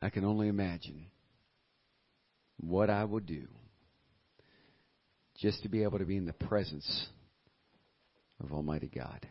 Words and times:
I 0.00 0.10
can 0.10 0.24
only 0.24 0.48
imagine 0.48 1.06
what 2.60 2.90
I 2.90 3.04
would 3.04 3.26
do 3.26 3.46
just 5.38 5.62
to 5.62 5.68
be 5.68 5.82
able 5.82 5.98
to 5.98 6.04
be 6.04 6.16
in 6.16 6.26
the 6.26 6.32
presence 6.32 7.06
of 8.42 8.52
Almighty 8.52 8.90
God. 8.92 9.26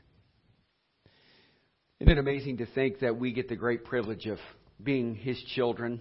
Isn't 1.99 2.11
it 2.11 2.17
amazing 2.19 2.57
to 2.57 2.65
think 2.65 2.99
that 2.99 3.17
we 3.17 3.33
get 3.33 3.49
the 3.49 3.55
great 3.55 3.83
privilege 3.83 4.27
of 4.27 4.37
being 4.81 5.15
His 5.15 5.41
children 5.55 5.99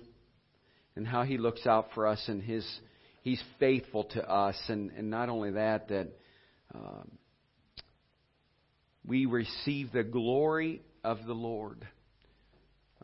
and 0.95 1.07
how 1.07 1.23
He 1.23 1.39
looks 1.39 1.67
out 1.67 1.89
for 1.95 2.07
us 2.07 2.23
and 2.29 2.43
His 2.43 2.67
He's 3.23 3.43
faithful 3.59 4.05
to 4.05 4.29
us 4.29 4.57
and, 4.69 4.93
and 4.93 5.11
not 5.11 5.29
only 5.29 5.53
that 5.53 5.89
that 5.89 6.09
um, 6.73 7.11
we 9.05 9.27
receive 9.27 9.91
the 9.93 10.05
glory 10.05 10.83
of 11.03 11.25
the 11.27 11.33
Lord 11.33 11.87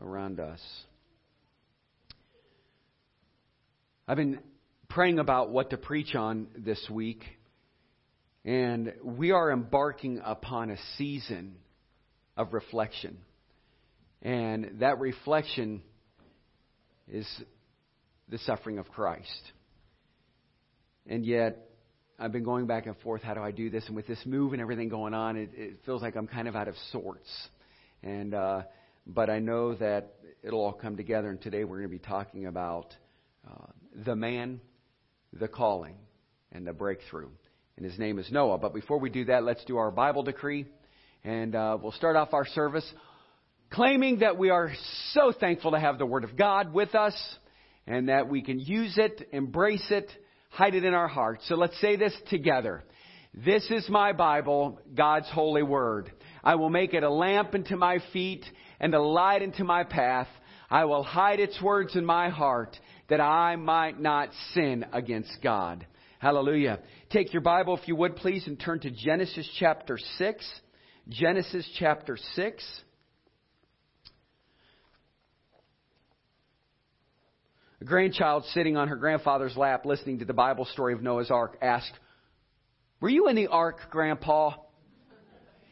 around 0.01 0.39
us. 0.39 0.61
I've 4.13 4.17
been 4.17 4.41
praying 4.89 5.17
about 5.17 5.49
what 5.49 5.71
to 5.71 5.77
preach 5.77 6.13
on 6.13 6.45
this 6.55 6.87
week, 6.87 7.23
and 8.45 8.93
we 9.03 9.31
are 9.31 9.51
embarking 9.51 10.21
upon 10.23 10.69
a 10.69 10.77
season 10.99 11.55
of 12.37 12.53
reflection. 12.53 13.17
And 14.21 14.81
that 14.81 14.99
reflection 14.99 15.81
is 17.11 17.27
the 18.29 18.37
suffering 18.37 18.77
of 18.77 18.87
Christ. 18.87 19.51
And 21.07 21.25
yet, 21.25 21.71
I've 22.19 22.31
been 22.31 22.43
going 22.43 22.67
back 22.67 22.85
and 22.85 22.95
forth. 22.97 23.23
How 23.23 23.33
do 23.33 23.41
I 23.41 23.49
do 23.49 23.71
this? 23.71 23.83
And 23.87 23.95
with 23.95 24.05
this 24.05 24.23
move 24.27 24.53
and 24.53 24.61
everything 24.61 24.89
going 24.89 25.15
on, 25.15 25.37
it, 25.37 25.49
it 25.55 25.79
feels 25.87 26.03
like 26.03 26.15
I'm 26.15 26.27
kind 26.27 26.47
of 26.47 26.55
out 26.55 26.67
of 26.67 26.75
sorts. 26.91 27.31
And 28.03 28.35
uh, 28.35 28.61
but 29.07 29.31
I 29.31 29.39
know 29.39 29.73
that 29.73 30.13
it'll 30.43 30.61
all 30.61 30.71
come 30.71 30.97
together. 30.97 31.31
And 31.31 31.41
today 31.41 31.63
we're 31.63 31.79
going 31.79 31.89
to 31.89 31.97
be 31.97 32.07
talking 32.07 32.45
about 32.45 32.95
uh, 33.49 33.71
the 34.05 34.15
man, 34.15 34.61
the 35.31 35.47
calling, 35.47 35.95
and 36.51 36.65
the 36.65 36.73
breakthrough. 36.73 37.29
And 37.77 37.85
his 37.85 37.97
name 37.97 38.19
is 38.19 38.31
Noah. 38.31 38.57
But 38.57 38.73
before 38.73 38.99
we 38.99 39.09
do 39.09 39.25
that, 39.25 39.43
let's 39.43 39.63
do 39.65 39.77
our 39.77 39.91
Bible 39.91 40.23
decree. 40.23 40.65
And 41.23 41.55
uh, 41.55 41.77
we'll 41.81 41.91
start 41.93 42.15
off 42.15 42.33
our 42.33 42.45
service 42.45 42.89
claiming 43.73 44.19
that 44.19 44.37
we 44.37 44.51
are 44.51 44.71
so 45.13 45.33
thankful 45.37 45.71
to 45.71 45.79
have 45.79 45.97
the 45.97 46.05
Word 46.05 46.23
of 46.23 46.37
God 46.37 46.73
with 46.73 46.93
us 46.93 47.15
and 47.87 48.07
that 48.07 48.29
we 48.29 48.43
can 48.43 48.59
use 48.59 48.93
it, 48.97 49.29
embrace 49.31 49.85
it, 49.89 50.09
hide 50.49 50.75
it 50.75 50.85
in 50.85 50.93
our 50.93 51.07
hearts. 51.07 51.43
So 51.47 51.55
let's 51.55 51.79
say 51.81 51.95
this 51.95 52.13
together. 52.29 52.83
This 53.33 53.65
is 53.71 53.89
my 53.89 54.13
Bible, 54.13 54.79
God's 54.93 55.27
holy 55.29 55.63
Word. 55.63 56.11
I 56.43 56.55
will 56.55 56.69
make 56.69 56.93
it 56.93 57.01
a 57.01 57.09
lamp 57.09 57.55
unto 57.55 57.75
my 57.75 57.97
feet 58.13 58.45
and 58.79 58.93
a 58.93 59.01
light 59.01 59.41
unto 59.41 59.63
my 59.63 59.83
path. 59.83 60.27
I 60.73 60.85
will 60.85 61.03
hide 61.03 61.39
its 61.39 61.61
words 61.61 61.95
in 61.95 62.03
my 62.03 62.29
heart 62.29 62.75
that 63.07 63.21
I 63.21 63.57
might 63.57 63.99
not 63.99 64.29
sin 64.55 64.83
against 64.91 65.37
God. 65.43 65.85
Hallelujah. 66.17 66.79
Take 67.11 67.31
your 67.31 67.43
Bible, 67.43 67.77
if 67.77 67.87
you 67.87 67.95
would, 67.95 68.15
please, 68.15 68.47
and 68.47 68.59
turn 68.59 68.79
to 68.79 68.89
Genesis 68.89 69.47
chapter 69.59 69.99
6. 70.17 70.61
Genesis 71.09 71.69
chapter 71.77 72.17
6. 72.33 72.81
A 77.79 77.85
grandchild 77.85 78.43
sitting 78.45 78.75
on 78.75 78.87
her 78.87 78.95
grandfather's 78.95 79.55
lap 79.55 79.85
listening 79.85 80.19
to 80.19 80.25
the 80.25 80.33
Bible 80.33 80.65
story 80.65 80.95
of 80.95 81.03
Noah's 81.03 81.29
Ark 81.29 81.55
asked, 81.61 81.93
Were 82.99 83.09
you 83.09 83.27
in 83.27 83.35
the 83.35 83.45
ark, 83.45 83.77
Grandpa? 83.91 84.53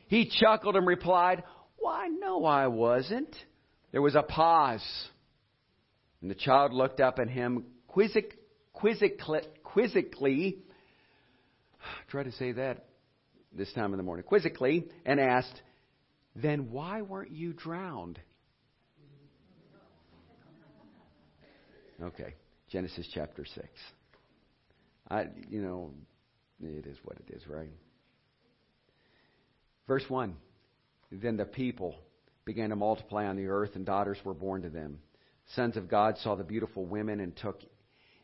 He 0.09 0.29
chuckled 0.39 0.75
and 0.75 0.85
replied, 0.85 1.41
Why, 1.77 2.07
no, 2.07 2.45
I 2.45 2.67
wasn't. 2.67 3.35
There 3.91 4.01
was 4.01 4.15
a 4.15 4.23
pause. 4.23 4.83
And 6.21 6.29
the 6.29 6.35
child 6.35 6.73
looked 6.73 6.99
up 6.99 7.19
at 7.19 7.29
him 7.29 7.65
quizzic, 7.89 8.33
quizzically, 8.73 9.41
quizzically, 9.63 10.59
try 12.09 12.23
to 12.23 12.31
say 12.33 12.53
that 12.53 12.85
this 13.53 13.71
time 13.73 13.93
in 13.93 13.97
the 13.97 14.03
morning, 14.03 14.23
quizzically, 14.23 14.87
and 15.05 15.19
asked, 15.19 15.61
Then 16.35 16.71
why 16.71 17.01
weren't 17.01 17.31
you 17.31 17.53
drowned? 17.53 18.19
Okay, 22.01 22.33
Genesis 22.71 23.07
chapter 23.13 23.45
6. 23.45 23.67
I, 25.09 25.27
you 25.49 25.61
know, 25.61 25.91
it 26.63 26.87
is 26.87 26.97
what 27.03 27.17
it 27.17 27.35
is, 27.35 27.45
right? 27.47 27.69
Verse 29.87 30.03
1 30.07 30.35
Then 31.11 31.37
the 31.37 31.45
people 31.45 31.95
began 32.45 32.69
to 32.69 32.75
multiply 32.75 33.25
on 33.25 33.35
the 33.35 33.47
earth, 33.47 33.75
and 33.75 33.85
daughters 33.85 34.17
were 34.23 34.33
born 34.33 34.63
to 34.63 34.69
them. 34.69 34.99
Sons 35.55 35.77
of 35.77 35.89
God 35.89 36.17
saw 36.19 36.35
the 36.35 36.43
beautiful 36.43 36.85
women 36.85 37.19
and 37.19 37.35
took 37.35 37.59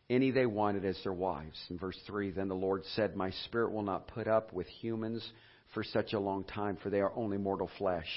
any 0.10 0.32
they 0.32 0.46
wanted 0.46 0.86
as 0.86 0.98
their 1.04 1.14
wives. 1.14 1.60
In 1.70 1.78
verse 1.78 2.00
3, 2.08 2.32
then 2.32 2.48
the 2.48 2.56
Lord 2.56 2.84
said, 2.96 3.16
My 3.16 3.32
spirit 3.46 3.72
will 3.72 3.84
not 3.84 4.08
put 4.08 4.28
up 4.28 4.54
with 4.54 4.68
humans 4.68 5.28
for 5.74 5.84
such 5.84 6.14
a 6.14 6.20
long 6.20 6.44
time, 6.46 6.78
for 6.82 6.90
they 6.90 7.02
are 7.02 7.12
only 7.16 7.38
mortal 7.38 7.70
flesh. 7.78 8.08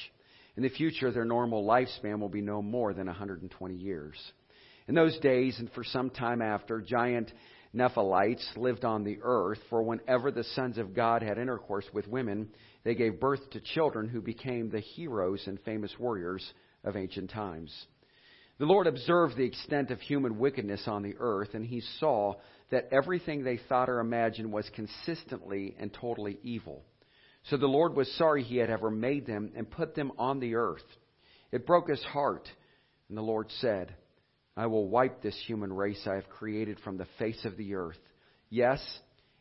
In 0.57 0.63
the 0.63 0.69
future, 0.69 1.11
their 1.11 1.25
normal 1.25 1.65
lifespan 1.65 2.21
will 2.21 2.29
be 2.29 2.43
no 2.43 2.63
more 2.63 2.93
than 2.93 3.07
120 3.07 3.75
years. 3.75 4.15
In 4.89 4.95
those 4.95 5.19
days, 5.19 5.59
and 5.59 5.71
for 5.73 5.85
some 5.85 6.11
time 6.11 6.43
after, 6.43 6.81
giant 6.81 7.33
Nephilites 7.73 8.57
lived 8.57 8.85
on 8.85 9.05
the 9.05 9.19
earth, 9.23 9.59
for 9.69 9.83
whenever 9.83 10.31
the 10.31 10.45
sons 10.45 10.77
of 10.77 10.95
God 10.95 11.23
had 11.23 11.39
intercourse 11.39 11.87
with 11.93 12.09
women, 12.09 12.49
they 12.83 12.95
gave 12.95 13.21
birth 13.21 13.49
to 13.51 13.61
children 13.61 14.09
who 14.09 14.21
became 14.21 14.71
the 14.71 14.81
heroes 14.81 15.47
and 15.47 15.61
famous 15.61 15.95
warriors 15.99 16.53
of 16.83 16.97
ancient 16.97 17.31
times. 17.31 17.73
The 18.59 18.67
Lord 18.67 18.87
observed 18.87 19.37
the 19.37 19.45
extent 19.45 19.91
of 19.91 20.01
human 20.01 20.39
wickedness 20.39 20.83
on 20.87 21.03
the 21.03 21.15
earth, 21.19 21.55
and 21.55 21.65
he 21.65 21.81
saw 21.99 22.35
that 22.71 22.89
everything 22.93 23.43
they 23.43 23.57
thought 23.57 23.89
or 23.89 24.01
imagined 24.01 24.53
was 24.53 24.69
consistently 24.75 25.77
and 25.79 25.93
totally 25.93 26.39
evil. 26.43 26.85
So 27.45 27.57
the 27.57 27.67
Lord 27.67 27.95
was 27.95 28.13
sorry 28.17 28.43
he 28.43 28.59
had 28.59 28.69
ever 28.69 28.91
made 28.91 29.27
them 29.27 29.53
and 29.57 29.71
put 29.71 29.95
them 29.95 30.13
on 30.19 30.41
the 30.41 30.57
earth. 30.57 30.85
It 31.53 31.67
broke 31.67 31.89
his 31.89 32.03
heart, 32.03 32.49
and 33.09 33.17
the 33.17 33.23
Lord 33.23 33.51
said, 33.61 33.95
I 34.57 34.67
will 34.67 34.89
wipe 34.89 35.23
this 35.23 35.41
human 35.47 35.73
race 35.73 36.07
I 36.07 36.17
have 36.17 36.29
created 36.29 36.79
from 36.81 36.97
the 36.97 37.07
face 37.19 37.45
of 37.45 37.57
the 37.57 37.75
earth. 37.75 37.99
Yes, 38.49 38.81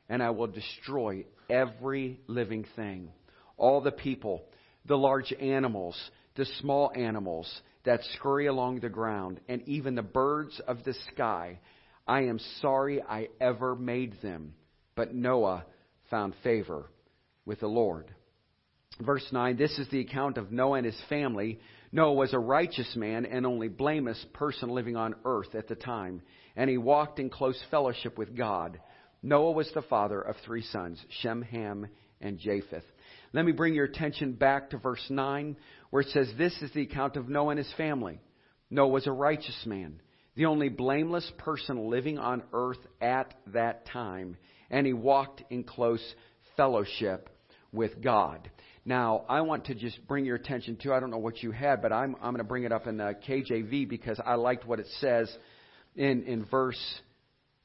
and 0.08 0.22
I 0.22 0.30
will 0.30 0.48
destroy 0.48 1.26
every 1.50 2.20
living 2.28 2.66
thing, 2.76 3.12
all 3.58 3.82
the 3.82 3.92
people, 3.92 4.44
the 4.86 4.98
large 4.98 5.34
animals, 5.34 5.98
the 6.36 6.46
small 6.62 6.92
animals 6.96 7.62
that 7.86 8.04
scurry 8.16 8.48
along 8.48 8.80
the 8.80 8.90
ground, 8.90 9.40
and 9.48 9.62
even 9.68 9.96
the 9.96 10.02
birds 10.02 10.60
of 10.68 10.84
the 10.84 10.94
sky. 11.14 11.60
I 12.08 12.24
am 12.24 12.40
sorry 12.62 13.02
I 13.02 13.30
ever 13.40 13.76
made 13.76 14.22
them. 14.22 14.54
But 14.96 15.14
Noah 15.14 15.66
found 16.10 16.34
favor 16.44 16.90
with 17.46 17.60
the 17.62 17.68
Lord. 17.68 18.14
Verse 19.00 19.26
9 19.32 19.58
This 19.58 19.78
is 19.80 19.88
the 19.90 20.02
account 20.02 20.38
of 20.38 20.52
Noah 20.52 20.80
and 20.80 20.86
his 20.86 21.02
family. 21.08 21.60
Noah 21.92 22.14
was 22.14 22.34
a 22.34 22.40
righteous 22.40 22.96
man 22.96 23.26
and 23.26 23.46
only 23.46 23.68
blameless 23.68 24.24
person 24.34 24.70
living 24.70 24.96
on 24.96 25.16
earth 25.26 25.56
at 25.56 25.68
the 25.68 25.76
time, 25.76 26.22
and 26.56 26.70
he 26.70 26.78
walked 26.78 27.20
in 27.20 27.30
close 27.30 27.60
fellowship 27.72 28.18
with 28.18 28.36
God. 28.36 28.80
Noah 29.24 29.52
was 29.52 29.72
the 29.74 29.82
father 29.82 30.22
of 30.22 30.36
three 30.46 30.62
sons, 30.62 31.04
Shem, 31.22 31.42
Ham, 31.42 31.88
and 32.22 32.38
Japheth. 32.38 32.86
Let 33.34 33.46
me 33.46 33.52
bring 33.52 33.74
your 33.74 33.86
attention 33.86 34.34
back 34.34 34.70
to 34.70 34.78
verse 34.78 35.04
9, 35.10 35.58
where 35.90 36.02
it 36.02 36.10
says, 36.10 36.32
This 36.38 36.56
is 36.62 36.72
the 36.74 36.84
account 36.84 37.16
of 37.16 37.28
Noah 37.28 37.52
and 37.52 37.58
his 37.58 37.74
family. 37.76 38.20
Noah 38.70 38.90
was 38.90 39.08
a 39.08 39.12
righteous 39.12 39.66
man, 39.66 40.00
the 40.36 40.46
only 40.46 40.70
blameless 40.70 41.30
person 41.40 41.90
living 41.90 42.20
on 42.20 42.44
earth 42.54 42.80
at 43.02 43.34
that 43.48 43.88
time, 43.88 44.38
and 44.70 44.86
he 44.86 44.94
walked 44.94 45.44
in 45.50 45.64
close 45.64 46.04
fellowship 46.56 47.30
with 47.72 48.02
God. 48.02 48.50
Now, 48.86 49.26
I 49.28 49.42
want 49.42 49.66
to 49.66 49.76
just 49.76 50.08
bring 50.08 50.26
your 50.26 50.36
attention 50.36 50.78
to, 50.84 50.94
I 50.94 51.00
don't 51.00 51.12
know 51.12 51.18
what 51.18 51.44
you 51.44 51.52
had, 51.52 51.82
but 51.82 51.92
I'm, 51.92 52.16
I'm 52.16 52.32
going 52.32 52.38
to 52.38 52.44
bring 52.44 52.64
it 52.64 52.72
up 52.72 52.88
in 52.88 52.98
the 52.98 53.16
KJV 53.28 53.90
because 53.90 54.20
I 54.26 54.36
liked 54.36 54.66
what 54.66 54.80
it 54.80 54.88
says 55.00 55.32
in, 55.96 56.24
in 56.24 56.46
verse 56.46 56.80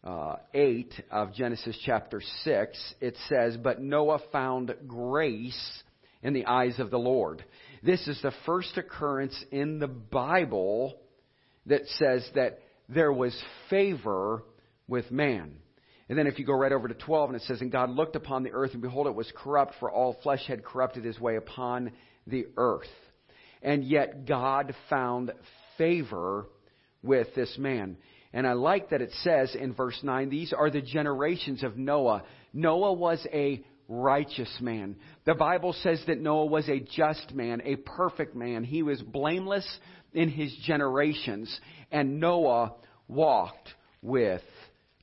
uh, 0.02 0.37
8 0.52 0.93
of 1.11 1.32
Genesis 1.32 1.78
chapter 1.84 2.20
6, 2.43 2.94
it 3.00 3.16
says, 3.28 3.56
But 3.56 3.81
Noah 3.81 4.20
found 4.32 4.75
grace 4.87 5.82
in 6.22 6.34
the 6.34 6.46
eyes 6.46 6.78
of 6.78 6.90
the 6.90 6.99
Lord. 6.99 7.44
This 7.82 8.06
is 8.06 8.20
the 8.22 8.32
first 8.44 8.76
occurrence 8.76 9.43
in 9.50 9.78
the 9.78 9.88
Bible 9.88 10.99
that 11.67 11.87
says 11.99 12.28
that 12.34 12.60
there 12.88 13.12
was 13.12 13.34
favor 13.70 14.43
with 14.88 15.10
man. 15.10 15.55
And 16.09 16.19
then 16.19 16.27
if 16.27 16.39
you 16.39 16.45
go 16.45 16.53
right 16.53 16.73
over 16.73 16.87
to 16.87 16.95
12, 16.95 17.31
and 17.31 17.41
it 17.41 17.45
says, 17.47 17.61
And 17.61 17.73
God 17.73 17.91
looked 17.91 18.17
upon 18.17 18.43
the 18.43 18.53
earth, 18.53 18.73
and 18.73 18.83
behold, 18.83 19.06
it 19.06 19.15
was 19.15 19.31
corrupt, 19.35 19.75
for 19.81 19.91
all 19.91 20.17
flesh 20.23 20.47
had 20.47 20.65
corrupted 20.65 21.05
his 21.05 21.19
way 21.19 21.37
upon 21.37 21.93
the 22.27 22.47
earth. 22.56 22.89
And 23.62 23.85
yet 23.85 24.27
God 24.27 24.75
found 24.91 25.33
favor 25.79 26.47
with 27.03 27.35
this 27.35 27.56
man. 27.59 27.97
And 28.33 28.47
I 28.47 28.53
like 28.53 28.91
that 28.91 29.01
it 29.01 29.12
says 29.23 29.55
in 29.55 29.73
verse 29.73 29.99
9, 30.03 30.29
these 30.29 30.53
are 30.53 30.69
the 30.69 30.83
generations 30.83 31.62
of 31.62 31.79
Noah. 31.79 32.25
Noah 32.53 32.93
was 32.93 33.25
a 33.33 33.65
righteous 33.89 34.55
man. 34.61 34.97
The 35.25 35.35
Bible 35.35 35.73
says 35.83 36.03
that 36.06 36.21
Noah 36.21 36.47
was 36.47 36.69
a 36.69 36.81
just 36.81 37.33
man, 37.33 37.62
a 37.65 37.77
perfect 37.77 38.35
man. 38.35 38.65
He 38.65 38.83
was 38.83 39.01
blameless 39.01 39.67
in 40.12 40.29
his 40.29 40.55
generations. 40.67 41.61
And 41.93 42.21
Noah 42.21 42.75
walked 43.09 43.69
with 44.03 44.43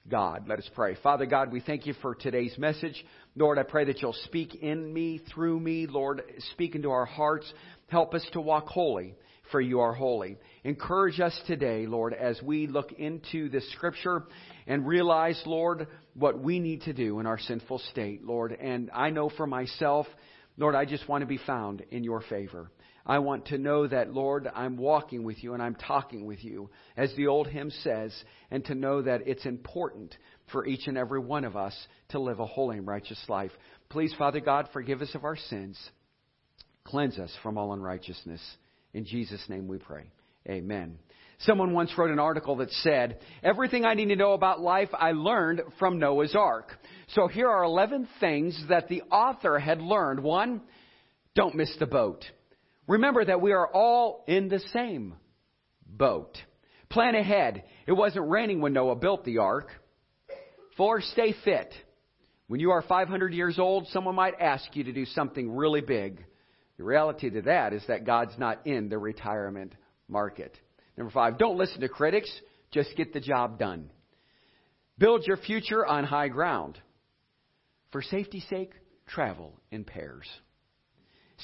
God. 0.09 0.48
Let 0.48 0.59
us 0.59 0.69
pray. 0.74 0.95
Father 1.03 1.25
God, 1.25 1.51
we 1.51 1.62
thank 1.62 1.86
you 1.86 1.94
for 2.01 2.15
today's 2.15 2.57
message. 2.57 3.06
Lord, 3.36 3.57
I 3.57 3.63
pray 3.63 3.86
that 3.86 4.01
you'll 4.01 4.13
speak 4.25 4.56
in 4.56 4.92
me, 4.94 5.21
through 5.33 5.59
me. 5.59 5.88
Lord, 5.88 6.24
speak 6.53 6.75
into 6.75 6.89
our 6.89 7.06
hearts. 7.06 7.51
Help 7.88 8.13
us 8.13 8.25
to 8.33 8.42
walk 8.42 8.68
holy, 8.68 9.15
for 9.51 9.62
you 9.62 9.80
are 9.80 9.94
holy. 9.94 10.38
Encourage 10.63 11.19
us 11.19 11.39
today, 11.45 11.86
Lord, 11.86 12.13
as 12.13 12.42
we 12.42 12.68
look 12.68 12.92
into 12.94 13.50
this 13.50 13.69
scripture 13.74 14.24
and 14.65 14.88
realize, 14.88 15.42
Lord, 15.45 15.88
what 16.15 16.39
we 16.39 16.59
need 16.59 16.81
to 16.83 16.94
do 16.94 17.19
in 17.19 17.25
our 17.25 17.39
sinful 17.39 17.80
state, 17.92 18.24
Lord. 18.24 18.57
And 18.59 18.89
I 18.94 19.12
know 19.12 19.30
for 19.30 19.45
myself, 19.45 20.07
Lord, 20.57 20.75
I 20.75 20.86
just 20.86 21.07
want 21.07 21.21
to 21.21 21.27
be 21.27 21.39
found 21.45 21.83
in 21.92 22.03
your 22.03 22.21
favor. 22.21 22.71
I 23.06 23.19
want 23.19 23.48
to 23.48 23.57
know 23.57 23.88
that, 23.88 24.13
Lord, 24.13 24.50
I'm 24.53 24.77
walking 24.77 25.24
with 25.24 25.44
you 25.44 25.53
and 25.53 25.62
I'm 25.62 25.75
talking 25.75 26.25
with 26.25 26.44
you, 26.44 26.69
as 26.95 27.13
the 27.15 27.27
old 27.27 27.48
hymn 27.48 27.71
says, 27.71 28.13
and 28.51 28.63
to 28.65 28.75
know 28.75 29.01
that 29.01 29.27
it's 29.27 29.45
important 29.45 30.15
for 30.51 30.65
each 30.65 30.88
and 30.88 30.98
every 30.98 31.19
one 31.19 31.44
of 31.44 31.56
us 31.56 31.75
to 32.09 32.19
live 32.19 32.39
a 32.39 32.45
holy 32.45 32.77
and 32.77 32.88
righteous 32.88 33.21
life. 33.27 33.51
Please, 33.89 34.13
Father 34.18 34.39
God, 34.39 34.69
forgive 34.71 35.01
us 35.01 35.15
of 35.15 35.24
our 35.24 35.36
sins. 35.36 35.80
Cleanse 36.83 37.18
us 37.18 37.31
from 37.42 37.57
all 37.57 37.74
unrighteousness. 37.74 38.42
In 38.94 39.06
Jesus' 39.06 39.44
name 39.50 39.68
we 39.68 39.77
pray. 39.77 40.12
Amen. 40.48 40.98
Someone 41.39 41.74
once 41.74 41.92
wrote 41.98 42.12
an 42.12 42.19
article 42.19 42.57
that 42.57 42.71
said, 42.71 43.19
Everything 43.44 43.83
I 43.83 43.95
need 43.95 44.09
to 44.09 44.15
know 44.15 44.33
about 44.33 44.59
life 44.59 44.89
I 44.94 45.12
learned 45.12 45.62
from 45.80 45.98
Noah's 45.98 46.36
Ark. 46.36 46.71
So 47.09 47.27
here 47.27 47.50
are 47.50 47.63
11 47.63 48.07
things 48.19 48.63
that 48.69 48.88
the 48.89 49.01
author 49.03 49.57
had 49.57 49.81
learned. 49.81 50.21
One, 50.21 50.62
don't 51.36 51.56
miss 51.56 51.75
the 51.80 51.88
boat. 51.88 52.25
Remember 52.91 53.23
that 53.23 53.39
we 53.39 53.53
are 53.53 53.67
all 53.67 54.25
in 54.27 54.49
the 54.49 54.59
same 54.73 55.15
boat. 55.88 56.38
Plan 56.89 57.15
ahead. 57.15 57.63
It 57.88 57.93
wasn't 57.93 58.29
raining 58.29 58.59
when 58.59 58.73
Noah 58.73 58.97
built 58.97 59.23
the 59.23 59.38
ark. 59.38 59.69
Four, 60.75 60.99
stay 60.99 61.33
fit. 61.45 61.73
When 62.47 62.59
you 62.59 62.71
are 62.71 62.81
500 62.81 63.33
years 63.33 63.59
old, 63.59 63.88
someone 63.93 64.15
might 64.15 64.33
ask 64.41 64.75
you 64.75 64.83
to 64.83 64.91
do 64.91 65.05
something 65.05 65.55
really 65.55 65.79
big. 65.79 66.25
The 66.75 66.83
reality 66.83 67.29
to 67.29 67.43
that 67.43 67.71
is 67.71 67.81
that 67.88 68.05
God's 68.05 68.38
not 68.38 68.67
in 68.67 68.89
the 68.89 68.97
retirement 68.97 69.71
market. 70.09 70.59
Number 70.97 71.13
five, 71.13 71.38
don't 71.38 71.57
listen 71.57 71.79
to 71.79 71.88
critics, 71.88 72.29
just 72.71 72.97
get 72.97 73.13
the 73.13 73.21
job 73.21 73.57
done. 73.57 73.89
Build 74.97 75.25
your 75.25 75.38
future 75.38 75.85
on 75.85 76.03
high 76.03 76.27
ground. 76.27 76.77
For 77.93 78.01
safety's 78.01 78.45
sake, 78.49 78.73
travel 79.07 79.53
in 79.71 79.85
pairs. 79.85 80.27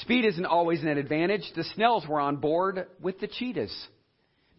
Speed 0.02 0.26
isn't 0.26 0.46
always 0.46 0.82
an 0.82 0.90
advantage. 0.90 1.44
The 1.56 1.64
Snells 1.76 2.06
were 2.08 2.20
on 2.20 2.38
board 2.38 2.88
with 3.02 3.20
the 3.20 3.28
cheetahs. 3.28 3.76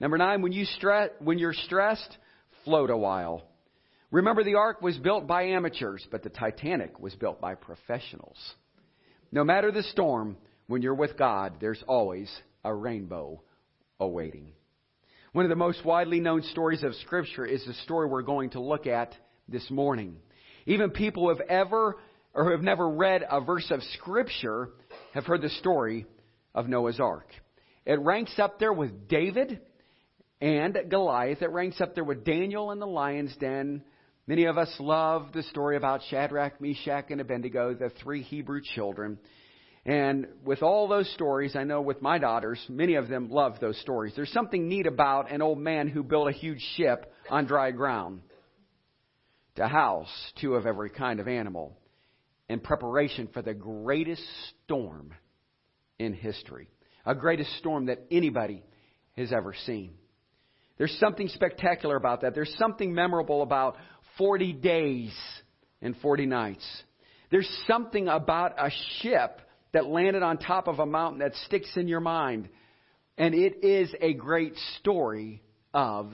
Number 0.00 0.18
nine, 0.18 0.42
when, 0.42 0.52
you 0.52 0.66
stre- 0.80 1.10
when 1.20 1.38
you're 1.38 1.52
stressed, 1.52 2.16
float 2.64 2.90
a 2.90 2.96
while. 2.96 3.44
Remember, 4.10 4.42
the 4.42 4.54
Ark 4.54 4.80
was 4.80 4.96
built 4.96 5.26
by 5.26 5.44
amateurs, 5.44 6.06
but 6.10 6.22
the 6.22 6.28
Titanic 6.30 6.98
was 6.98 7.14
built 7.14 7.40
by 7.40 7.54
professionals. 7.54 8.36
No 9.30 9.44
matter 9.44 9.70
the 9.70 9.82
storm, 9.84 10.36
when 10.66 10.82
you're 10.82 10.94
with 10.94 11.16
God, 11.16 11.54
there's 11.60 11.82
always 11.86 12.30
a 12.64 12.74
rainbow 12.74 13.42
awaiting. 14.00 14.52
One 15.32 15.44
of 15.44 15.50
the 15.50 15.56
most 15.56 15.84
widely 15.84 16.20
known 16.20 16.42
stories 16.42 16.82
of 16.82 16.94
Scripture 16.96 17.44
is 17.44 17.64
the 17.64 17.74
story 17.74 18.08
we're 18.08 18.22
going 18.22 18.50
to 18.50 18.60
look 18.60 18.86
at 18.86 19.14
this 19.48 19.70
morning. 19.70 20.16
Even 20.66 20.90
people 20.90 21.24
who 21.24 21.28
have 21.28 21.46
ever 21.48 21.96
or 22.34 22.44
who 22.44 22.50
have 22.52 22.62
never 22.62 22.88
read 22.88 23.24
a 23.30 23.40
verse 23.40 23.70
of 23.70 23.82
Scripture 23.94 24.70
have 25.14 25.26
heard 25.26 25.42
the 25.42 25.48
story 25.50 26.06
of 26.54 26.68
Noah's 26.68 27.00
Ark. 27.00 27.28
It 27.86 28.00
ranks 28.00 28.38
up 28.38 28.58
there 28.58 28.72
with 28.72 29.08
David 29.08 29.60
and 30.40 30.76
Goliath. 30.88 31.42
It 31.42 31.50
ranks 31.50 31.80
up 31.80 31.94
there 31.94 32.04
with 32.04 32.24
Daniel 32.24 32.70
and 32.70 32.80
the 32.80 32.86
lion's 32.86 33.34
den. 33.36 33.82
Many 34.26 34.44
of 34.44 34.58
us 34.58 34.74
love 34.78 35.32
the 35.32 35.42
story 35.44 35.76
about 35.76 36.02
Shadrach, 36.10 36.60
Meshach, 36.60 37.06
and 37.10 37.20
Abednego, 37.20 37.74
the 37.74 37.90
three 38.02 38.22
Hebrew 38.22 38.60
children. 38.74 39.18
And 39.86 40.26
with 40.44 40.62
all 40.62 40.86
those 40.86 41.10
stories, 41.14 41.56
I 41.56 41.64
know 41.64 41.80
with 41.80 42.02
my 42.02 42.18
daughters, 42.18 42.62
many 42.68 42.96
of 42.96 43.08
them 43.08 43.30
love 43.30 43.58
those 43.58 43.80
stories. 43.80 44.12
There's 44.14 44.32
something 44.32 44.68
neat 44.68 44.86
about 44.86 45.30
an 45.30 45.40
old 45.40 45.58
man 45.58 45.88
who 45.88 46.02
built 46.02 46.28
a 46.28 46.32
huge 46.32 46.62
ship 46.76 47.10
on 47.30 47.46
dry 47.46 47.70
ground 47.70 48.20
to 49.56 49.66
house 49.66 50.32
two 50.40 50.56
of 50.56 50.66
every 50.66 50.90
kind 50.90 51.20
of 51.20 51.26
animal 51.26 51.74
in 52.48 52.60
preparation 52.60 53.28
for 53.32 53.42
the 53.42 53.54
greatest 53.54 54.22
storm 54.64 55.12
in 55.98 56.12
history, 56.12 56.68
a 57.04 57.14
greatest 57.14 57.56
storm 57.58 57.86
that 57.86 58.06
anybody 58.10 58.62
has 59.16 59.32
ever 59.32 59.54
seen. 59.66 59.92
There's 60.78 60.96
something 61.00 61.28
spectacular 61.28 61.96
about 61.96 62.22
that. 62.22 62.34
There's 62.34 62.54
something 62.58 62.94
memorable 62.94 63.42
about 63.42 63.76
40 64.16 64.52
days 64.54 65.12
and 65.82 65.96
40 65.96 66.26
nights. 66.26 66.64
There's 67.30 67.48
something 67.66 68.08
about 68.08 68.52
a 68.58 68.70
ship 69.00 69.40
that 69.72 69.86
landed 69.86 70.22
on 70.22 70.38
top 70.38 70.68
of 70.68 70.78
a 70.78 70.86
mountain 70.86 71.20
that 71.20 71.34
sticks 71.46 71.70
in 71.76 71.88
your 71.88 72.00
mind. 72.00 72.48
And 73.18 73.34
it 73.34 73.64
is 73.64 73.92
a 74.00 74.14
great 74.14 74.54
story 74.78 75.42
of 75.74 76.12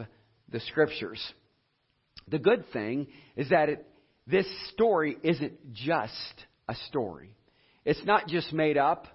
the 0.48 0.60
scriptures. 0.60 1.22
The 2.28 2.38
good 2.38 2.64
thing 2.72 3.06
is 3.36 3.50
that 3.50 3.68
it, 3.68 3.86
this 4.26 4.46
story 4.72 5.16
isn't 5.22 5.74
just 5.74 6.44
a 6.68 6.74
story. 6.88 7.36
It's 7.84 8.04
not 8.04 8.26
just 8.26 8.52
made 8.52 8.78
up 8.78 9.06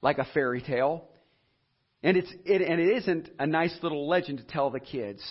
like 0.00 0.18
a 0.18 0.26
fairy 0.32 0.62
tale. 0.62 1.04
And, 2.02 2.16
it's, 2.16 2.32
it, 2.44 2.62
and 2.62 2.80
it 2.80 2.96
isn't 2.98 3.30
a 3.38 3.46
nice 3.46 3.76
little 3.82 4.08
legend 4.08 4.38
to 4.38 4.44
tell 4.44 4.70
the 4.70 4.80
kids. 4.80 5.22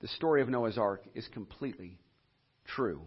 The 0.00 0.08
story 0.08 0.42
of 0.42 0.48
Noah's 0.48 0.78
Ark 0.78 1.04
is 1.14 1.28
completely 1.32 1.98
true. 2.66 3.02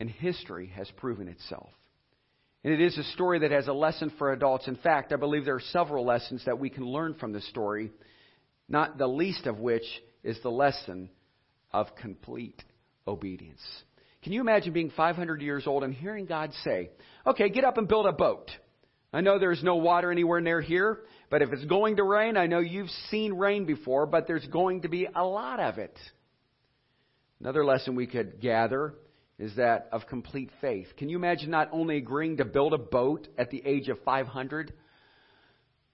And 0.00 0.10
history 0.10 0.72
has 0.74 0.90
proven 0.96 1.28
itself. 1.28 1.70
And 2.64 2.72
it 2.72 2.80
is 2.80 2.98
a 2.98 3.04
story 3.04 3.40
that 3.40 3.52
has 3.52 3.68
a 3.68 3.72
lesson 3.72 4.12
for 4.18 4.32
adults. 4.32 4.66
In 4.66 4.76
fact, 4.76 5.12
I 5.12 5.16
believe 5.16 5.44
there 5.44 5.54
are 5.54 5.60
several 5.60 6.04
lessons 6.04 6.44
that 6.46 6.58
we 6.58 6.70
can 6.70 6.84
learn 6.84 7.14
from 7.14 7.32
this 7.32 7.48
story, 7.48 7.92
not 8.68 8.98
the 8.98 9.06
least 9.06 9.46
of 9.46 9.58
which 9.58 9.84
is 10.24 10.38
the 10.42 10.50
lesson 10.50 11.10
of 11.72 11.94
complete 11.96 12.62
obedience. 13.06 13.60
Can 14.22 14.32
you 14.32 14.40
imagine 14.40 14.72
being 14.72 14.90
500 14.96 15.42
years 15.42 15.66
old 15.66 15.82
and 15.82 15.92
hearing 15.92 16.26
God 16.26 16.52
say, 16.64 16.90
okay, 17.26 17.48
get 17.48 17.64
up 17.64 17.76
and 17.78 17.88
build 17.88 18.06
a 18.06 18.12
boat? 18.12 18.50
I 19.12 19.20
know 19.20 19.38
there's 19.38 19.62
no 19.62 19.76
water 19.76 20.10
anywhere 20.10 20.40
near 20.40 20.60
here, 20.60 21.00
but 21.28 21.42
if 21.42 21.52
it's 21.52 21.64
going 21.66 21.96
to 21.96 22.04
rain, 22.04 22.36
I 22.36 22.46
know 22.46 22.60
you've 22.60 22.90
seen 23.10 23.34
rain 23.34 23.66
before, 23.66 24.06
but 24.06 24.26
there's 24.26 24.46
going 24.46 24.82
to 24.82 24.88
be 24.88 25.06
a 25.14 25.24
lot 25.24 25.60
of 25.60 25.78
it. 25.78 25.98
Another 27.40 27.64
lesson 27.64 27.94
we 27.94 28.06
could 28.06 28.40
gather 28.40 28.94
is 29.38 29.56
that 29.56 29.88
of 29.90 30.06
complete 30.06 30.50
faith. 30.60 30.86
Can 30.96 31.08
you 31.08 31.16
imagine 31.16 31.50
not 31.50 31.68
only 31.72 31.96
agreeing 31.96 32.36
to 32.36 32.44
build 32.44 32.72
a 32.72 32.78
boat 32.78 33.26
at 33.36 33.50
the 33.50 33.60
age 33.66 33.88
of 33.88 33.98
500? 34.04 34.72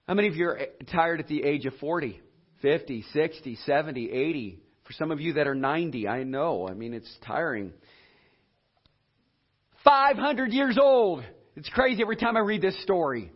How 0.07 0.13
many 0.13 0.27
of 0.27 0.35
you 0.35 0.47
are 0.47 0.59
tired 0.91 1.19
at 1.19 1.27
the 1.27 1.43
age 1.43 1.65
of 1.65 1.73
40, 1.79 2.21
50, 2.61 3.03
60, 3.11 3.55
70, 3.65 4.11
80? 4.11 4.59
For 4.89 4.93
some 4.93 5.11
of 5.11 5.21
you 5.21 5.33
that 5.33 5.45
are 5.45 5.53
90, 5.53 6.07
I 6.07 6.23
know. 6.23 6.67
I 6.67 6.73
mean, 6.73 6.95
it's 6.95 7.15
tiring. 7.23 7.73
500 9.83 10.51
years 10.51 10.79
old. 10.81 11.23
It's 11.55 11.69
crazy 11.69 12.01
every 12.01 12.15
time 12.15 12.35
I 12.35 12.39
read 12.39 12.63
this 12.63 12.81
story. 12.81 13.31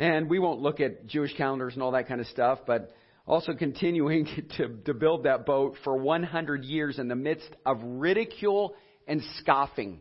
And 0.00 0.28
we 0.28 0.40
won't 0.40 0.60
look 0.60 0.80
at 0.80 1.06
Jewish 1.06 1.32
calendars 1.36 1.74
and 1.74 1.82
all 1.84 1.92
that 1.92 2.08
kind 2.08 2.20
of 2.20 2.26
stuff, 2.26 2.58
but 2.66 2.90
also 3.24 3.52
continuing 3.52 4.26
to, 4.56 4.78
to 4.86 4.92
build 4.92 5.26
that 5.26 5.46
boat 5.46 5.76
for 5.84 5.96
100 5.96 6.64
years 6.64 6.98
in 6.98 7.06
the 7.06 7.14
midst 7.14 7.50
of 7.64 7.78
ridicule 7.80 8.74
and 9.06 9.22
scoffing. 9.38 10.00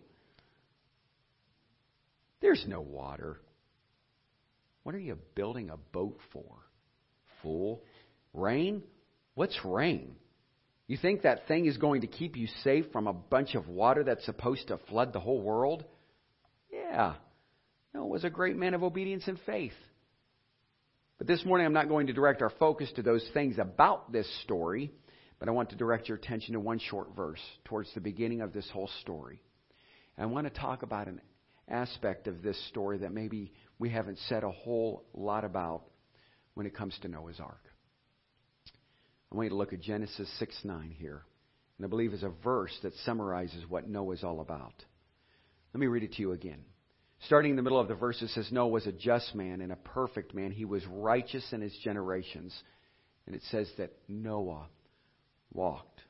There's 2.42 2.66
no 2.68 2.82
water. 2.82 3.40
What 4.82 4.96
are 4.96 5.00
you 5.00 5.20
building 5.36 5.70
a 5.70 5.78
boat 5.78 6.18
for? 6.34 6.56
Fool. 7.44 7.84
Rain? 8.34 8.82
What's 9.36 9.60
rain? 9.64 10.16
You 10.90 10.98
think 10.98 11.22
that 11.22 11.48
thing 11.48 11.68
is 11.68 11.78
going 11.78 12.02
to 12.02 12.08
keep 12.08 12.36
you 12.36 12.48
safe 12.64 12.86
from 12.92 13.06
a 13.06 13.14
bunch 13.14 13.54
of 13.54 13.68
water 13.68 14.04
that's 14.04 14.26
supposed 14.26 14.70
to 14.70 14.80
flood 14.90 15.14
the 15.14 15.20
whole 15.20 15.40
world? 15.40 15.86
Yeah. 16.74 17.14
No, 17.94 18.06
it 18.06 18.10
was 18.10 18.24
a 18.24 18.30
great 18.32 18.56
man 18.56 18.74
of 18.74 18.82
obedience 18.82 19.28
and 19.28 19.38
faith. 19.46 19.76
But 21.20 21.28
this 21.28 21.46
morning 21.46 21.68
I'm 21.68 21.74
not 21.74 21.90
going 21.90 22.08
to 22.08 22.14
direct 22.14 22.42
our 22.42 22.50
focus 22.50 22.92
to 22.96 23.04
those 23.04 23.24
things 23.36 23.60
about 23.60 24.12
this 24.12 24.28
story. 24.42 24.92
But 25.38 25.48
I 25.48 25.52
want 25.52 25.70
to 25.70 25.76
direct 25.76 26.10
your 26.10 26.18
attention 26.18 26.54
to 26.54 26.60
one 26.60 26.80
short 26.80 27.16
verse 27.16 27.40
towards 27.66 27.94
the 27.94 28.02
beginning 28.02 28.42
of 28.42 28.52
this 28.52 28.68
whole 28.74 28.90
story. 29.02 29.44
I 30.18 30.26
want 30.26 30.52
to 30.52 30.60
talk 30.60 30.82
about 30.82 31.08
an 31.08 31.22
aspect 31.68 32.26
of 32.26 32.42
this 32.42 32.60
story 32.70 32.98
that 32.98 33.14
maybe 33.14 33.54
we 33.78 33.92
haven't 33.92 34.18
said 34.28 34.44
a 34.44 34.50
whole 34.50 35.06
lot 35.14 35.46
about 35.46 35.84
when 36.56 36.66
it 36.66 36.76
comes 36.76 36.98
to 37.04 37.08
Noah's 37.08 37.40
Ark. 37.40 37.69
I 39.32 39.36
want 39.36 39.46
you 39.46 39.50
to 39.50 39.56
look 39.56 39.74
at 39.74 39.82
Genesis 39.82 40.30
6 40.40 40.56
9 40.64 40.96
here. 40.98 41.24
And 41.78 41.86
I 41.86 41.90
believe 41.90 42.14
is 42.14 42.24
a 42.24 42.32
verse 42.44 42.78
that 42.84 42.94
summarizes 43.06 43.64
what 43.70 43.88
Noah 43.88 44.14
is 44.14 44.24
all 44.24 44.42
about. 44.42 44.74
Let 45.74 45.80
me 45.80 45.88
read 45.88 46.04
it 46.04 46.14
to 46.14 46.22
you 46.22 46.34
again. 46.34 46.64
Starting 47.26 47.52
in 47.52 47.56
the 47.56 47.62
middle 47.62 47.80
of 47.80 47.88
the 47.88 47.96
verse, 47.96 48.22
it 48.22 48.30
says, 48.30 48.50
Noah 48.52 48.70
was 48.70 48.88
a 48.88 48.92
just 48.92 49.36
man 49.36 49.62
and 49.62 49.72
a 49.72 49.78
perfect 49.78 50.34
man. 50.34 50.52
He 50.52 50.66
was 50.66 50.86
righteous 50.88 51.46
in 51.52 51.62
his 51.62 51.76
generations. 51.84 52.58
And 53.28 53.36
it 53.36 53.42
says 53.52 53.70
that 53.78 53.92
Noah 54.08 54.68
walked 55.54 56.02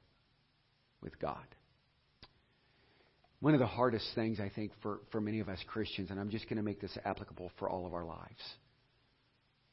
with 1.01 1.19
God. 1.19 1.43
One 3.41 3.53
of 3.53 3.59
the 3.59 3.67
hardest 3.67 4.07
things, 4.15 4.39
I 4.39 4.51
think, 4.53 4.71
for, 4.81 4.99
for 5.11 5.21
many 5.21 5.39
of 5.39 5.49
us 5.49 5.59
Christians, 5.67 6.11
and 6.11 6.19
I'm 6.19 6.29
just 6.29 6.45
going 6.45 6.57
to 6.57 6.63
make 6.63 6.81
this 6.81 6.97
applicable 7.05 7.51
for 7.57 7.69
all 7.69 7.85
of 7.85 7.93
our 7.93 8.05
lives, 8.05 8.41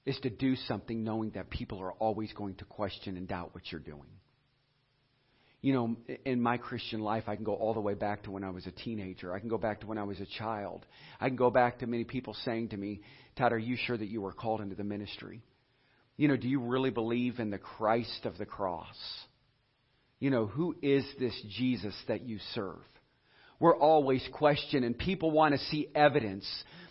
is 0.06 0.18
to 0.20 0.30
do 0.30 0.56
something 0.56 1.04
knowing 1.04 1.30
that 1.30 1.50
people 1.50 1.80
are 1.80 1.92
always 1.92 2.32
going 2.32 2.54
to 2.54 2.64
question 2.64 3.16
and 3.16 3.28
doubt 3.28 3.54
what 3.54 3.70
you're 3.70 3.80
doing. 3.80 4.08
You 5.60 5.72
know, 5.72 5.96
in 6.24 6.40
my 6.40 6.58
Christian 6.58 7.00
life, 7.00 7.24
I 7.26 7.34
can 7.34 7.44
go 7.44 7.54
all 7.54 7.74
the 7.74 7.80
way 7.80 7.94
back 7.94 8.22
to 8.22 8.30
when 8.30 8.44
I 8.44 8.50
was 8.50 8.66
a 8.66 8.70
teenager. 8.70 9.34
I 9.34 9.40
can 9.40 9.48
go 9.48 9.58
back 9.58 9.80
to 9.80 9.86
when 9.86 9.98
I 9.98 10.04
was 10.04 10.20
a 10.20 10.26
child. 10.38 10.86
I 11.20 11.26
can 11.28 11.36
go 11.36 11.50
back 11.50 11.80
to 11.80 11.88
many 11.88 12.04
people 12.04 12.34
saying 12.44 12.68
to 12.68 12.76
me, 12.76 13.00
Todd, 13.36 13.52
are 13.52 13.58
you 13.58 13.76
sure 13.76 13.96
that 13.96 14.08
you 14.08 14.20
were 14.20 14.32
called 14.32 14.60
into 14.60 14.76
the 14.76 14.84
ministry? 14.84 15.42
You 16.16 16.28
know, 16.28 16.36
do 16.36 16.48
you 16.48 16.60
really 16.60 16.90
believe 16.90 17.40
in 17.40 17.50
the 17.50 17.58
Christ 17.58 18.26
of 18.26 18.38
the 18.38 18.46
cross? 18.46 18.96
You 20.20 20.30
know, 20.30 20.46
who 20.46 20.76
is 20.82 21.04
this 21.18 21.34
Jesus 21.58 21.94
that 22.06 22.22
you 22.22 22.38
serve? 22.54 22.78
We're 23.58 23.76
always 23.76 24.26
questioning. 24.32 24.94
People 24.94 25.30
want 25.30 25.54
to 25.54 25.58
see 25.66 25.88
evidence. 25.94 26.46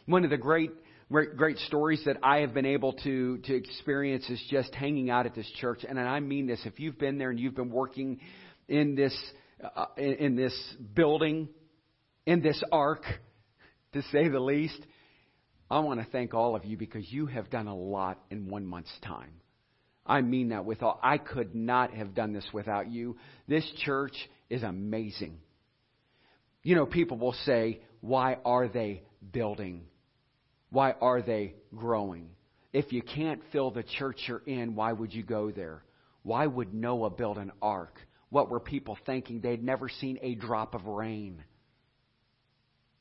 One 0.06 0.24
of 0.26 0.32
the 0.32 0.38
great, 0.38 0.72
great, 1.12 1.38
great 1.38 1.58
stories 1.60 2.02
that 2.06 2.18
I 2.24 2.38
have 2.40 2.54
been 2.54 2.66
able 2.66 2.94
to, 2.94 3.38
to 3.38 3.56
experience 3.56 4.30
is 4.30 4.42
just 4.50 4.74
hanging 4.74 5.10
out 5.10 5.26
at 5.26 5.36
this 5.36 5.50
church. 5.60 5.86
And 5.88 6.00
I 6.00 6.20
mean 6.20 6.48
this. 6.48 6.60
If 6.66 6.80
you've 6.80 6.98
been 6.98 7.18
there 7.18 7.30
and 7.30 7.40
you've 7.40 7.56
been 7.56 7.72
working 7.72 8.20
in 8.68 8.96
this, 8.96 9.16
uh, 9.64 9.86
in, 9.98 10.14
in 10.14 10.36
this 10.36 10.76
building, 10.94 11.50
in 12.26 12.42
this 12.42 12.62
ark, 12.72 13.04
to 13.94 14.02
say 14.12 14.28
the 14.28 14.40
least, 14.40 14.80
I 15.70 15.80
want 15.80 16.00
to 16.00 16.08
thank 16.12 16.34
all 16.34 16.56
of 16.56 16.66
you 16.66 16.78
because 16.78 17.12
you 17.12 17.28
have 17.28 17.50
done 17.50 17.68
a 17.68 17.76
lot 17.76 18.20
in 18.30 18.50
one 18.50 18.66
month's 18.66 18.96
time. 19.04 19.32
I 20.06 20.22
mean 20.22 20.50
that 20.50 20.66
with 20.66 20.84
all. 20.84 21.00
I 21.02 21.18
could 21.18 21.56
not 21.56 21.92
have 21.94 22.14
done 22.14 22.34
this 22.34 22.46
without 22.54 22.92
you. 22.92 23.18
This 23.48 23.68
church 23.84 24.14
is 24.50 24.62
amazing. 24.62 25.40
You 26.62 26.76
know, 26.76 26.86
people 26.86 27.18
will 27.18 27.34
say, 27.46 27.82
why 28.02 28.38
are 28.46 28.68
they 28.68 29.04
building? 29.32 29.86
Why 30.76 30.92
are 31.00 31.22
they 31.22 31.54
growing? 31.74 32.32
If 32.74 32.92
you 32.92 33.02
can't 33.02 33.42
fill 33.54 33.72
the 33.72 33.82
church 33.98 34.20
you're 34.28 34.42
in, 34.46 34.76
why 34.76 34.92
would 34.92 35.14
you 35.14 35.24
go 35.24 35.50
there? 35.50 35.86
Why 36.22 36.46
would 36.46 36.74
Noah 36.74 37.12
build 37.12 37.38
an 37.38 37.54
ark? 37.62 37.98
What 38.28 38.50
were 38.50 38.60
people 38.60 38.98
thinking? 39.06 39.40
They'd 39.40 39.64
never 39.64 39.88
seen 39.88 40.20
a 40.22 40.36
drop 40.36 40.76
of 40.76 40.86
rain. 40.86 41.42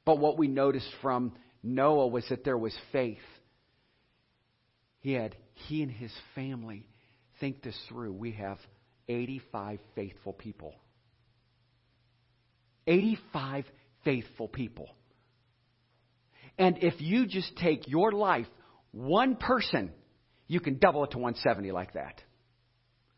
But 0.05 0.21
what 0.21 0.39
we 0.39 0.47
noticed 0.47 0.89
from 1.03 1.33
Noah 1.65 2.07
was 2.07 2.25
that 2.29 2.45
there 2.45 2.57
was 2.57 2.73
faith. 2.93 3.19
He 5.01 5.15
had, 5.15 5.35
he 5.55 5.83
and 5.83 5.91
his 5.91 6.13
family, 6.37 6.87
think 7.41 7.65
this 7.65 7.77
through. 7.89 8.13
We 8.13 8.31
have 8.35 8.59
85 9.09 9.81
faithful 9.97 10.33
people. 10.33 10.77
85 12.87 13.65
faithful 14.05 14.47
people. 14.47 14.91
And 16.59 16.79
if 16.83 17.01
you 17.01 17.27
just 17.27 17.57
take 17.57 17.89
your 17.89 18.13
life, 18.13 18.47
one 18.93 19.37
person, 19.37 19.91
you 20.47 20.61
can 20.61 20.79
double 20.79 21.05
it 21.05 21.11
to 21.13 21.19
170 21.19 21.73
like 21.73 21.95
that. 21.95 22.21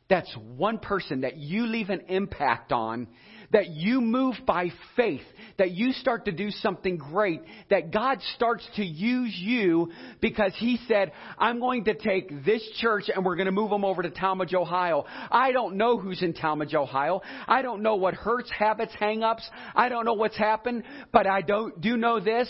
That's 0.08 0.32
one 0.56 0.78
person 0.78 1.22
that 1.22 1.36
you 1.36 1.66
leave 1.66 1.90
an 1.90 2.02
impact 2.08 2.70
on, 2.70 3.08
that 3.52 3.70
you 3.70 4.00
move 4.00 4.36
by 4.46 4.70
faith, 4.94 5.22
that 5.58 5.72
you 5.72 5.92
start 5.92 6.26
to 6.26 6.32
do 6.32 6.50
something 6.50 6.96
great, 6.96 7.40
that 7.70 7.90
God 7.90 8.20
starts 8.36 8.64
to 8.76 8.84
use 8.84 9.34
you 9.36 9.90
because 10.20 10.52
He 10.58 10.78
said, 10.86 11.10
I'm 11.38 11.58
going 11.58 11.84
to 11.84 11.94
take 11.94 12.44
this 12.44 12.62
church 12.78 13.10
and 13.12 13.24
we're 13.24 13.34
going 13.34 13.46
to 13.46 13.52
move 13.52 13.70
them 13.70 13.84
over 13.84 14.00
to 14.02 14.10
Tallmadge, 14.10 14.54
Ohio. 14.54 15.04
I 15.30 15.50
don't 15.50 15.76
know 15.76 15.98
who's 15.98 16.22
in 16.22 16.34
Tallmadge, 16.34 16.74
Ohio. 16.74 17.20
I 17.48 17.62
don't 17.62 17.82
know 17.82 17.96
what 17.96 18.14
hurts, 18.14 18.50
habits, 18.50 18.92
hangups. 19.00 19.42
I 19.74 19.88
don't 19.88 20.04
know 20.04 20.14
what's 20.14 20.38
happened, 20.38 20.84
but 21.12 21.26
I 21.26 21.40
don't, 21.40 21.80
do 21.80 21.96
know 21.96 22.20
this, 22.20 22.48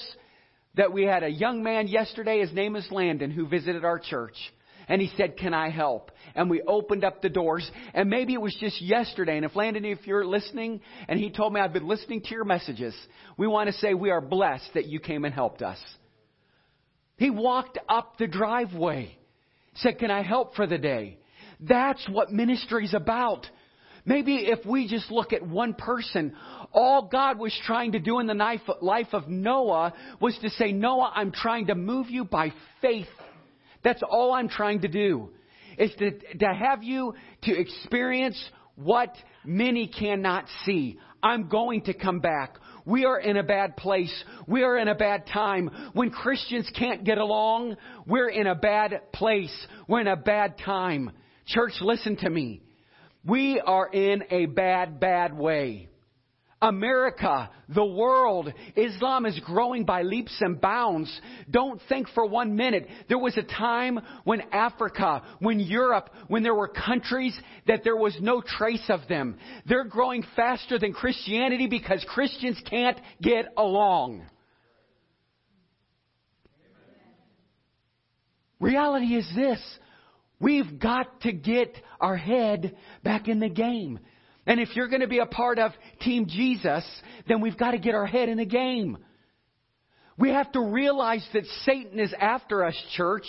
that 0.77 0.93
we 0.93 1.05
had 1.05 1.23
a 1.23 1.29
young 1.29 1.63
man 1.63 1.89
yesterday, 1.89 2.41
his 2.41 2.53
name 2.53 2.77
is 2.77 2.87
Landon, 2.91 3.31
who 3.31 3.47
visited 3.47 3.85
our 3.85 3.99
church 3.99 4.37
and 4.89 5.01
he 5.01 5.11
said, 5.17 5.37
Can 5.37 5.55
I 5.55 5.71
help? 5.71 6.11
And 6.35 6.49
we 6.49 6.63
opened 6.63 7.05
up 7.05 7.23
the 7.23 7.29
doors. 7.29 7.69
And 7.95 8.09
maybe 8.09 8.35
it 8.35 8.41
was 8.41 8.57
just 8.59 8.81
yesterday. 8.81 9.37
And 9.37 9.45
if 9.45 9.57
Landon, 9.57 9.85
if 9.85 10.07
you're 10.07 10.25
listening, 10.25 10.81
and 11.09 11.19
he 11.19 11.31
told 11.31 11.53
me, 11.53 11.61
I've 11.61 11.73
been 11.73 11.89
listening 11.89 12.23
to 12.23 12.31
your 12.31 12.45
messages, 12.45 12.95
we 13.37 13.47
want 13.47 13.69
to 13.69 13.73
say 13.75 13.95
we 13.95 14.11
are 14.11 14.21
blessed 14.21 14.71
that 14.75 14.87
you 14.87 15.01
came 15.01 15.25
and 15.25 15.35
helped 15.35 15.63
us. 15.63 15.79
He 17.17 17.31
walked 17.31 17.79
up 17.89 18.19
the 18.19 18.27
driveway, 18.27 19.17
said, 19.77 19.99
Can 19.99 20.11
I 20.11 20.23
help 20.23 20.55
for 20.55 20.67
the 20.67 20.79
day? 20.79 21.19
That's 21.59 22.07
what 22.09 22.31
ministry 22.31 22.85
is 22.85 22.95
about. 22.95 23.47
Maybe 24.07 24.37
if 24.37 24.65
we 24.65 24.89
just 24.89 25.11
look 25.11 25.35
at 25.35 25.47
one 25.47 25.75
person, 25.75 26.35
all 26.73 27.09
God 27.11 27.39
was 27.39 27.53
trying 27.65 27.93
to 27.93 27.99
do 27.99 28.21
in 28.21 28.27
the 28.27 28.59
life 28.81 29.09
of 29.13 29.29
Noah 29.29 29.93
was 30.21 30.39
to 30.43 30.51
say, 30.51 30.73
Noah, 30.73 31.13
I'm 31.15 31.33
trying 31.33 31.67
to 31.67 31.75
move 31.75 32.09
you 32.09 32.25
by 32.25 32.53
faith 32.81 33.09
that's 33.87 34.03
all 34.03 34.33
I'm 34.33 34.49
trying 34.49 34.81
to 34.81 34.89
do. 34.89 35.31
Is 35.79 35.93
to, 36.01 36.11
to 36.11 36.47
have 36.47 36.83
you 36.83 37.15
to 37.43 37.57
experience 37.57 38.37
what 38.75 39.15
many 39.45 39.87
cannot 39.87 40.47
see. 40.65 40.99
I'm 41.23 41.49
going 41.49 41.83
to 41.83 41.95
come 41.95 42.19
back. 42.19 42.57
We 42.85 43.05
are 43.05 43.21
in 43.21 43.37
a 43.37 43.45
bad 43.45 43.77
place. 43.77 44.13
We 44.49 44.65
are 44.65 44.77
in 44.77 44.89
a 44.89 44.97
bad 44.97 45.29
time. 45.29 45.71
When 45.93 46.11
Christians 46.11 46.69
can't 46.77 47.05
get 47.05 47.19
along, 47.19 47.77
we're 48.09 48.29
in 48.29 48.49
a 48.49 48.57
bad 48.57 49.13
place. 49.13 49.55
We're 49.87 50.01
in 50.01 50.09
a 50.09 50.17
bad 50.17 50.59
time. 50.59 51.13
Church, 51.47 51.75
listen 51.81 52.17
to 52.17 52.29
me. 52.29 52.63
We 53.27 53.61
are 53.61 53.89
in 53.89 54.25
a 54.31 54.47
bad, 54.47 55.01
bad 55.01 55.37
way. 55.37 55.89
America, 56.63 57.51
the 57.69 57.85
world, 57.85 58.51
Islam 58.77 59.27
is 59.27 59.39
growing 59.41 59.85
by 59.85 60.03
leaps 60.03 60.37
and 60.41 60.59
bounds. 60.59 61.21
Don't 61.51 61.81
think 61.89 62.09
for 62.15 62.27
one 62.27 62.57
minute. 62.57 62.87
There 63.09 63.19
was 63.19 63.37
a 63.37 63.43
time 63.43 63.99
when 64.25 64.41
Africa, 64.53 65.23
when 65.39 65.61
Europe, 65.61 66.09
when 66.29 66.43
there 66.43 66.55
were 66.55 66.69
countries 66.69 67.39
that 67.67 67.85
there 67.85 67.97
was 67.97 68.17
no 68.21 68.41
trace 68.41 68.89
of 68.89 69.01
them. 69.07 69.37
They're 69.67 69.85
growing 69.85 70.25
faster 70.35 70.79
than 70.79 70.95
Christianity 70.95 71.67
because 71.67 72.05
Christians 72.09 72.61
can't 72.69 72.99
get 73.21 73.47
along. 73.57 74.25
Reality 78.59 79.15
is 79.15 79.31
this. 79.37 79.61
We've 80.39 80.79
got 80.79 81.23
to 81.23 81.33
get 81.33 81.75
our 82.01 82.17
head 82.17 82.77
back 83.03 83.29
in 83.29 83.41
the 83.41 83.49
game. 83.49 83.99
And 84.47 84.61
if 84.61 84.77
you're 84.77 84.89
going 84.89 85.01
to 85.01 85.09
be 85.09 85.19
a 85.19 85.27
part 85.27 85.59
of 85.59 85.73
Team 86.01 86.27
Jesus, 86.29 86.85
then 87.27 87.41
we've 87.41 87.57
got 87.57 87.73
to 87.73 87.79
get 87.79 87.95
our 87.95 88.07
head 88.07 88.29
in 88.29 88.39
the 88.39 88.47
game. 88.47 88.99
We 90.19 90.31
have 90.31 90.51
to 90.53 90.61
realize 90.61 91.27
that 91.33 91.45
Satan 91.65 91.99
is 91.99 92.15
after 92.19 92.65
us, 92.65 92.75
church. 92.97 93.27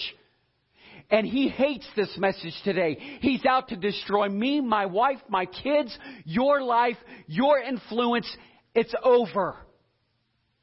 And 1.10 1.26
he 1.26 1.48
hates 1.48 1.88
this 1.96 2.14
message 2.18 2.54
today. 2.64 2.98
He's 3.22 3.46
out 3.46 3.70
to 3.70 3.78
destroy 3.78 4.28
me, 4.28 4.60
my 4.60 4.86
wife, 4.86 5.20
my 5.30 5.46
kids, 5.46 5.98
your 6.26 6.62
life, 6.62 6.98
your 7.28 7.60
influence. 7.60 8.28
It's 8.76 8.94
over. 9.04 9.56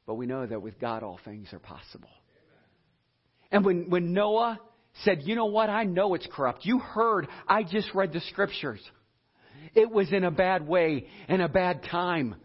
But 0.05 0.15
we 0.15 0.27
know 0.27 0.45
that 0.45 0.61
with 0.61 0.79
God 0.79 1.01
all 1.01 1.19
things 1.25 1.51
are 1.51 1.59
possible. 1.59 2.09
And 3.51 3.65
when, 3.65 3.89
when 3.89 4.13
Noah 4.13 4.59
said, 5.03 5.23
You 5.23 5.35
know 5.35 5.45
what? 5.45 5.69
I 5.69 5.83
know 5.83 6.13
it's 6.13 6.27
corrupt. 6.31 6.65
You 6.65 6.79
heard, 6.79 7.27
I 7.47 7.63
just 7.63 7.93
read 7.93 8.13
the 8.13 8.21
scriptures. 8.21 8.81
It 9.73 9.89
was 9.89 10.11
in 10.11 10.23
a 10.23 10.31
bad 10.31 10.67
way 10.67 11.07
and 11.27 11.41
a 11.41 11.49
bad 11.49 11.83
time. 11.83 12.35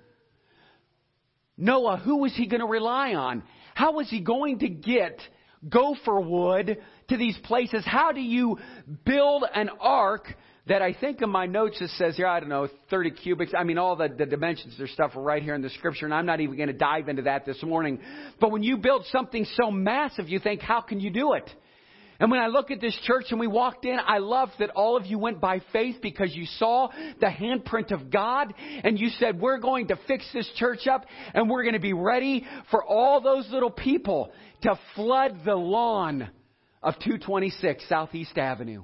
Noah, 1.56 1.98
who 1.98 2.18
was 2.18 2.34
he 2.34 2.46
going 2.46 2.60
to 2.60 2.66
rely 2.66 3.14
on? 3.14 3.42
How 3.74 3.92
was 3.92 4.08
he 4.08 4.20
going 4.20 4.60
to 4.60 4.68
get 4.68 5.20
gopher 5.68 6.18
wood 6.18 6.78
to 7.08 7.16
these 7.16 7.38
places? 7.44 7.84
How 7.86 8.12
do 8.12 8.20
you 8.20 8.58
build 9.04 9.44
an 9.54 9.68
ark 9.78 10.26
that 10.66 10.82
I 10.82 10.92
think 10.92 11.20
in 11.20 11.30
my 11.30 11.46
notes 11.46 11.80
it 11.80 11.90
says 11.90 12.16
here, 12.16 12.26
I 12.26 12.40
don't 12.40 12.48
know, 12.48 12.68
30 12.90 13.10
cubits. 13.12 13.52
I 13.56 13.64
mean, 13.64 13.78
all 13.78 13.96
the, 13.96 14.08
the 14.08 14.26
dimensions, 14.26 14.74
there's 14.78 14.92
stuff 14.92 15.16
are 15.16 15.22
right 15.22 15.42
here 15.42 15.54
in 15.54 15.62
the 15.62 15.70
scripture, 15.70 16.04
and 16.04 16.14
I'm 16.14 16.26
not 16.26 16.40
even 16.40 16.56
going 16.56 16.68
to 16.68 16.72
dive 16.72 17.08
into 17.08 17.22
that 17.22 17.44
this 17.44 17.62
morning. 17.62 17.98
But 18.40 18.52
when 18.52 18.62
you 18.62 18.76
build 18.76 19.04
something 19.10 19.46
so 19.60 19.70
massive, 19.70 20.28
you 20.28 20.38
think, 20.38 20.60
how 20.60 20.80
can 20.80 21.00
you 21.00 21.10
do 21.10 21.32
it? 21.32 21.50
And 22.20 22.30
when 22.30 22.38
I 22.38 22.48
look 22.48 22.70
at 22.70 22.82
this 22.82 22.96
church 23.04 23.26
and 23.30 23.40
we 23.40 23.46
walked 23.46 23.86
in, 23.86 23.98
I 23.98 24.18
love 24.18 24.50
that 24.58 24.68
all 24.70 24.98
of 24.98 25.06
you 25.06 25.18
went 25.18 25.40
by 25.40 25.62
faith 25.72 25.96
because 26.02 26.36
you 26.36 26.44
saw 26.44 26.88
the 27.18 27.26
handprint 27.26 27.92
of 27.92 28.10
God 28.10 28.52
and 28.84 29.00
you 29.00 29.08
said, 29.18 29.40
we're 29.40 29.58
going 29.58 29.88
to 29.88 29.98
fix 30.06 30.26
this 30.34 30.48
church 30.56 30.86
up 30.86 31.06
and 31.32 31.48
we're 31.48 31.62
going 31.62 31.74
to 31.74 31.80
be 31.80 31.94
ready 31.94 32.44
for 32.70 32.84
all 32.84 33.22
those 33.22 33.48
little 33.50 33.70
people 33.70 34.30
to 34.62 34.78
flood 34.94 35.40
the 35.46 35.54
lawn 35.54 36.28
of 36.82 36.94
226 36.96 37.88
Southeast 37.88 38.36
Avenue. 38.36 38.82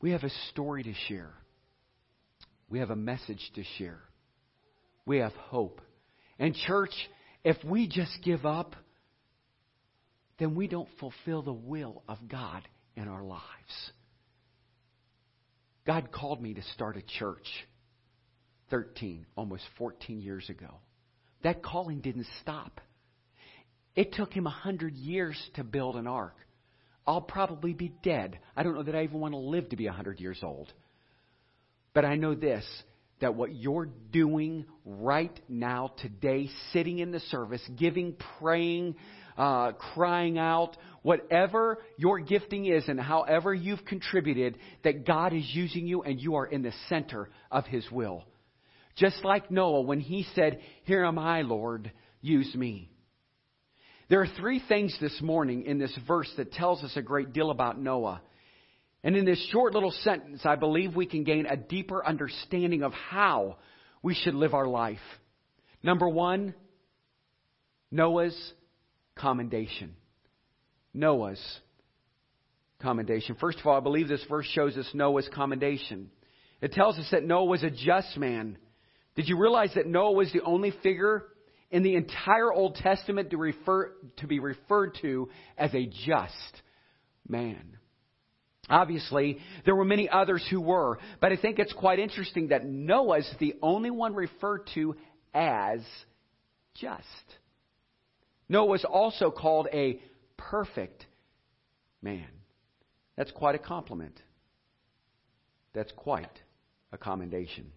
We 0.00 0.12
have 0.12 0.24
a 0.24 0.30
story 0.50 0.84
to 0.84 0.94
share. 1.08 1.34
We 2.70 2.78
have 2.78 2.90
a 2.90 2.96
message 2.96 3.50
to 3.56 3.62
share. 3.76 4.00
We 5.04 5.18
have 5.18 5.34
hope. 5.34 5.82
And 6.38 6.54
church, 6.54 6.94
if 7.44 7.62
we 7.62 7.88
just 7.88 8.16
give 8.22 8.46
up, 8.46 8.74
then 10.38 10.54
we 10.54 10.68
don't 10.68 10.88
fulfill 10.98 11.42
the 11.42 11.52
will 11.52 12.02
of 12.08 12.18
God 12.28 12.62
in 12.96 13.08
our 13.08 13.22
lives. 13.22 13.42
God 15.86 16.10
called 16.10 16.40
me 16.40 16.54
to 16.54 16.62
start 16.74 16.96
a 16.96 17.02
church 17.18 17.46
13, 18.70 19.26
almost 19.36 19.62
14 19.78 20.20
years 20.20 20.48
ago. 20.48 20.80
That 21.42 21.62
calling 21.62 22.00
didn't 22.00 22.26
stop. 22.40 22.80
It 23.94 24.12
took 24.14 24.32
him 24.32 24.46
a 24.46 24.50
hundred 24.50 24.94
years 24.94 25.40
to 25.54 25.62
build 25.62 25.96
an 25.96 26.06
ark. 26.06 26.34
I'll 27.06 27.20
probably 27.20 27.74
be 27.74 27.92
dead. 28.02 28.38
I 28.56 28.62
don't 28.62 28.74
know 28.74 28.82
that 28.82 28.94
I 28.94 29.04
even 29.04 29.20
want 29.20 29.34
to 29.34 29.38
live 29.38 29.68
to 29.68 29.76
be 29.76 29.86
a 29.86 29.92
hundred 29.92 30.20
years 30.20 30.38
old. 30.42 30.72
But 31.92 32.04
I 32.04 32.16
know 32.16 32.34
this 32.34 32.64
that 33.20 33.34
what 33.34 33.54
you're 33.54 33.88
doing 34.10 34.66
right 34.84 35.38
now, 35.48 35.92
today, 35.98 36.50
sitting 36.72 36.98
in 36.98 37.12
the 37.12 37.20
service, 37.20 37.62
giving, 37.76 38.16
praying, 38.38 38.96
uh, 39.36 39.72
crying 39.72 40.38
out, 40.38 40.76
whatever 41.02 41.78
your 41.96 42.20
gifting 42.20 42.66
is 42.66 42.88
and 42.88 43.00
however 43.00 43.52
you've 43.54 43.84
contributed, 43.84 44.58
that 44.84 45.06
God 45.06 45.32
is 45.32 45.48
using 45.52 45.86
you 45.86 46.02
and 46.02 46.20
you 46.20 46.36
are 46.36 46.46
in 46.46 46.62
the 46.62 46.72
center 46.88 47.28
of 47.50 47.66
His 47.66 47.84
will. 47.90 48.24
Just 48.96 49.24
like 49.24 49.50
Noah 49.50 49.82
when 49.82 50.00
he 50.00 50.26
said, 50.34 50.60
Here 50.84 51.04
am 51.04 51.18
I, 51.18 51.42
Lord, 51.42 51.90
use 52.20 52.54
me. 52.54 52.90
There 54.08 54.20
are 54.20 54.28
three 54.38 54.62
things 54.68 54.96
this 55.00 55.18
morning 55.20 55.64
in 55.64 55.78
this 55.78 55.96
verse 56.06 56.30
that 56.36 56.52
tells 56.52 56.84
us 56.84 56.92
a 56.96 57.02
great 57.02 57.32
deal 57.32 57.50
about 57.50 57.80
Noah. 57.80 58.20
And 59.02 59.16
in 59.16 59.24
this 59.24 59.44
short 59.50 59.74
little 59.74 59.90
sentence, 60.02 60.42
I 60.44 60.56
believe 60.56 60.94
we 60.94 61.06
can 61.06 61.24
gain 61.24 61.46
a 61.46 61.56
deeper 61.56 62.04
understanding 62.04 62.82
of 62.82 62.92
how 62.92 63.56
we 64.02 64.14
should 64.14 64.34
live 64.34 64.54
our 64.54 64.66
life. 64.66 64.98
Number 65.82 66.08
one, 66.08 66.54
Noah's 67.90 68.36
commendation. 69.16 69.94
Noah's 70.92 71.40
commendation. 72.80 73.36
First 73.40 73.58
of 73.60 73.66
all, 73.66 73.76
I 73.76 73.80
believe 73.80 74.08
this 74.08 74.24
verse 74.28 74.46
shows 74.46 74.76
us 74.76 74.88
Noah's 74.94 75.28
commendation. 75.34 76.10
It 76.60 76.72
tells 76.72 76.98
us 76.98 77.08
that 77.10 77.24
Noah 77.24 77.46
was 77.46 77.62
a 77.62 77.70
just 77.70 78.16
man. 78.16 78.58
Did 79.16 79.28
you 79.28 79.38
realize 79.38 79.70
that 79.74 79.86
Noah 79.86 80.12
was 80.12 80.32
the 80.32 80.42
only 80.42 80.72
figure 80.82 81.24
in 81.70 81.82
the 81.82 81.96
entire 81.96 82.52
Old 82.52 82.76
Testament 82.76 83.30
to, 83.30 83.36
refer, 83.36 83.92
to 84.18 84.26
be 84.26 84.38
referred 84.38 84.98
to 85.02 85.28
as 85.56 85.74
a 85.74 85.86
just 86.06 86.62
man? 87.28 87.78
Obviously, 88.68 89.38
there 89.64 89.76
were 89.76 89.84
many 89.84 90.08
others 90.08 90.44
who 90.50 90.60
were, 90.60 90.98
but 91.20 91.32
I 91.32 91.36
think 91.36 91.58
it's 91.58 91.72
quite 91.72 91.98
interesting 91.98 92.48
that 92.48 92.64
Noah 92.64 93.18
is 93.18 93.30
the 93.38 93.54
only 93.62 93.90
one 93.90 94.14
referred 94.14 94.68
to 94.74 94.96
as 95.34 95.80
just. 96.74 97.04
Noah 98.48 98.66
was 98.66 98.84
also 98.84 99.30
called 99.30 99.68
a 99.72 100.00
perfect 100.36 101.06
man. 102.02 102.28
That's 103.16 103.30
quite 103.30 103.54
a 103.54 103.58
compliment. 103.58 104.20
That's 105.72 105.92
quite 105.92 106.40
a 106.92 106.98
commendation. 106.98 107.72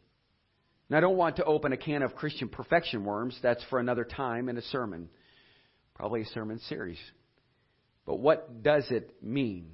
And 0.90 0.98
I 0.98 1.00
don't 1.00 1.18
want 1.18 1.38
to 1.38 1.44
open 1.44 1.74
a 1.74 1.78
can 1.78 2.02
of 2.02 2.16
Christian 2.16 2.50
perfection 2.50 3.04
worms. 3.04 3.38
That's 3.42 3.64
for 3.70 3.80
another 3.80 4.04
time 4.04 4.50
in 4.50 4.58
a 4.58 4.62
sermon, 4.62 5.10
probably 5.96 6.22
a 6.22 6.26
sermon 6.28 6.60
series. 6.70 7.00
But 8.06 8.20
what 8.20 8.64
does 8.64 8.86
it 8.90 9.22
mean 9.22 9.72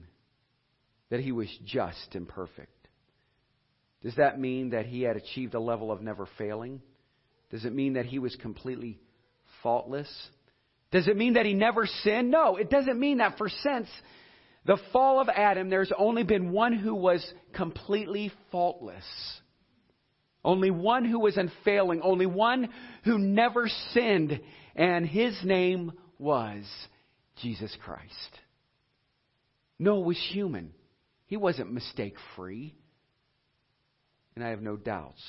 that 1.09 1.19
he 1.19 1.31
was 1.31 1.47
just 1.65 2.15
and 2.15 2.27
perfect? 2.27 2.87
Does 4.01 4.15
that 4.15 4.39
mean 4.39 4.71
that 4.71 4.85
he 4.85 5.03
had 5.03 5.15
achieved 5.15 5.53
a 5.53 5.59
level 5.59 5.91
of 5.91 6.01
never 6.01 6.27
failing? 6.37 6.81
Does 7.51 7.63
it 7.63 7.73
mean 7.73 7.93
that 7.93 8.05
he 8.05 8.17
was 8.17 8.35
completely 8.35 8.99
faultless? 9.61 10.11
Does 10.93 11.07
it 11.07 11.17
mean 11.17 11.33
that 11.33 11.47
he 11.47 11.55
never 11.55 11.87
sinned? 12.03 12.29
No, 12.29 12.55
it 12.55 12.69
doesn't 12.69 12.99
mean 12.99 13.17
that. 13.17 13.39
For 13.39 13.49
since 13.49 13.87
the 14.63 14.77
fall 14.93 15.19
of 15.19 15.27
Adam, 15.27 15.71
there's 15.71 15.91
only 15.97 16.23
been 16.23 16.51
one 16.51 16.73
who 16.73 16.93
was 16.93 17.25
completely 17.51 18.31
faultless. 18.51 19.03
Only 20.45 20.69
one 20.69 21.03
who 21.03 21.19
was 21.19 21.35
unfailing. 21.35 22.01
Only 22.03 22.27
one 22.27 22.69
who 23.05 23.17
never 23.17 23.67
sinned. 23.93 24.39
And 24.75 25.07
his 25.07 25.35
name 25.43 25.93
was 26.19 26.63
Jesus 27.41 27.75
Christ. 27.83 28.39
Noah 29.79 30.01
was 30.01 30.27
human. 30.31 30.75
He 31.25 31.37
wasn't 31.37 31.73
mistake 31.73 32.17
free. 32.35 32.75
And 34.35 34.45
I 34.45 34.49
have 34.49 34.61
no 34.61 34.77
doubts 34.77 35.23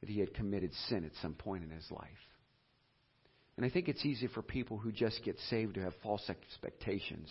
that 0.00 0.08
he 0.08 0.20
had 0.20 0.32
committed 0.32 0.72
sin 0.88 1.04
at 1.04 1.12
some 1.20 1.34
point 1.34 1.64
in 1.64 1.70
his 1.70 1.90
life. 1.90 2.08
And 3.60 3.66
I 3.66 3.70
think 3.70 3.90
it's 3.90 4.06
easy 4.06 4.26
for 4.26 4.40
people 4.40 4.78
who 4.78 4.90
just 4.90 5.22
get 5.22 5.38
saved 5.50 5.74
to 5.74 5.82
have 5.82 5.92
false 6.02 6.30
expectations. 6.30 7.30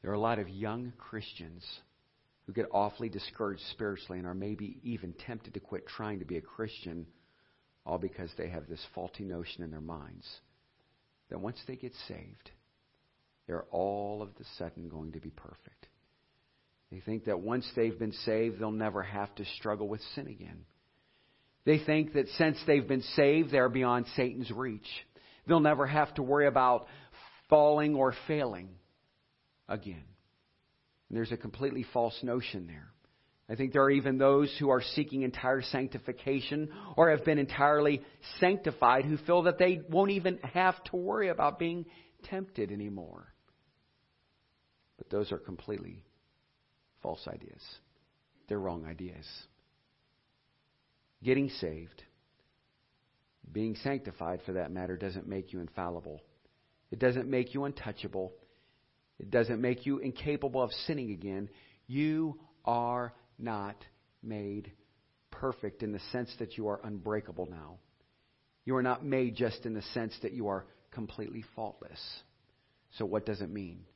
There 0.00 0.12
are 0.12 0.14
a 0.14 0.20
lot 0.20 0.38
of 0.38 0.48
young 0.48 0.92
Christians 0.96 1.64
who 2.46 2.52
get 2.52 2.66
awfully 2.70 3.08
discouraged 3.08 3.64
spiritually 3.72 4.20
and 4.20 4.28
are 4.28 4.32
maybe 4.32 4.76
even 4.84 5.12
tempted 5.26 5.54
to 5.54 5.58
quit 5.58 5.88
trying 5.88 6.20
to 6.20 6.24
be 6.24 6.36
a 6.36 6.40
Christian, 6.40 7.04
all 7.84 7.98
because 7.98 8.30
they 8.38 8.48
have 8.48 8.68
this 8.68 8.86
faulty 8.94 9.24
notion 9.24 9.64
in 9.64 9.72
their 9.72 9.80
minds 9.80 10.24
that 11.30 11.40
once 11.40 11.58
they 11.66 11.74
get 11.74 11.92
saved, 12.06 12.52
they're 13.48 13.66
all 13.72 14.22
of 14.22 14.28
a 14.28 14.44
sudden 14.56 14.88
going 14.88 15.10
to 15.14 15.20
be 15.20 15.30
perfect. 15.30 15.88
They 16.92 17.00
think 17.00 17.24
that 17.24 17.40
once 17.40 17.68
they've 17.74 17.98
been 17.98 18.12
saved, 18.24 18.60
they'll 18.60 18.70
never 18.70 19.02
have 19.02 19.34
to 19.34 19.44
struggle 19.58 19.88
with 19.88 20.00
sin 20.14 20.28
again. 20.28 20.64
They 21.64 21.78
think 21.78 22.12
that 22.12 22.28
since 22.36 22.58
they've 22.66 22.86
been 22.86 23.02
saved, 23.14 23.50
they're 23.50 23.68
beyond 23.68 24.06
Satan's 24.16 24.50
reach. 24.50 24.88
They'll 25.46 25.60
never 25.60 25.86
have 25.86 26.12
to 26.14 26.22
worry 26.22 26.46
about 26.46 26.86
falling 27.48 27.94
or 27.94 28.14
failing 28.26 28.68
again. 29.68 30.04
And 31.08 31.16
there's 31.16 31.32
a 31.32 31.36
completely 31.36 31.84
false 31.92 32.18
notion 32.22 32.66
there. 32.66 32.88
I 33.48 33.56
think 33.56 33.72
there 33.72 33.82
are 33.82 33.90
even 33.90 34.16
those 34.16 34.54
who 34.58 34.70
are 34.70 34.80
seeking 34.80 35.22
entire 35.22 35.60
sanctification 35.60 36.70
or 36.96 37.10
have 37.10 37.24
been 37.24 37.38
entirely 37.38 38.02
sanctified 38.40 39.04
who 39.04 39.18
feel 39.18 39.42
that 39.42 39.58
they 39.58 39.82
won't 39.88 40.12
even 40.12 40.38
have 40.38 40.82
to 40.84 40.96
worry 40.96 41.28
about 41.28 41.58
being 41.58 41.84
tempted 42.24 42.72
anymore. 42.72 43.26
But 44.96 45.10
those 45.10 45.30
are 45.30 45.38
completely 45.38 46.02
false 47.02 47.26
ideas. 47.28 47.62
They're 48.48 48.58
wrong 48.58 48.86
ideas. 48.86 49.26
Getting 51.24 51.48
saved, 51.48 52.02
being 53.50 53.76
sanctified 53.76 54.40
for 54.44 54.52
that 54.52 54.70
matter, 54.70 54.96
doesn't 54.98 55.26
make 55.26 55.54
you 55.54 55.60
infallible. 55.60 56.20
It 56.90 56.98
doesn't 56.98 57.30
make 57.30 57.54
you 57.54 57.64
untouchable. 57.64 58.32
It 59.18 59.30
doesn't 59.30 59.58
make 59.58 59.86
you 59.86 59.98
incapable 59.98 60.62
of 60.62 60.70
sinning 60.86 61.12
again. 61.12 61.48
You 61.86 62.38
are 62.66 63.14
not 63.38 63.76
made 64.22 64.70
perfect 65.30 65.82
in 65.82 65.92
the 65.92 66.00
sense 66.12 66.30
that 66.40 66.58
you 66.58 66.68
are 66.68 66.80
unbreakable 66.84 67.48
now. 67.50 67.78
You 68.66 68.76
are 68.76 68.82
not 68.82 69.02
made 69.02 69.34
just 69.34 69.64
in 69.64 69.72
the 69.72 69.82
sense 69.94 70.14
that 70.22 70.32
you 70.32 70.48
are 70.48 70.66
completely 70.90 71.44
faultless. 71.56 72.00
So, 72.98 73.06
what 73.06 73.24
does 73.24 73.40
it 73.40 73.50
mean 73.50 73.86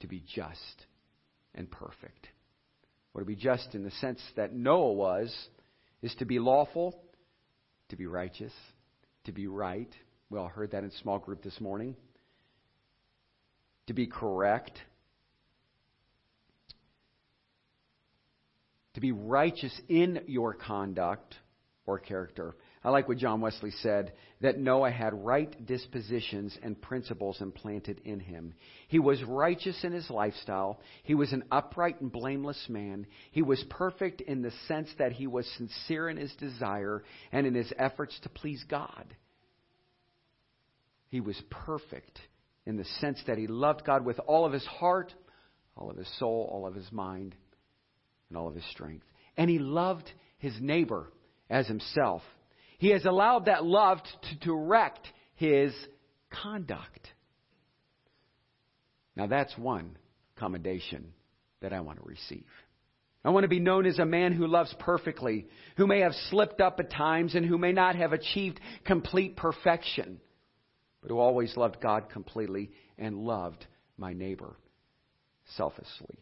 to 0.00 0.08
be 0.08 0.20
just 0.34 0.86
and 1.54 1.70
perfect? 1.70 2.26
Or 3.14 3.20
to 3.20 3.26
be 3.26 3.36
just 3.36 3.74
in 3.74 3.84
the 3.84 3.90
sense 3.92 4.20
that 4.36 4.52
Noah 4.52 4.92
was, 4.92 5.34
is 6.02 6.14
to 6.16 6.24
be 6.24 6.38
lawful, 6.38 7.00
to 7.88 7.96
be 7.96 8.06
righteous, 8.06 8.52
to 9.24 9.32
be 9.32 9.46
right. 9.46 9.92
We 10.30 10.38
all 10.38 10.48
heard 10.48 10.72
that 10.72 10.84
in 10.84 10.90
small 10.90 11.18
group 11.18 11.42
this 11.42 11.60
morning 11.60 11.96
to 13.86 13.92
be 13.92 14.06
correct, 14.06 14.78
to 18.94 19.00
be 19.00 19.12
righteous 19.12 19.72
in 19.88 20.20
your 20.26 20.54
conduct 20.54 21.36
or 21.86 21.98
character. 21.98 22.56
I 22.86 22.90
like 22.90 23.08
what 23.08 23.18
John 23.18 23.40
Wesley 23.40 23.72
said 23.82 24.12
that 24.42 24.60
Noah 24.60 24.92
had 24.92 25.12
right 25.12 25.66
dispositions 25.66 26.56
and 26.62 26.80
principles 26.80 27.40
implanted 27.40 28.00
in 28.04 28.20
him. 28.20 28.54
He 28.86 29.00
was 29.00 29.20
righteous 29.24 29.82
in 29.82 29.90
his 29.90 30.08
lifestyle. 30.08 30.78
He 31.02 31.16
was 31.16 31.32
an 31.32 31.42
upright 31.50 32.00
and 32.00 32.12
blameless 32.12 32.68
man. 32.68 33.08
He 33.32 33.42
was 33.42 33.64
perfect 33.70 34.20
in 34.20 34.40
the 34.40 34.52
sense 34.68 34.88
that 35.00 35.10
he 35.10 35.26
was 35.26 35.50
sincere 35.56 36.08
in 36.08 36.16
his 36.16 36.32
desire 36.36 37.02
and 37.32 37.44
in 37.44 37.54
his 37.54 37.72
efforts 37.76 38.16
to 38.22 38.28
please 38.28 38.64
God. 38.68 39.16
He 41.08 41.18
was 41.18 41.42
perfect 41.50 42.20
in 42.66 42.76
the 42.76 42.84
sense 43.00 43.18
that 43.26 43.36
he 43.36 43.48
loved 43.48 43.84
God 43.84 44.04
with 44.04 44.20
all 44.28 44.46
of 44.46 44.52
his 44.52 44.64
heart, 44.64 45.12
all 45.76 45.90
of 45.90 45.96
his 45.96 46.18
soul, 46.20 46.48
all 46.52 46.68
of 46.68 46.76
his 46.76 46.92
mind, 46.92 47.34
and 48.28 48.38
all 48.38 48.46
of 48.46 48.54
his 48.54 48.70
strength. 48.70 49.06
And 49.36 49.50
he 49.50 49.58
loved 49.58 50.08
his 50.38 50.54
neighbor 50.60 51.10
as 51.50 51.66
himself. 51.66 52.22
He 52.78 52.90
has 52.90 53.04
allowed 53.04 53.46
that 53.46 53.64
love 53.64 53.98
to 54.30 54.38
direct 54.38 55.06
his 55.34 55.72
conduct. 56.42 57.08
Now, 59.14 59.26
that's 59.26 59.56
one 59.56 59.96
commendation 60.36 61.12
that 61.60 61.72
I 61.72 61.80
want 61.80 61.98
to 61.98 62.04
receive. 62.04 62.46
I 63.24 63.30
want 63.30 63.44
to 63.44 63.48
be 63.48 63.58
known 63.58 63.86
as 63.86 63.98
a 63.98 64.04
man 64.04 64.32
who 64.32 64.46
loves 64.46 64.72
perfectly, 64.78 65.46
who 65.76 65.86
may 65.86 66.00
have 66.00 66.12
slipped 66.30 66.60
up 66.60 66.78
at 66.78 66.92
times 66.92 67.34
and 67.34 67.44
who 67.44 67.58
may 67.58 67.72
not 67.72 67.96
have 67.96 68.12
achieved 68.12 68.60
complete 68.84 69.36
perfection, 69.36 70.20
but 71.00 71.10
who 71.10 71.18
always 71.18 71.56
loved 71.56 71.80
God 71.80 72.08
completely 72.08 72.70
and 72.98 73.16
loved 73.16 73.66
my 73.96 74.12
neighbor 74.12 74.56
selflessly. 75.56 76.20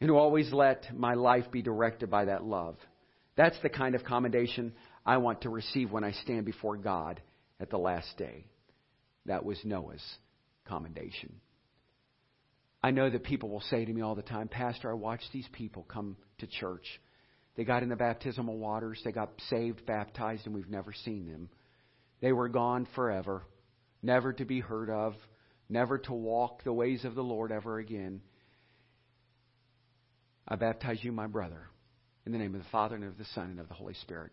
And 0.00 0.10
who 0.10 0.16
always 0.16 0.52
let 0.52 0.94
my 0.96 1.14
life 1.14 1.50
be 1.50 1.62
directed 1.62 2.10
by 2.10 2.26
that 2.26 2.44
love. 2.44 2.76
That's 3.36 3.58
the 3.62 3.70
kind 3.70 3.94
of 3.94 4.04
commendation 4.04 4.72
I 5.06 5.18
want 5.18 5.42
to 5.42 5.50
receive 5.50 5.92
when 5.92 6.04
I 6.04 6.12
stand 6.12 6.46
before 6.46 6.76
God 6.76 7.20
at 7.60 7.70
the 7.70 7.78
last 7.78 8.16
day. 8.16 8.46
That 9.26 9.44
was 9.44 9.58
Noah's 9.64 10.04
commendation. 10.66 11.40
I 12.82 12.90
know 12.90 13.08
that 13.08 13.24
people 13.24 13.48
will 13.48 13.62
say 13.62 13.84
to 13.84 13.92
me 13.92 14.02
all 14.02 14.14
the 14.14 14.22
time, 14.22 14.48
Pastor, 14.48 14.90
I 14.90 14.94
watch 14.94 15.22
these 15.32 15.48
people 15.52 15.84
come 15.88 16.16
to 16.38 16.46
church. 16.46 16.84
They 17.56 17.64
got 17.64 17.82
in 17.82 17.88
the 17.88 17.96
baptismal 17.96 18.58
waters, 18.58 19.00
they 19.04 19.12
got 19.12 19.30
saved, 19.48 19.86
baptized, 19.86 20.44
and 20.46 20.54
we've 20.54 20.68
never 20.68 20.92
seen 20.92 21.30
them. 21.30 21.48
They 22.20 22.32
were 22.32 22.48
gone 22.48 22.86
forever, 22.94 23.42
never 24.02 24.32
to 24.34 24.44
be 24.44 24.60
heard 24.60 24.90
of, 24.90 25.14
never 25.68 25.98
to 25.98 26.12
walk 26.12 26.64
the 26.64 26.72
ways 26.72 27.04
of 27.04 27.14
the 27.14 27.22
Lord 27.22 27.52
ever 27.52 27.78
again. 27.78 28.20
I 30.46 30.56
baptize 30.56 30.98
you, 31.02 31.12
my 31.12 31.26
brother, 31.26 31.68
in 32.26 32.32
the 32.32 32.38
name 32.38 32.54
of 32.54 32.62
the 32.62 32.70
Father, 32.70 32.96
and 32.96 33.04
of 33.04 33.16
the 33.16 33.24
Son, 33.34 33.50
and 33.50 33.60
of 33.60 33.68
the 33.68 33.74
Holy 33.74 33.94
Spirit. 33.94 34.32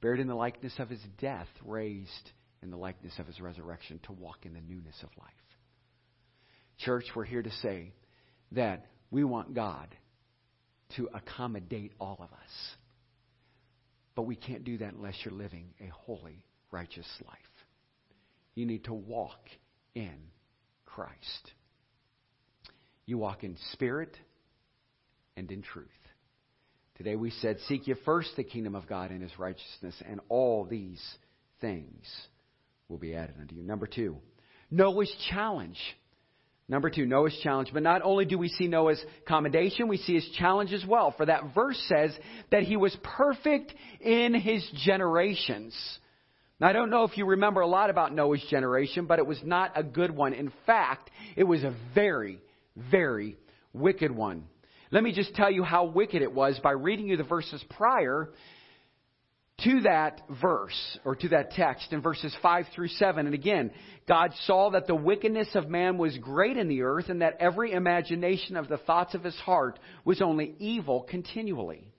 Buried 0.00 0.20
in 0.20 0.26
the 0.26 0.34
likeness 0.34 0.74
of 0.78 0.90
his 0.90 1.00
death, 1.18 1.48
raised 1.64 2.30
in 2.62 2.70
the 2.70 2.76
likeness 2.76 3.18
of 3.18 3.26
his 3.26 3.40
resurrection, 3.40 4.00
to 4.04 4.12
walk 4.12 4.44
in 4.44 4.54
the 4.54 4.60
newness 4.60 4.96
of 5.02 5.10
life. 5.18 5.30
Church, 6.78 7.04
we're 7.14 7.24
here 7.24 7.42
to 7.42 7.50
say 7.62 7.92
that 8.52 8.86
we 9.10 9.24
want 9.24 9.54
God 9.54 9.88
to 10.96 11.08
accommodate 11.14 11.92
all 12.00 12.16
of 12.18 12.32
us. 12.32 12.76
But 14.14 14.22
we 14.22 14.36
can't 14.36 14.64
do 14.64 14.78
that 14.78 14.94
unless 14.94 15.14
you're 15.24 15.34
living 15.34 15.70
a 15.80 15.86
holy, 15.86 16.44
righteous 16.70 17.08
life. 17.26 17.36
You 18.54 18.66
need 18.66 18.84
to 18.84 18.94
walk 18.94 19.48
in 19.94 20.16
Christ. 20.86 21.52
You 23.06 23.18
walk 23.18 23.44
in 23.44 23.56
spirit 23.72 24.16
and 25.36 25.50
in 25.50 25.62
truth. 25.62 25.88
Today 26.96 27.16
we 27.16 27.30
said, 27.30 27.58
Seek 27.66 27.88
ye 27.88 27.94
first 28.04 28.30
the 28.36 28.44
kingdom 28.44 28.74
of 28.74 28.86
God 28.86 29.10
and 29.10 29.20
his 29.20 29.36
righteousness, 29.38 29.94
and 30.08 30.20
all 30.28 30.64
these 30.64 31.02
things 31.60 32.04
will 32.88 32.98
be 32.98 33.16
added 33.16 33.34
unto 33.40 33.56
you. 33.56 33.64
Number 33.64 33.86
two, 33.86 34.18
Noah's 34.70 35.12
challenge. 35.30 35.78
Number 36.68 36.90
two, 36.90 37.04
Noah's 37.04 37.38
challenge. 37.42 37.70
But 37.72 37.82
not 37.82 38.02
only 38.02 38.24
do 38.24 38.38
we 38.38 38.48
see 38.48 38.68
Noah's 38.68 39.04
commendation, 39.26 39.88
we 39.88 39.96
see 39.98 40.14
his 40.14 40.28
challenge 40.38 40.72
as 40.72 40.84
well. 40.86 41.12
For 41.16 41.26
that 41.26 41.54
verse 41.54 41.82
says 41.88 42.16
that 42.50 42.62
he 42.62 42.76
was 42.76 42.96
perfect 43.02 43.74
in 44.00 44.34
his 44.34 44.64
generations. 44.84 45.74
Now, 46.60 46.68
I 46.68 46.72
don't 46.72 46.90
know 46.90 47.02
if 47.04 47.18
you 47.18 47.26
remember 47.26 47.60
a 47.60 47.66
lot 47.66 47.90
about 47.90 48.14
Noah's 48.14 48.44
generation, 48.48 49.06
but 49.06 49.18
it 49.18 49.26
was 49.26 49.40
not 49.42 49.72
a 49.74 49.82
good 49.82 50.12
one. 50.12 50.32
In 50.32 50.52
fact, 50.64 51.10
it 51.36 51.44
was 51.44 51.64
a 51.64 51.74
very, 51.94 52.38
very 52.76 53.36
wicked 53.72 54.12
one. 54.12 54.44
Let 54.94 55.02
me 55.02 55.10
just 55.10 55.34
tell 55.34 55.50
you 55.50 55.64
how 55.64 55.86
wicked 55.86 56.22
it 56.22 56.32
was 56.32 56.56
by 56.62 56.70
reading 56.70 57.08
you 57.08 57.16
the 57.16 57.24
verses 57.24 57.60
prior 57.70 58.30
to 59.64 59.80
that 59.80 60.20
verse 60.40 60.98
or 61.04 61.16
to 61.16 61.30
that 61.30 61.50
text 61.50 61.92
in 61.92 62.00
verses 62.00 62.32
5 62.40 62.66
through 62.72 62.86
7. 62.86 63.26
And 63.26 63.34
again, 63.34 63.72
God 64.06 64.30
saw 64.44 64.70
that 64.70 64.86
the 64.86 64.94
wickedness 64.94 65.48
of 65.56 65.68
man 65.68 65.98
was 65.98 66.16
great 66.18 66.56
in 66.56 66.68
the 66.68 66.82
earth 66.82 67.08
and 67.08 67.22
that 67.22 67.38
every 67.40 67.72
imagination 67.72 68.56
of 68.56 68.68
the 68.68 68.76
thoughts 68.76 69.16
of 69.16 69.24
his 69.24 69.34
heart 69.34 69.80
was 70.04 70.22
only 70.22 70.54
evil 70.60 71.02
continually. 71.02 71.92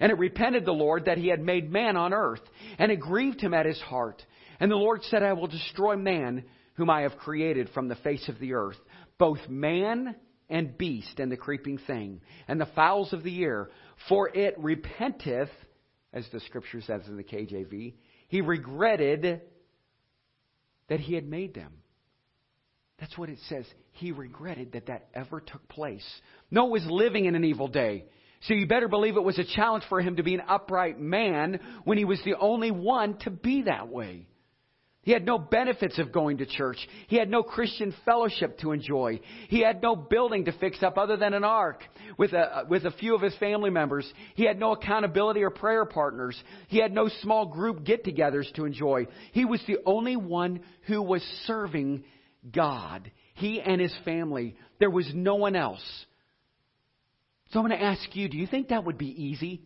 And 0.00 0.10
it 0.10 0.18
repented 0.18 0.64
the 0.64 0.72
Lord 0.72 1.04
that 1.04 1.18
he 1.18 1.28
had 1.28 1.42
made 1.42 1.70
man 1.70 1.98
on 1.98 2.14
earth, 2.14 2.40
and 2.78 2.90
it 2.90 3.00
grieved 3.00 3.42
him 3.42 3.52
at 3.52 3.66
his 3.66 3.80
heart. 3.82 4.24
And 4.60 4.70
the 4.70 4.76
Lord 4.76 5.02
said, 5.10 5.22
I 5.22 5.34
will 5.34 5.46
destroy 5.46 5.94
man 5.96 6.44
whom 6.76 6.88
I 6.88 7.02
have 7.02 7.18
created 7.18 7.68
from 7.74 7.88
the 7.88 7.96
face 7.96 8.30
of 8.30 8.38
the 8.38 8.54
earth, 8.54 8.78
both 9.18 9.46
man 9.46 10.16
and 10.54 10.78
beast 10.78 11.18
and 11.18 11.32
the 11.32 11.36
creeping 11.36 11.78
thing, 11.78 12.20
and 12.46 12.60
the 12.60 12.68
fowls 12.76 13.12
of 13.12 13.24
the 13.24 13.42
air, 13.42 13.70
for 14.08 14.28
it 14.28 14.54
repenteth, 14.56 15.50
as 16.12 16.24
the 16.32 16.38
scripture 16.38 16.80
says 16.80 17.02
in 17.08 17.16
the 17.16 17.24
KJV, 17.24 17.94
he 18.28 18.40
regretted 18.40 19.40
that 20.88 21.00
he 21.00 21.14
had 21.14 21.28
made 21.28 21.54
them. 21.54 21.72
That's 23.00 23.18
what 23.18 23.30
it 23.30 23.40
says. 23.48 23.66
He 23.94 24.12
regretted 24.12 24.74
that 24.74 24.86
that 24.86 25.08
ever 25.12 25.40
took 25.40 25.66
place. 25.68 26.06
Noah 26.52 26.68
was 26.68 26.86
living 26.86 27.24
in 27.24 27.34
an 27.34 27.42
evil 27.42 27.66
day. 27.66 28.04
So 28.42 28.54
you 28.54 28.68
better 28.68 28.86
believe 28.86 29.16
it 29.16 29.24
was 29.24 29.40
a 29.40 29.56
challenge 29.56 29.82
for 29.88 30.00
him 30.00 30.16
to 30.16 30.22
be 30.22 30.34
an 30.34 30.42
upright 30.48 31.00
man 31.00 31.58
when 31.82 31.98
he 31.98 32.04
was 32.04 32.20
the 32.24 32.36
only 32.38 32.70
one 32.70 33.18
to 33.22 33.30
be 33.30 33.62
that 33.62 33.88
way. 33.88 34.28
He 35.04 35.12
had 35.12 35.26
no 35.26 35.38
benefits 35.38 35.98
of 35.98 36.12
going 36.12 36.38
to 36.38 36.46
church. 36.46 36.78
He 37.08 37.16
had 37.16 37.30
no 37.30 37.42
Christian 37.42 37.94
fellowship 38.04 38.58
to 38.58 38.72
enjoy. 38.72 39.20
He 39.48 39.60
had 39.60 39.82
no 39.82 39.94
building 39.94 40.46
to 40.46 40.52
fix 40.52 40.82
up 40.82 40.96
other 40.96 41.16
than 41.16 41.34
an 41.34 41.44
ark 41.44 41.82
with 42.16 42.32
a, 42.32 42.38
uh, 42.38 42.64
with 42.68 42.86
a 42.86 42.90
few 42.90 43.14
of 43.14 43.20
his 43.20 43.36
family 43.36 43.70
members. 43.70 44.10
He 44.34 44.46
had 44.46 44.58
no 44.58 44.72
accountability 44.72 45.42
or 45.42 45.50
prayer 45.50 45.84
partners. 45.84 46.42
He 46.68 46.78
had 46.78 46.92
no 46.92 47.08
small 47.22 47.46
group 47.46 47.84
get 47.84 48.04
togethers 48.04 48.52
to 48.54 48.64
enjoy. 48.64 49.06
He 49.32 49.44
was 49.44 49.60
the 49.66 49.78
only 49.84 50.16
one 50.16 50.60
who 50.86 51.02
was 51.02 51.22
serving 51.46 52.04
God. 52.50 53.10
He 53.34 53.60
and 53.60 53.80
his 53.80 53.94
family. 54.04 54.56
There 54.80 54.90
was 54.90 55.10
no 55.14 55.34
one 55.34 55.54
else. 55.54 55.84
So 57.52 57.60
I'm 57.60 57.66
going 57.66 57.78
to 57.78 57.84
ask 57.84 58.16
you 58.16 58.28
do 58.28 58.38
you 58.38 58.46
think 58.46 58.68
that 58.68 58.84
would 58.84 58.98
be 58.98 59.24
easy? 59.24 59.62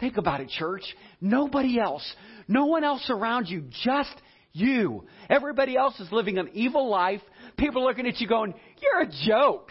Think 0.00 0.16
about 0.16 0.40
it, 0.40 0.48
church. 0.48 0.82
Nobody 1.20 1.78
else. 1.78 2.10
No 2.48 2.64
one 2.66 2.84
else 2.84 3.08
around 3.10 3.48
you. 3.48 3.64
Just 3.84 4.14
you. 4.52 5.04
Everybody 5.28 5.76
else 5.76 5.98
is 6.00 6.10
living 6.12 6.38
an 6.38 6.50
evil 6.52 6.88
life. 6.88 7.20
People 7.56 7.84
looking 7.84 8.06
at 8.06 8.20
you 8.20 8.28
going, 8.28 8.54
You're 8.80 9.02
a 9.02 9.10
joke. 9.26 9.70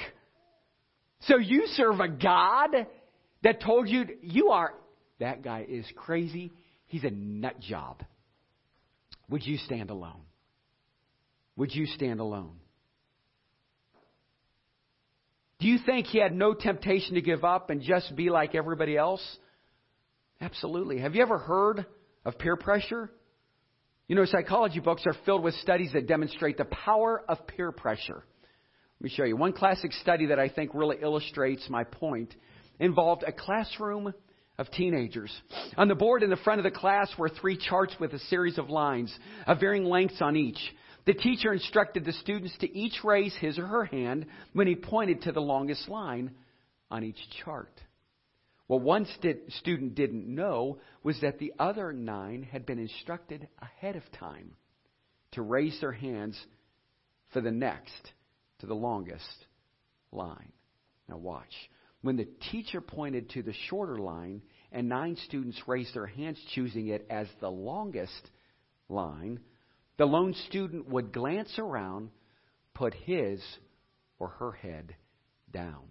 So 1.21 1.37
you 1.37 1.67
serve 1.73 1.99
a 1.99 2.07
God 2.07 2.87
that 3.43 3.61
told 3.61 3.89
you 3.89 4.05
you 4.21 4.49
are, 4.49 4.73
that 5.19 5.43
guy 5.43 5.65
is 5.67 5.85
crazy. 5.95 6.51
He's 6.87 7.03
a 7.03 7.11
nut 7.11 7.59
job. 7.59 8.01
Would 9.29 9.45
you 9.45 9.57
stand 9.57 9.89
alone? 9.89 10.21
Would 11.55 11.73
you 11.75 11.85
stand 11.85 12.19
alone? 12.19 12.55
Do 15.59 15.67
you 15.67 15.77
think 15.85 16.07
he 16.07 16.19
had 16.19 16.33
no 16.33 16.53
temptation 16.53 17.15
to 17.15 17.21
give 17.21 17.43
up 17.43 17.69
and 17.69 17.81
just 17.81 18.15
be 18.15 18.29
like 18.29 18.55
everybody 18.55 18.95
else? 18.95 19.21
Absolutely. 20.39 20.99
Have 20.99 21.15
you 21.15 21.21
ever 21.21 21.37
heard 21.37 21.85
of 22.23 22.39
peer 22.39 22.55
pressure? 22.55 23.11
You 24.09 24.15
know, 24.15 24.25
psychology 24.25 24.79
books 24.79 25.03
are 25.05 25.13
filled 25.23 25.43
with 25.43 25.53
studies 25.55 25.91
that 25.93 26.07
demonstrate 26.07 26.57
the 26.57 26.65
power 26.65 27.21
of 27.29 27.45
peer 27.45 27.71
pressure. 27.71 28.23
Let 28.99 29.03
me 29.03 29.09
show 29.11 29.23
you. 29.23 29.37
One 29.37 29.53
classic 29.53 29.93
study 29.93 30.25
that 30.25 30.39
I 30.39 30.49
think 30.49 30.71
really 30.73 30.97
illustrates 30.99 31.69
my 31.69 31.83
point 31.83 32.33
involved 32.79 33.21
a 33.21 33.31
classroom 33.31 34.11
of 34.57 34.71
teenagers. 34.71 35.31
On 35.77 35.87
the 35.87 35.93
board 35.93 36.23
in 36.23 36.31
the 36.31 36.37
front 36.37 36.59
of 36.59 36.63
the 36.63 36.77
class 36.77 37.07
were 37.19 37.29
three 37.29 37.55
charts 37.55 37.93
with 37.99 38.11
a 38.13 38.19
series 38.19 38.57
of 38.57 38.71
lines 38.71 39.15
of 39.45 39.59
varying 39.59 39.85
lengths 39.85 40.21
on 40.21 40.35
each. 40.35 40.59
The 41.05 41.13
teacher 41.13 41.53
instructed 41.53 42.03
the 42.03 42.13
students 42.13 42.57
to 42.61 42.77
each 42.77 43.03
raise 43.03 43.35
his 43.35 43.59
or 43.59 43.67
her 43.67 43.85
hand 43.85 44.25
when 44.53 44.65
he 44.65 44.75
pointed 44.75 45.21
to 45.21 45.31
the 45.31 45.39
longest 45.39 45.87
line 45.87 46.31
on 46.89 47.03
each 47.03 47.19
chart. 47.45 47.79
What 48.69 48.81
one 48.81 49.07
st- 49.15 49.51
student 49.53 49.95
didn't 49.95 50.27
know 50.27 50.77
was 51.01 51.19
that 51.21 51.39
the 51.39 51.53
other 51.57 51.91
nine 51.91 52.43
had 52.43 52.67
been 52.67 52.77
instructed 52.77 53.47
ahead 53.59 53.95
of 53.95 54.03
time 54.11 54.51
to 55.31 55.41
raise 55.41 55.81
their 55.81 55.91
hands 55.91 56.39
for 57.33 57.41
the 57.41 57.49
next 57.49 58.11
to 58.59 58.67
the 58.67 58.75
longest 58.75 59.47
line. 60.11 60.51
Now, 61.07 61.17
watch. 61.17 61.51
When 62.03 62.15
the 62.15 62.27
teacher 62.51 62.79
pointed 62.79 63.31
to 63.31 63.41
the 63.41 63.55
shorter 63.69 63.97
line 63.97 64.43
and 64.71 64.87
nine 64.87 65.17
students 65.25 65.59
raised 65.67 65.95
their 65.95 66.05
hands, 66.05 66.39
choosing 66.53 66.89
it 66.89 67.07
as 67.09 67.27
the 67.39 67.49
longest 67.49 68.29
line, 68.87 69.39
the 69.97 70.05
lone 70.05 70.35
student 70.45 70.87
would 70.89 71.11
glance 71.11 71.57
around, 71.57 72.11
put 72.75 72.93
his 72.93 73.41
or 74.19 74.27
her 74.27 74.51
head 74.51 74.95
down. 75.51 75.87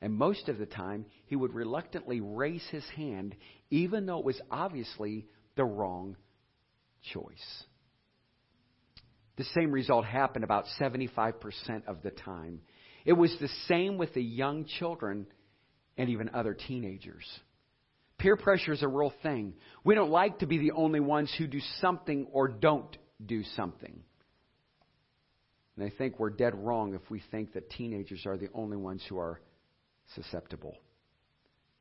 And 0.00 0.14
most 0.14 0.48
of 0.48 0.58
the 0.58 0.66
time, 0.66 1.06
he 1.26 1.36
would 1.36 1.54
reluctantly 1.54 2.20
raise 2.20 2.64
his 2.70 2.84
hand, 2.96 3.34
even 3.70 4.06
though 4.06 4.18
it 4.18 4.24
was 4.24 4.40
obviously 4.50 5.26
the 5.56 5.64
wrong 5.64 6.16
choice. 7.12 7.64
The 9.36 9.44
same 9.54 9.70
result 9.70 10.04
happened 10.04 10.44
about 10.44 10.66
75% 10.80 11.86
of 11.86 12.02
the 12.02 12.10
time. 12.10 12.60
It 13.04 13.12
was 13.12 13.34
the 13.40 13.48
same 13.66 13.98
with 13.98 14.14
the 14.14 14.22
young 14.22 14.64
children 14.64 15.26
and 15.96 16.10
even 16.10 16.30
other 16.34 16.54
teenagers. 16.54 17.24
Peer 18.18 18.36
pressure 18.36 18.72
is 18.72 18.82
a 18.82 18.88
real 18.88 19.12
thing. 19.22 19.54
We 19.84 19.94
don't 19.94 20.10
like 20.10 20.40
to 20.40 20.46
be 20.46 20.58
the 20.58 20.72
only 20.72 21.00
ones 21.00 21.32
who 21.38 21.46
do 21.46 21.60
something 21.80 22.26
or 22.32 22.48
don't 22.48 22.96
do 23.24 23.44
something. 23.56 24.00
And 25.76 25.86
I 25.86 25.92
think 25.96 26.18
we're 26.18 26.30
dead 26.30 26.54
wrong 26.56 26.94
if 26.94 27.08
we 27.08 27.22
think 27.30 27.52
that 27.52 27.70
teenagers 27.70 28.26
are 28.26 28.36
the 28.36 28.48
only 28.52 28.76
ones 28.76 29.04
who 29.08 29.18
are 29.18 29.40
susceptible. 30.14 30.76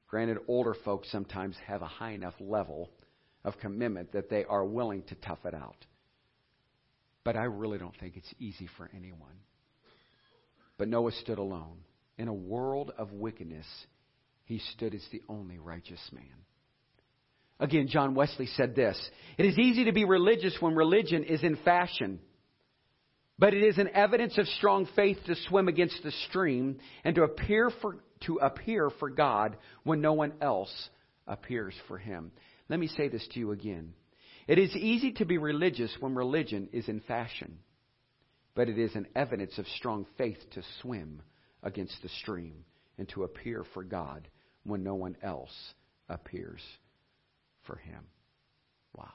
Granted, 0.08 0.38
older 0.48 0.76
folks 0.86 1.12
sometimes 1.12 1.56
have 1.66 1.82
a 1.82 1.88
high 1.88 2.12
enough 2.12 2.36
level 2.40 2.90
of 3.44 3.58
commitment 3.60 4.14
that 4.14 4.30
they 4.30 4.44
are 4.46 4.66
willing 4.66 5.04
to 5.04 5.16
tough 5.16 5.46
it 5.46 5.54
out. 5.54 5.86
But 7.24 7.36
I 7.36 7.44
really 7.44 7.78
don't 7.78 7.98
think 8.00 8.16
it's 8.16 8.34
easy 8.40 8.70
for 8.78 8.90
anyone. 8.96 9.42
But 10.78 10.88
Noah 10.88 11.12
stood 11.12 11.40
alone. 11.40 11.80
In 12.18 12.28
a 12.28 12.34
world 12.34 12.92
of 12.98 13.12
wickedness, 13.12 13.66
he 14.46 14.60
stood 14.74 14.96
as 14.96 15.06
the 15.12 15.22
only 15.28 15.60
righteous 15.60 16.00
man. 16.12 16.24
Again, 17.60 17.88
John 17.88 18.16
Wesley 18.16 18.48
said 18.48 18.76
this 18.76 18.98
It 19.38 19.46
is 19.46 19.58
easy 19.58 19.86
to 19.86 19.92
be 19.92 20.06
religious 20.06 20.56
when 20.60 20.76
religion 20.76 21.24
is 21.24 21.44
in 21.44 21.58
fashion. 21.58 22.20
But 23.40 23.54
it 23.54 23.64
is 23.64 23.78
an 23.78 23.90
evidence 23.94 24.38
of 24.38 24.48
strong 24.48 24.88
faith 24.96 25.18
to 25.26 25.36
swim 25.48 25.68
against 25.68 26.02
the 26.04 26.12
stream 26.28 26.80
and 27.04 27.14
to 27.16 27.24
appear 27.24 27.70
for, 27.82 27.98
to 28.22 28.38
appear 28.38 28.90
for 29.00 29.10
God 29.10 29.58
when 29.84 30.02
no 30.02 30.14
one 30.14 30.34
else 30.42 30.90
appears 31.28 31.74
for 31.88 31.98
him. 31.98 32.32
Let 32.70 32.80
me 32.80 32.88
say 32.88 33.08
this 33.08 33.28
to 33.34 33.40
you 33.40 33.52
again. 33.52 33.94
It 34.48 34.60
is 34.60 34.76
easy 34.76 35.12
to 35.14 35.26
be 35.26 35.38
religious 35.38 35.96
when 36.00 36.16
religion 36.16 36.70
is 36.72 36.88
in 36.88 37.02
fashion, 37.02 37.60
but 38.56 38.70
it 38.70 38.78
is 38.78 38.96
an 38.96 39.08
evidence 39.16 39.58
of 39.58 39.68
strong 39.68 40.06
faith 40.18 40.38
to 40.54 40.64
swim 40.82 41.22
against 41.64 42.02
the 42.02 42.10
stream 42.22 42.64
and 42.98 43.10
to 43.10 43.24
appear 43.24 43.66
for 43.74 43.84
God 43.84 44.28
when 44.64 44.84
no 44.84 44.96
one 44.96 45.18
else 45.22 45.54
appears 46.10 46.62
for 47.66 47.76
him. 47.76 48.06
Wow, 48.96 49.14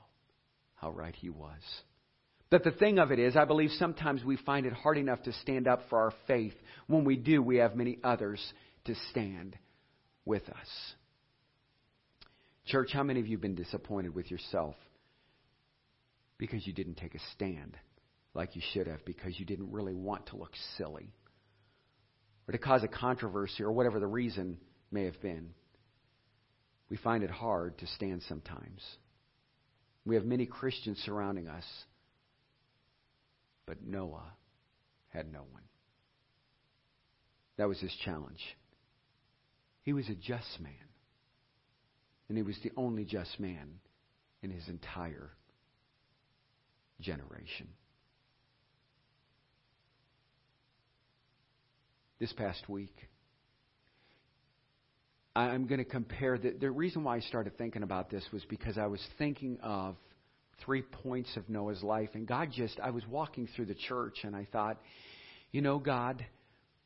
how 0.75 0.91
right 0.91 1.15
he 1.15 1.31
was. 1.31 1.61
But 2.51 2.65
the 2.65 2.71
thing 2.71 2.99
of 2.99 3.11
it 3.11 3.19
is, 3.19 3.35
I 3.35 3.47
believe 3.47 3.71
sometimes 3.79 4.23
we 4.23 4.37
find 4.37 4.67
it 4.67 4.75
hard 4.75 4.99
enough 4.99 5.23
to 5.23 5.33
stand 5.33 5.67
up 5.67 5.88
for 5.88 5.99
our 5.99 6.12
faith. 6.27 6.53
When 6.87 7.05
we 7.05 7.17
do, 7.17 7.43
we 7.43 7.57
have 7.57 7.75
many 7.75 7.99
others 8.05 8.41
to 8.85 8.95
stand 9.11 9.57
with 10.25 10.49
us. 10.49 10.68
Church, 12.66 12.90
how 12.92 13.03
many 13.03 13.21
of 13.21 13.27
you 13.27 13.37
have 13.37 13.42
been 13.42 13.55
disappointed 13.55 14.14
with 14.14 14.31
yourself 14.31 14.75
because 16.38 16.66
you 16.66 16.73
didn't 16.73 16.97
take 16.97 17.14
a 17.14 17.21
stand 17.35 17.77
like 18.35 18.57
you 18.57 18.62
should 18.73 18.87
have, 18.87 19.05
because 19.05 19.38
you 19.38 19.45
didn't 19.45 19.71
really 19.71 19.95
want 19.95 20.27
to 20.27 20.37
look 20.37 20.53
silly, 20.79 21.12
or 22.49 22.53
to 22.53 22.59
cause 22.59 22.83
a 22.83 22.88
controversy, 22.88 23.62
or 23.62 23.73
whatever 23.73 24.01
the 24.01 24.07
reason 24.07 24.59
may 24.90 25.05
have 25.05 25.21
been? 25.21 25.51
We 26.88 26.97
find 26.97 27.23
it 27.23 27.31
hard 27.31 27.79
to 27.79 27.87
stand 27.87 28.23
sometimes. 28.29 28.83
We 30.05 30.14
have 30.14 30.25
many 30.25 30.47
Christians 30.47 30.99
surrounding 31.05 31.49
us 31.49 31.64
but 33.66 33.83
Noah 33.83 34.35
had 35.09 35.33
no 35.33 35.40
one. 35.51 35.62
That 37.57 37.68
was 37.68 37.81
his 37.81 37.95
challenge. 38.05 38.40
He 39.83 39.92
was 39.92 40.09
a 40.09 40.14
just 40.14 40.61
man. 40.61 40.73
And 42.29 42.37
he 42.38 42.42
was 42.42 42.57
the 42.62 42.73
only 42.77 43.05
just 43.05 43.38
man 43.38 43.81
in 44.42 44.51
his 44.51 44.68
entire 44.68 45.31
generation. 47.01 47.68
This 52.18 52.33
past 52.33 52.68
week, 52.68 52.95
I'm 55.35 55.66
going 55.66 55.79
to 55.79 55.85
compare 55.85 56.38
the, 56.38 56.51
the 56.53 56.71
reason 56.71 57.05
why 57.05 57.16
I 57.16 57.21
started 57.21 57.57
thinking 57.59 57.83
about 57.83 58.11
this 58.11 58.25
was 58.33 58.45
because 58.49 58.79
I 58.79 58.87
was 58.87 59.01
thinking 59.18 59.59
of 59.62 59.97
three 60.64 60.83
points 60.83 61.37
of 61.37 61.49
Noah's 61.49 61.83
life. 61.83 62.11
And 62.14 62.27
God 62.27 62.51
just, 62.53 62.79
I 62.81 62.90
was 62.90 63.03
walking 63.09 63.49
through 63.57 63.66
the 63.66 63.75
church 63.75 64.18
and 64.25 64.37
I 64.37 64.47
thought, 64.53 64.79
you 65.51 65.62
know, 65.62 65.79
God, 65.79 66.25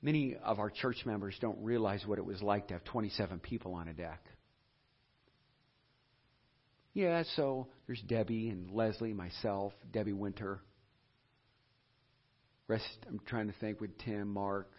many 0.02 0.36
of 0.36 0.58
our 0.58 0.70
church 0.70 0.98
members 1.04 1.36
don't 1.40 1.58
realize 1.62 2.04
what 2.06 2.18
it 2.18 2.24
was 2.24 2.42
like 2.42 2.68
to 2.68 2.74
have 2.74 2.84
27 2.84 3.38
people 3.40 3.74
on 3.74 3.88
a 3.88 3.94
deck. 3.94 4.22
Yeah, 6.94 7.24
so 7.34 7.68
there's 7.86 8.00
Debbie 8.00 8.48
and 8.48 8.70
Leslie, 8.70 9.12
myself, 9.12 9.74
Debbie 9.92 10.14
Winter. 10.14 10.60
Rest, 12.68 12.84
I'm 13.06 13.20
trying 13.26 13.48
to 13.48 13.54
think 13.60 13.80
with 13.80 13.98
Tim, 13.98 14.32
Mark, 14.32 14.70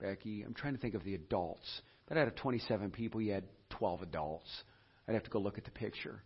Becky. 0.00 0.42
I'm 0.42 0.54
trying 0.54 0.74
to 0.74 0.80
think 0.80 0.94
of 0.94 1.02
the 1.04 1.14
adults. 1.14 1.82
But 2.06 2.16
out 2.16 2.28
of 2.28 2.36
27 2.36 2.90
people, 2.90 3.20
you 3.20 3.32
had 3.32 3.44
12 3.70 4.02
adults. 4.02 4.48
I'd 5.08 5.14
have 5.14 5.24
to 5.24 5.30
go 5.30 5.40
look 5.40 5.58
at 5.58 5.64
the 5.64 5.70
picture. 5.70 6.22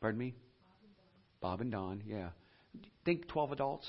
Pardon 0.00 0.18
me? 0.18 0.34
Bob 1.40 1.60
and 1.60 1.72
Don, 1.72 2.02
yeah. 2.06 2.28
Think 3.04 3.28
12 3.28 3.52
adults? 3.52 3.88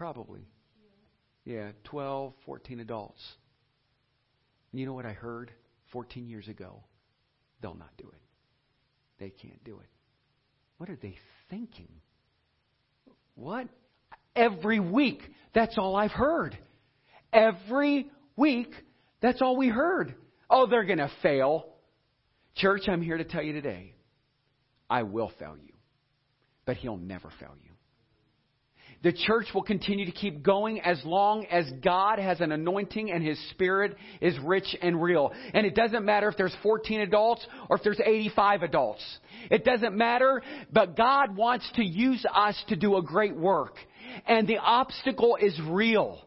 Probably. 0.00 0.48
Yeah, 1.44 1.72
12, 1.84 2.32
14 2.46 2.80
adults. 2.80 3.20
You 4.72 4.86
know 4.86 4.94
what 4.94 5.04
I 5.04 5.12
heard 5.12 5.50
14 5.92 6.26
years 6.26 6.48
ago? 6.48 6.82
They'll 7.60 7.74
not 7.74 7.90
do 7.98 8.08
it. 8.08 8.20
They 9.18 9.28
can't 9.28 9.62
do 9.62 9.78
it. 9.78 9.90
What 10.78 10.88
are 10.88 10.96
they 10.96 11.18
thinking? 11.50 11.90
What? 13.34 13.68
Every 14.34 14.80
week, 14.80 15.20
that's 15.54 15.76
all 15.76 15.94
I've 15.94 16.12
heard. 16.12 16.56
Every 17.30 18.10
week, 18.36 18.72
that's 19.20 19.42
all 19.42 19.54
we 19.58 19.68
heard. 19.68 20.14
Oh, 20.48 20.66
they're 20.66 20.84
going 20.84 20.96
to 20.96 21.12
fail. 21.20 21.66
Church, 22.56 22.88
I'm 22.88 23.02
here 23.02 23.18
to 23.18 23.24
tell 23.24 23.42
you 23.42 23.52
today 23.52 23.92
I 24.88 25.02
will 25.02 25.30
fail 25.38 25.56
you, 25.62 25.74
but 26.64 26.78
He'll 26.78 26.96
never 26.96 27.30
fail 27.38 27.54
you. 27.62 27.69
The 29.02 29.12
church 29.12 29.46
will 29.54 29.62
continue 29.62 30.04
to 30.04 30.12
keep 30.12 30.42
going 30.42 30.80
as 30.82 31.02
long 31.04 31.46
as 31.46 31.70
God 31.82 32.18
has 32.18 32.40
an 32.40 32.52
anointing 32.52 33.10
and 33.10 33.24
His 33.24 33.38
Spirit 33.50 33.96
is 34.20 34.38
rich 34.44 34.76
and 34.82 35.02
real. 35.02 35.32
And 35.54 35.66
it 35.66 35.74
doesn't 35.74 36.04
matter 36.04 36.28
if 36.28 36.36
there's 36.36 36.54
14 36.62 37.00
adults 37.00 37.46
or 37.70 37.76
if 37.76 37.82
there's 37.82 38.00
85 38.00 38.62
adults. 38.62 39.18
It 39.50 39.64
doesn't 39.64 39.96
matter, 39.96 40.42
but 40.70 40.98
God 40.98 41.34
wants 41.34 41.70
to 41.76 41.84
use 41.84 42.24
us 42.34 42.62
to 42.68 42.76
do 42.76 42.96
a 42.96 43.02
great 43.02 43.34
work. 43.34 43.76
And 44.26 44.46
the 44.46 44.58
obstacle 44.58 45.38
is 45.40 45.58
real. 45.66 46.20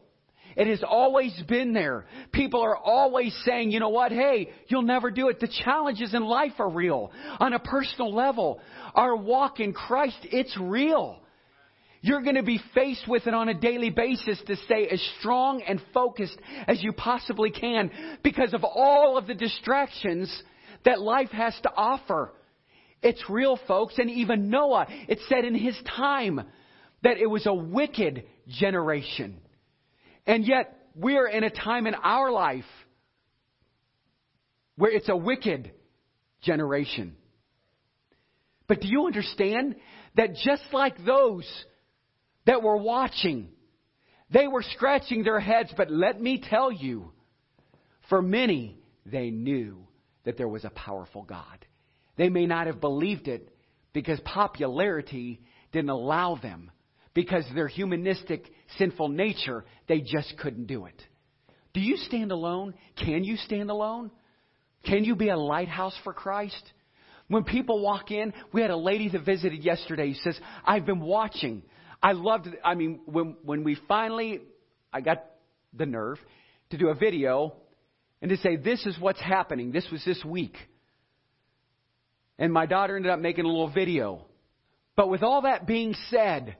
It 0.56 0.66
has 0.66 0.82
always 0.86 1.32
been 1.48 1.72
there. 1.72 2.06
People 2.32 2.62
are 2.62 2.76
always 2.76 3.36
saying, 3.44 3.70
you 3.70 3.80
know 3.80 3.88
what, 3.88 4.12
hey, 4.12 4.50
you'll 4.68 4.82
never 4.82 5.10
do 5.10 5.28
it. 5.28 5.40
The 5.40 5.52
challenges 5.64 6.14
in 6.14 6.24
life 6.24 6.52
are 6.58 6.68
real. 6.68 7.12
On 7.40 7.52
a 7.52 7.58
personal 7.58 8.14
level, 8.14 8.60
our 8.94 9.16
walk 9.16 9.60
in 9.60 9.72
Christ, 9.72 10.18
it's 10.22 10.56
real. 10.60 11.20
You're 12.04 12.20
going 12.20 12.36
to 12.36 12.42
be 12.42 12.60
faced 12.74 13.08
with 13.08 13.26
it 13.26 13.32
on 13.32 13.48
a 13.48 13.54
daily 13.54 13.88
basis 13.88 14.38
to 14.46 14.56
stay 14.66 14.88
as 14.88 15.00
strong 15.18 15.62
and 15.62 15.80
focused 15.94 16.36
as 16.68 16.82
you 16.82 16.92
possibly 16.92 17.50
can 17.50 17.90
because 18.22 18.52
of 18.52 18.62
all 18.62 19.16
of 19.16 19.26
the 19.26 19.32
distractions 19.32 20.42
that 20.84 21.00
life 21.00 21.30
has 21.30 21.58
to 21.62 21.70
offer. 21.74 22.30
It's 23.00 23.24
real, 23.30 23.58
folks. 23.66 23.94
And 23.96 24.10
even 24.10 24.50
Noah, 24.50 24.86
it 25.08 25.18
said 25.30 25.46
in 25.46 25.54
his 25.54 25.74
time 25.96 26.42
that 27.02 27.16
it 27.16 27.26
was 27.26 27.46
a 27.46 27.54
wicked 27.54 28.24
generation. 28.48 29.40
And 30.26 30.46
yet, 30.46 30.76
we're 30.94 31.28
in 31.28 31.42
a 31.42 31.48
time 31.48 31.86
in 31.86 31.94
our 31.94 32.30
life 32.30 32.64
where 34.76 34.90
it's 34.90 35.08
a 35.08 35.16
wicked 35.16 35.72
generation. 36.42 37.16
But 38.66 38.82
do 38.82 38.88
you 38.88 39.06
understand 39.06 39.76
that 40.16 40.34
just 40.44 40.64
like 40.70 41.02
those 41.06 41.46
that 42.46 42.62
were 42.62 42.76
watching, 42.76 43.48
they 44.30 44.46
were 44.46 44.64
scratching 44.74 45.22
their 45.22 45.40
heads, 45.40 45.72
but 45.76 45.90
let 45.90 46.20
me 46.20 46.42
tell 46.42 46.70
you, 46.72 47.12
for 48.08 48.20
many, 48.20 48.78
they 49.06 49.30
knew 49.30 49.86
that 50.24 50.36
there 50.36 50.48
was 50.48 50.64
a 50.64 50.70
powerful 50.70 51.22
God. 51.22 51.64
They 52.16 52.28
may 52.28 52.46
not 52.46 52.66
have 52.66 52.80
believed 52.80 53.28
it 53.28 53.48
because 53.92 54.20
popularity 54.20 55.40
didn't 55.72 55.90
allow 55.90 56.36
them 56.36 56.70
because 57.14 57.44
their 57.54 57.68
humanistic, 57.68 58.50
sinful 58.76 59.08
nature, 59.08 59.64
they 59.88 60.00
just 60.00 60.34
couldn't 60.38 60.66
do 60.66 60.86
it. 60.86 61.00
Do 61.72 61.80
you 61.80 61.96
stand 61.96 62.32
alone? 62.32 62.74
Can 62.96 63.24
you 63.24 63.36
stand 63.36 63.70
alone? 63.70 64.10
Can 64.84 65.04
you 65.04 65.16
be 65.16 65.28
a 65.28 65.36
lighthouse 65.36 65.96
for 66.04 66.12
Christ? 66.12 66.62
When 67.28 67.44
people 67.44 67.82
walk 67.82 68.10
in, 68.10 68.34
we 68.52 68.60
had 68.60 68.70
a 68.70 68.76
lady 68.76 69.08
that 69.08 69.24
visited 69.24 69.64
yesterday 69.64 70.14
says, 70.22 70.38
I've 70.64 70.84
been 70.84 71.00
watching. 71.00 71.62
I 72.04 72.12
loved. 72.12 72.48
I 72.62 72.74
mean, 72.74 73.00
when, 73.06 73.36
when 73.42 73.64
we 73.64 73.78
finally, 73.88 74.42
I 74.92 75.00
got 75.00 75.24
the 75.72 75.86
nerve 75.86 76.18
to 76.68 76.76
do 76.76 76.88
a 76.88 76.94
video 76.94 77.54
and 78.20 78.28
to 78.28 78.36
say, 78.36 78.56
this 78.56 78.84
is 78.84 78.98
what's 79.00 79.20
happening. 79.20 79.72
This 79.72 79.86
was 79.90 80.04
this 80.04 80.22
week. 80.22 80.54
And 82.38 82.52
my 82.52 82.66
daughter 82.66 82.96
ended 82.96 83.10
up 83.10 83.20
making 83.20 83.46
a 83.46 83.48
little 83.48 83.70
video. 83.70 84.26
But 84.96 85.08
with 85.08 85.22
all 85.22 85.42
that 85.42 85.66
being 85.66 85.94
said, 86.10 86.56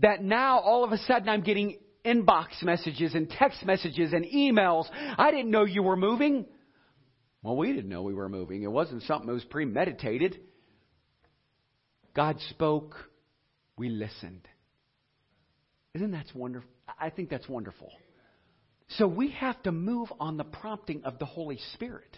that 0.00 0.24
now 0.24 0.58
all 0.58 0.82
of 0.82 0.90
a 0.90 0.98
sudden 0.98 1.28
I'm 1.28 1.42
getting 1.42 1.78
inbox 2.04 2.62
messages 2.62 3.14
and 3.14 3.30
text 3.30 3.64
messages 3.64 4.12
and 4.12 4.24
emails. 4.24 4.86
I 4.92 5.30
didn't 5.30 5.52
know 5.52 5.64
you 5.66 5.84
were 5.84 5.96
moving. 5.96 6.46
Well, 7.42 7.56
we 7.56 7.72
didn't 7.72 7.90
know 7.90 8.02
we 8.02 8.14
were 8.14 8.28
moving. 8.28 8.64
It 8.64 8.72
wasn't 8.72 9.02
something 9.04 9.28
that 9.28 9.34
was 9.34 9.44
premeditated. 9.44 10.40
God 12.12 12.38
spoke, 12.50 12.96
we 13.76 13.88
listened. 13.88 14.48
Isn't 15.94 16.12
that 16.12 16.26
wonderful? 16.34 16.70
I 16.98 17.10
think 17.10 17.30
that's 17.30 17.48
wonderful. 17.48 17.90
So 18.98 19.06
we 19.06 19.30
have 19.32 19.60
to 19.64 19.72
move 19.72 20.08
on 20.18 20.36
the 20.36 20.44
prompting 20.44 21.04
of 21.04 21.18
the 21.18 21.24
Holy 21.24 21.58
Spirit. 21.74 22.16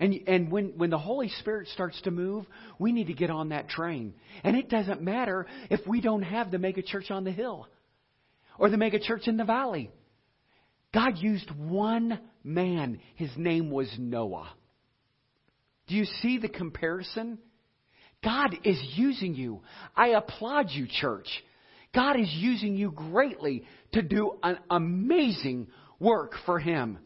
And, 0.00 0.14
and 0.26 0.50
when, 0.50 0.78
when 0.78 0.90
the 0.90 0.98
Holy 0.98 1.28
Spirit 1.40 1.68
starts 1.68 2.00
to 2.02 2.10
move, 2.10 2.46
we 2.78 2.92
need 2.92 3.06
to 3.06 3.14
get 3.14 3.30
on 3.30 3.50
that 3.50 3.68
train. 3.68 4.14
And 4.42 4.56
it 4.56 4.68
doesn't 4.68 5.02
matter 5.02 5.46
if 5.70 5.86
we 5.86 6.00
don't 6.00 6.22
have 6.22 6.50
the 6.50 6.58
mega 6.58 6.82
church 6.82 7.10
on 7.10 7.24
the 7.24 7.30
hill 7.30 7.68
or 8.58 8.68
the 8.68 8.76
mega 8.76 8.98
church 8.98 9.28
in 9.28 9.36
the 9.36 9.44
valley. 9.44 9.90
God 10.92 11.18
used 11.18 11.50
one 11.56 12.18
man. 12.44 13.00
His 13.14 13.30
name 13.36 13.70
was 13.70 13.88
Noah. 13.98 14.52
Do 15.86 15.94
you 15.94 16.04
see 16.20 16.38
the 16.38 16.48
comparison? 16.48 17.38
God 18.24 18.56
is 18.64 18.80
using 18.94 19.34
you. 19.34 19.62
I 19.96 20.08
applaud 20.08 20.70
you, 20.70 20.86
church. 20.86 21.28
God 21.94 22.18
is 22.18 22.28
using 22.32 22.76
you 22.76 22.90
greatly 22.90 23.64
to 23.92 24.02
do 24.02 24.38
an 24.42 24.58
amazing 24.70 25.68
work 25.98 26.32
for 26.46 26.58
Him. 26.58 26.98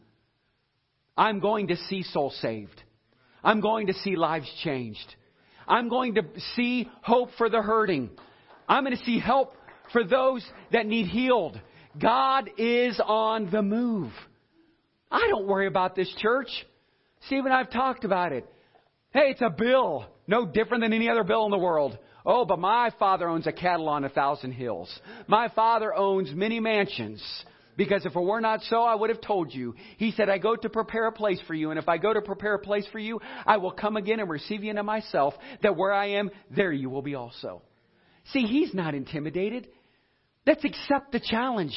I'm 1.17 1.39
going 1.39 1.67
to 1.67 1.75
see 1.75 2.03
souls 2.03 2.37
saved. 2.41 2.83
I'm 3.43 3.59
going 3.59 3.87
to 3.87 3.93
see 3.93 4.15
lives 4.15 4.49
changed. 4.63 5.15
I'm 5.67 5.89
going 5.89 6.15
to 6.15 6.23
see 6.55 6.89
hope 7.01 7.29
for 7.37 7.49
the 7.49 7.61
hurting. 7.61 8.09
I'm 8.67 8.83
going 8.83 8.97
to 8.97 9.03
see 9.03 9.19
help 9.19 9.53
for 9.91 10.03
those 10.03 10.45
that 10.71 10.85
need 10.85 11.07
healed. 11.07 11.59
God 11.99 12.49
is 12.57 12.99
on 13.05 13.49
the 13.49 13.61
move. 13.61 14.11
I 15.11 15.27
don't 15.29 15.47
worry 15.47 15.67
about 15.67 15.95
this 15.95 16.13
church. 16.19 16.49
Steve 17.25 17.45
and 17.45 17.53
I 17.53 17.59
have 17.59 17.71
talked 17.71 18.05
about 18.05 18.31
it. 18.31 18.45
Hey, 19.11 19.31
it's 19.31 19.41
a 19.41 19.49
bill. 19.49 20.05
No 20.27 20.45
different 20.45 20.83
than 20.83 20.93
any 20.93 21.09
other 21.09 21.23
bill 21.23 21.45
in 21.45 21.51
the 21.51 21.57
world. 21.57 21.97
Oh, 22.29 22.43
but 22.43 22.59
my 22.59 22.91
father 22.99 23.29
owns 23.29 23.47
a 23.47 23.53
cattle 23.53 23.87
on 23.87 24.03
a 24.03 24.09
thousand 24.09 24.51
hills. 24.51 24.93
My 25.27 25.47
father 25.47 25.95
owns 25.95 26.29
many 26.33 26.59
mansions. 26.59 27.23
Because 27.77 28.05
if 28.05 28.15
it 28.15 28.19
were 28.19 28.41
not 28.41 28.63
so, 28.63 28.81
I 28.81 28.95
would 28.95 29.11
have 29.11 29.21
told 29.21 29.53
you. 29.53 29.75
He 29.97 30.11
said, 30.11 30.29
I 30.29 30.37
go 30.37 30.55
to 30.55 30.67
prepare 30.67 31.07
a 31.07 31.11
place 31.11 31.39
for 31.47 31.53
you, 31.53 31.69
and 31.69 31.79
if 31.79 31.87
I 31.87 31.97
go 31.97 32.11
to 32.11 32.21
prepare 32.21 32.55
a 32.55 32.59
place 32.59 32.85
for 32.91 32.99
you, 32.99 33.21
I 33.45 33.57
will 33.57 33.71
come 33.71 33.95
again 33.95 34.19
and 34.19 34.29
receive 34.29 34.63
you 34.63 34.71
into 34.71 34.83
myself, 34.83 35.35
that 35.61 35.77
where 35.77 35.93
I 35.93 36.07
am, 36.13 36.31
there 36.53 36.73
you 36.73 36.89
will 36.89 37.03
be 37.03 37.15
also. 37.15 37.61
See, 38.33 38.41
he's 38.41 38.73
not 38.73 38.93
intimidated. 38.93 39.69
Let's 40.45 40.65
accept 40.65 41.11
the 41.11 41.21
challenge. 41.21 41.75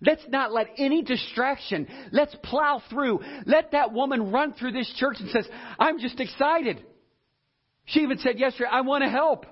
Let's 0.00 0.24
not 0.28 0.52
let 0.52 0.68
any 0.76 1.02
distraction, 1.02 1.86
let's 2.10 2.34
plow 2.42 2.82
through. 2.90 3.20
Let 3.46 3.72
that 3.72 3.92
woman 3.92 4.32
run 4.32 4.54
through 4.54 4.72
this 4.72 4.92
church 4.96 5.18
and 5.20 5.30
says, 5.30 5.46
I'm 5.78 6.00
just 6.00 6.18
excited. 6.18 6.82
She 7.84 8.00
even 8.00 8.18
said 8.18 8.38
yesterday, 8.38 8.70
I 8.72 8.80
want 8.80 9.04
to 9.04 9.10
help. 9.10 9.46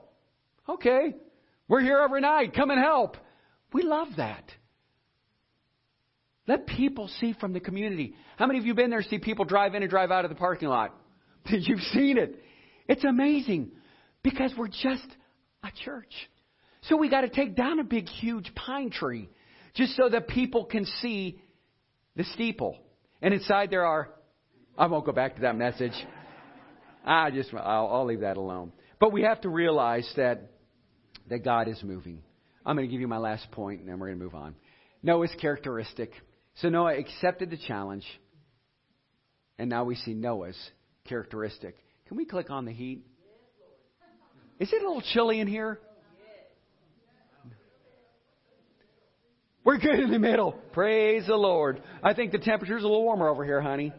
Okay. 0.68 1.14
We're 1.68 1.80
here 1.80 1.98
every 1.98 2.20
night. 2.20 2.54
Come 2.54 2.70
and 2.70 2.80
help. 2.80 3.16
We 3.72 3.82
love 3.82 4.08
that. 4.16 4.44
Let 6.46 6.66
people 6.66 7.08
see 7.20 7.34
from 7.40 7.52
the 7.52 7.60
community. 7.60 8.14
How 8.36 8.46
many 8.46 8.58
of 8.58 8.66
you 8.66 8.74
been 8.74 8.90
there 8.90 9.02
see 9.02 9.18
people 9.18 9.44
drive 9.44 9.74
in 9.74 9.82
and 9.82 9.90
drive 9.90 10.10
out 10.10 10.24
of 10.24 10.28
the 10.28 10.34
parking 10.34 10.68
lot? 10.68 10.94
You've 11.46 11.80
seen 11.92 12.18
it. 12.18 12.42
It's 12.88 13.04
amazing 13.04 13.70
because 14.22 14.52
we're 14.56 14.68
just 14.68 15.06
a 15.62 15.68
church. 15.84 16.12
So 16.82 16.96
we 16.96 17.08
got 17.08 17.20
to 17.20 17.28
take 17.28 17.54
down 17.54 17.78
a 17.78 17.84
big, 17.84 18.08
huge 18.08 18.52
pine 18.54 18.90
tree 18.90 19.28
just 19.74 19.96
so 19.96 20.08
that 20.08 20.28
people 20.28 20.64
can 20.64 20.84
see 21.00 21.40
the 22.16 22.24
steeple. 22.24 22.76
And 23.22 23.32
inside 23.32 23.70
there 23.70 23.86
are, 23.86 24.10
I 24.76 24.86
won't 24.86 25.06
go 25.06 25.12
back 25.12 25.36
to 25.36 25.42
that 25.42 25.56
message. 25.56 25.92
I 27.04 27.30
just, 27.30 27.54
I'll, 27.54 27.88
I'll 27.88 28.04
leave 28.04 28.20
that 28.20 28.36
alone. 28.36 28.72
But 28.98 29.12
we 29.12 29.22
have 29.22 29.40
to 29.42 29.48
realize 29.48 30.10
that, 30.16 30.50
that 31.28 31.44
God 31.44 31.68
is 31.68 31.82
moving. 31.82 32.22
I'm 32.64 32.76
going 32.76 32.88
to 32.88 32.92
give 32.92 33.00
you 33.00 33.08
my 33.08 33.18
last 33.18 33.50
point 33.50 33.80
and 33.80 33.88
then 33.88 33.98
we're 33.98 34.08
going 34.08 34.18
to 34.18 34.24
move 34.24 34.34
on. 34.34 34.54
Noah's 35.02 35.34
characteristic. 35.40 36.12
So 36.56 36.68
Noah 36.68 36.98
accepted 36.98 37.50
the 37.50 37.56
challenge, 37.56 38.04
and 39.58 39.70
now 39.70 39.84
we 39.84 39.94
see 39.94 40.12
Noah's 40.12 40.58
characteristic. 41.08 41.76
Can 42.08 42.16
we 42.16 42.24
click 42.24 42.50
on 42.50 42.66
the 42.66 42.72
heat? 42.72 43.04
Is 44.60 44.72
it 44.72 44.82
a 44.82 44.86
little 44.86 45.02
chilly 45.12 45.40
in 45.40 45.48
here? 45.48 45.80
We're 49.64 49.78
good 49.78 50.00
in 50.00 50.10
the 50.10 50.18
middle. 50.18 50.52
Praise 50.72 51.26
the 51.26 51.36
Lord. 51.36 51.82
I 52.02 52.14
think 52.14 52.32
the 52.32 52.38
temperature's 52.38 52.82
a 52.82 52.86
little 52.86 53.04
warmer 53.04 53.28
over 53.28 53.44
here, 53.44 53.60
honey. 53.60 53.92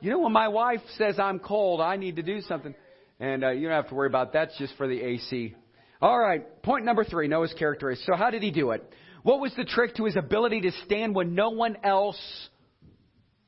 You 0.00 0.10
know, 0.10 0.20
when 0.20 0.32
my 0.32 0.48
wife 0.48 0.80
says 0.96 1.18
I'm 1.18 1.38
cold, 1.38 1.80
I 1.80 1.96
need 1.96 2.16
to 2.16 2.22
do 2.22 2.40
something. 2.42 2.74
And 3.20 3.44
uh, 3.44 3.50
you 3.50 3.68
don't 3.68 3.76
have 3.76 3.88
to 3.90 3.94
worry 3.94 4.08
about 4.08 4.32
that. 4.32 4.48
That's 4.48 4.58
just 4.58 4.74
for 4.76 4.88
the 4.88 5.00
AC. 5.00 5.54
All 6.02 6.18
right. 6.18 6.60
Point 6.64 6.84
number 6.84 7.04
three 7.04 7.28
Noah's 7.28 7.54
characteristics. 7.56 8.06
So, 8.06 8.16
how 8.16 8.30
did 8.30 8.42
he 8.42 8.50
do 8.50 8.72
it? 8.72 8.82
What 9.22 9.40
was 9.40 9.54
the 9.56 9.64
trick 9.64 9.94
to 9.96 10.04
his 10.04 10.16
ability 10.16 10.62
to 10.62 10.72
stand 10.84 11.14
when 11.14 11.36
no 11.36 11.50
one 11.50 11.76
else 11.84 12.20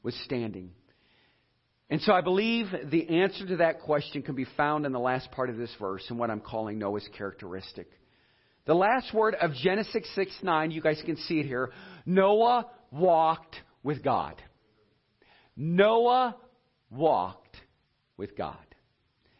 was 0.05 0.15
standing? 0.25 0.71
And 1.91 2.01
so 2.03 2.13
I 2.13 2.21
believe 2.21 2.67
the 2.91 3.09
answer 3.21 3.45
to 3.47 3.57
that 3.57 3.81
question 3.81 4.23
can 4.23 4.37
be 4.37 4.47
found 4.57 4.87
in 4.87 4.93
the 4.93 5.01
last 5.01 5.33
part 5.33 5.51
of 5.51 5.57
this 5.57 5.71
verse 5.81 6.05
and 6.09 6.19
what 6.19 6.31
I'm 6.31 6.41
calling 6.41 6.79
Noah's 6.79 7.09
characteristic. 7.19 7.89
The 8.67 8.75
last 8.75 9.13
word 9.13 9.35
of 9.35 9.53
Genesis 9.55 10.07
6 10.15 10.31
9, 10.43 10.71
you 10.71 10.81
guys 10.81 11.03
can 11.05 11.17
see 11.17 11.41
it 11.41 11.47
here. 11.47 11.73
Noah 12.07 12.67
walked 12.93 13.57
with 13.83 14.03
God. 14.03 14.41
Noah 15.57 16.37
walked 16.89 17.57
with 18.17 18.37
God. 18.37 18.57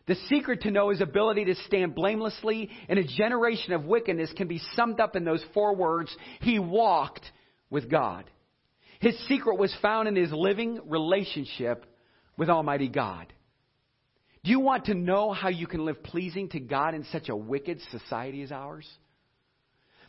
The 0.07 0.17
secret 0.29 0.63
to 0.63 0.71
Noah's 0.71 1.01
ability 1.01 1.47
to 1.47 1.55
stand 1.67 1.95
blamelessly 1.95 2.71
in 2.89 2.99
a 2.99 3.07
generation 3.07 3.73
of 3.73 3.87
wickedness 3.87 4.33
can 4.37 4.49
be 4.49 4.61
summed 4.75 5.01
up 5.01 5.17
in 5.17 5.25
those 5.25 5.45
four 5.55 5.75
words 5.75 6.15
He 6.41 6.59
walked 6.59 7.25
with 7.71 7.91
God. 7.91 8.25
His 9.01 9.19
secret 9.29 9.59
was 9.59 9.75
found 9.81 10.09
in 10.09 10.17
his 10.17 10.33
living 10.33 10.81
relationship 10.87 11.87
with 12.37 12.49
Almighty 12.49 12.89
God. 12.89 13.33
Do 14.45 14.51
you 14.51 14.61
want 14.61 14.87
to 14.87 14.95
know 14.95 15.33
how 15.33 15.49
you 15.49 15.67
can 15.67 15.85
live 15.85 16.03
pleasing 16.03 16.51
to 16.51 16.61
God 16.61 16.95
in 16.95 17.05
such 17.05 17.31
a 17.31 17.37
wicked 17.37 17.81
society 17.91 18.43
as 18.43 18.53
ours? 18.53 18.87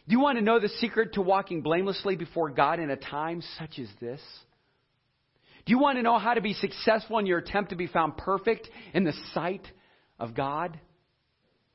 Do 0.08 0.14
you 0.14 0.20
want 0.20 0.38
to 0.38 0.44
know 0.44 0.60
the 0.60 0.70
secret 0.70 1.14
to 1.14 1.22
walking 1.22 1.62
blamelessly 1.62 2.16
before 2.16 2.50
God 2.50 2.80
in 2.80 2.92
a 2.92 2.98
time 2.98 3.42
such 3.58 3.80
as 3.80 3.88
this? 4.00 4.22
Do 5.66 5.72
you 5.72 5.80
want 5.80 5.98
to 5.98 6.04
know 6.04 6.20
how 6.20 6.34
to 6.34 6.42
be 6.42 6.54
successful 6.54 7.18
in 7.18 7.26
your 7.26 7.40
attempt 7.40 7.72
to 7.72 7.76
be 7.76 7.88
found 7.88 8.18
perfect 8.18 8.70
in 8.94 9.04
the 9.04 9.14
sight 9.34 9.66
of 10.20 10.34
God? 10.34 10.80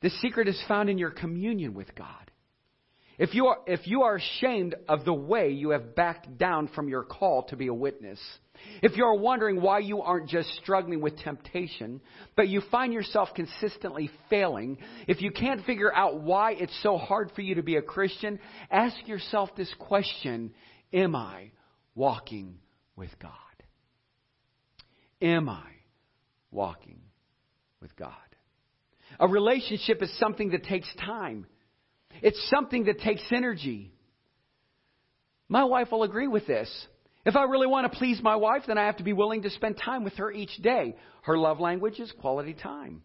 The 0.03 0.11
secret 0.11 0.49
is 0.49 0.63
found 0.67 0.89
in 0.89 0.99
your 0.99 1.11
communion 1.11 1.75
with 1.75 1.95
God. 1.95 2.31
If 3.19 3.35
you, 3.35 3.49
are, 3.49 3.59
if 3.67 3.87
you 3.87 4.05
are 4.05 4.17
ashamed 4.17 4.75
of 4.89 5.05
the 5.05 5.13
way 5.13 5.51
you 5.51 5.71
have 5.71 5.95
backed 5.95 6.39
down 6.39 6.69
from 6.69 6.89
your 6.89 7.03
call 7.03 7.43
to 7.49 7.57
be 7.57 7.67
a 7.67 7.75
witness, 7.75 8.19
if 8.83 8.97
you're 8.97 9.15
wondering 9.15 9.61
why 9.61 9.81
you 9.81 10.01
aren't 10.01 10.31
just 10.31 10.49
struggling 10.63 11.03
with 11.03 11.19
temptation, 11.19 12.01
but 12.35 12.49
you 12.49 12.63
find 12.71 12.95
yourself 12.95 13.29
consistently 13.35 14.11
failing, 14.31 14.79
if 15.07 15.21
you 15.21 15.33
can't 15.33 15.67
figure 15.67 15.95
out 15.95 16.23
why 16.23 16.53
it's 16.53 16.79
so 16.83 16.97
hard 16.97 17.31
for 17.35 17.43
you 17.43 17.57
to 17.57 17.63
be 17.63 17.77
a 17.77 17.83
Christian, 17.83 18.39
ask 18.71 18.97
yourself 19.07 19.51
this 19.55 19.73
question 19.79 20.55
Am 20.91 21.15
I 21.15 21.51
walking 21.95 22.57
with 22.97 23.11
God? 23.19 23.33
Am 25.21 25.51
I 25.51 25.69
walking 26.51 27.01
with 27.83 27.95
God? 27.97 28.15
A 29.21 29.29
relationship 29.29 30.03
is 30.03 30.19
something 30.19 30.51
that 30.51 30.65
takes 30.65 30.89
time. 31.05 31.47
It's 32.23 32.51
something 32.51 32.85
that 32.85 33.01
takes 33.01 33.23
energy. 33.31 33.93
My 35.49 35.65
wife 35.65 35.93
will 35.93 36.05
agree 36.05 36.27
with 36.27 36.47
this. 36.47 36.69
If 37.27 37.37
I 37.37 37.45
really 37.45 37.67
want 37.67 37.91
to 37.91 37.99
please 37.99 38.23
my 38.23 38.37
wife, 38.37 38.63
then 38.67 38.79
I 38.79 38.87
have 38.87 38.97
to 38.97 39.05
be 39.05 39.13
willing 39.13 39.43
to 39.43 39.51
spend 39.51 39.77
time 39.77 40.05
with 40.05 40.15
her 40.15 40.33
each 40.33 40.57
day. 40.63 40.97
Her 41.23 41.37
love 41.37 41.61
language 41.61 42.01
is 42.01 42.11
quality 42.19 42.55
time. 42.55 43.03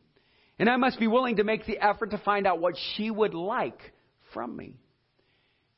And 0.58 0.69
I 0.69 0.78
must 0.78 0.99
be 0.99 1.08
willing 1.08 1.36
to 1.36 1.43
make 1.43 1.65
the 1.65 1.84
effort 1.86 2.12
to 2.12 2.17
find 2.19 2.47
out 2.47 2.62
what 2.62 2.75
she 2.95 3.12
would 3.12 3.34
like 3.34 3.80
from 4.34 4.56
me. 4.56 4.80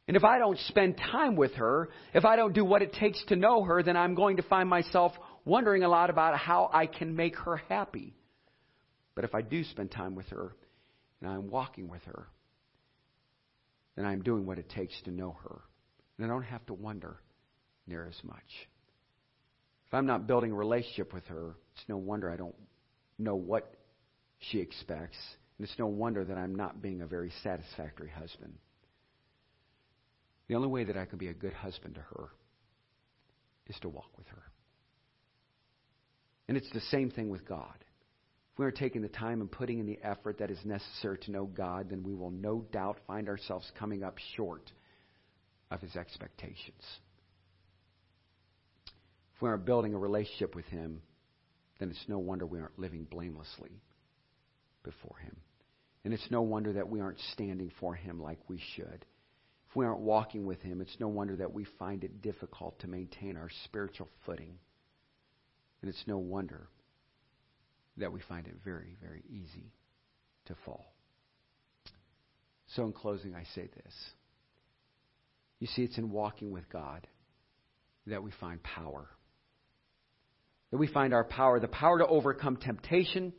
And 0.07 0.15
if 0.15 0.23
I 0.23 0.37
don't 0.37 0.59
spend 0.59 0.97
time 0.97 1.35
with 1.35 1.55
her, 1.55 1.89
if 2.13 2.25
I 2.25 2.35
don't 2.35 2.53
do 2.53 2.63
what 2.63 2.83
it 2.83 2.93
takes 2.93 3.21
to 3.29 3.35
know 3.35 3.63
her, 3.63 3.81
then 3.81 3.97
I'm 3.97 4.13
going 4.13 4.37
to 4.37 4.43
find 4.43 4.69
myself 4.69 5.13
wondering 5.45 5.83
a 5.83 5.89
lot 5.89 6.11
about 6.11 6.37
how 6.37 6.69
I 6.71 6.85
can 6.85 7.15
make 7.15 7.35
her 7.37 7.57
happy. 7.57 8.13
But 9.17 9.25
if 9.25 9.33
I 9.33 9.41
do 9.41 9.63
spend 9.63 9.89
time 9.89 10.13
with 10.13 10.27
her 10.27 10.55
and 11.21 11.31
I'm 11.31 11.49
walking 11.49 11.89
with 11.89 12.03
her, 12.03 12.27
then 13.95 14.05
I'm 14.05 14.21
doing 14.21 14.45
what 14.45 14.59
it 14.59 14.69
takes 14.69 14.93
to 15.05 15.11
know 15.11 15.35
her. 15.43 15.61
And 16.17 16.25
I 16.27 16.29
don't 16.29 16.43
have 16.43 16.63
to 16.67 16.75
wonder 16.75 17.17
near 17.87 18.05
as 18.05 18.23
much. 18.23 18.67
If 19.87 19.93
I'm 19.95 20.05
not 20.05 20.27
building 20.27 20.51
a 20.51 20.55
relationship 20.55 21.15
with 21.15 21.25
her, 21.29 21.55
it's 21.73 21.89
no 21.89 21.97
wonder 21.97 22.29
I 22.29 22.35
don't 22.35 22.53
know 23.17 23.33
what 23.33 23.73
she 24.37 24.59
expects. 24.59 25.17
And 25.57 25.67
it's 25.67 25.79
no 25.79 25.87
wonder 25.87 26.23
that 26.23 26.37
I'm 26.37 26.53
not 26.53 26.83
being 26.83 27.01
a 27.01 27.07
very 27.07 27.31
satisfactory 27.41 28.11
husband. 28.11 28.53
The 30.47 30.53
only 30.53 30.67
way 30.67 30.83
that 30.83 30.95
I 30.95 31.05
can 31.05 31.17
be 31.17 31.29
a 31.29 31.33
good 31.33 31.53
husband 31.53 31.95
to 31.95 32.01
her 32.01 32.29
is 33.65 33.79
to 33.79 33.89
walk 33.89 34.15
with 34.15 34.27
her. 34.27 34.43
And 36.47 36.55
it's 36.55 36.69
the 36.71 36.81
same 36.91 37.09
thing 37.09 37.31
with 37.31 37.47
God. 37.47 37.83
If 38.57 38.59
we 38.61 38.65
aren't 38.65 38.77
taking 38.77 39.03
the 39.03 39.09
time 39.09 39.41
and 39.41 39.51
putting 39.51 39.77
in 39.77 39.85
the 39.85 39.99
effort 40.01 40.39
that 40.39 40.49
is 40.49 40.57
necessary 40.65 41.19
to 41.19 41.31
know 41.31 41.45
God, 41.45 41.91
then 41.91 42.01
we 42.01 42.15
will 42.15 42.31
no 42.31 42.65
doubt 42.71 42.97
find 43.05 43.29
ourselves 43.29 43.71
coming 43.77 44.01
up 44.01 44.17
short 44.35 44.71
of 45.69 45.79
His 45.79 45.95
expectations. 45.95 46.81
if 49.35 49.41
we 49.43 49.47
aren't 49.47 49.63
building 49.63 49.93
a 49.93 49.99
relationship 49.99 50.55
with 50.55 50.65
Him, 50.65 51.03
then 51.79 51.91
it's 51.91 52.03
no 52.07 52.17
wonder 52.17 52.47
we 52.47 52.59
aren't 52.59 52.79
living 52.79 53.03
blamelessly 53.03 53.79
before 54.81 55.17
Him. 55.21 55.37
And 56.03 56.11
it's 56.11 56.31
no 56.31 56.41
wonder 56.41 56.73
that 56.73 56.89
we 56.89 56.99
aren't 56.99 57.19
standing 57.33 57.71
for 57.79 57.93
Him 57.93 58.19
like 58.19 58.39
we 58.47 58.59
should. 58.75 59.05
If 59.69 59.75
we 59.75 59.85
aren't 59.85 59.99
walking 59.99 60.47
with 60.47 60.63
Him, 60.63 60.81
it's 60.81 60.97
no 60.99 61.09
wonder 61.09 61.35
that 61.35 61.53
we 61.53 61.67
find 61.77 62.03
it 62.03 62.23
difficult 62.23 62.79
to 62.79 62.87
maintain 62.87 63.37
our 63.37 63.51
spiritual 63.65 64.09
footing. 64.25 64.57
And 65.83 65.89
it's 65.89 66.07
no 66.07 66.17
wonder 66.17 66.69
that 67.97 68.11
we 68.11 68.21
find 68.27 68.47
it 68.47 68.55
very, 68.63 68.95
very 69.01 69.23
easy 69.29 69.73
to 70.45 70.55
fall. 70.65 70.93
So, 72.75 72.83
in 72.83 72.93
closing, 72.93 73.35
I 73.35 73.43
say 73.55 73.69
this. 73.75 73.93
You 75.59 75.67
see, 75.67 75.83
it's 75.83 75.97
in 75.97 76.11
walking 76.11 76.51
with 76.51 76.69
God 76.69 77.07
that 78.05 78.21
we 78.21 78.31
find 78.39 78.61
power. 78.61 79.07
That 80.71 80.77
we 80.77 80.87
find 80.87 81.13
our 81.13 81.23
power, 81.23 81.59
the 81.59 81.67
power 81.67 81.99
to 81.99 82.07
overcome 82.07 82.57
temptation 82.57 83.33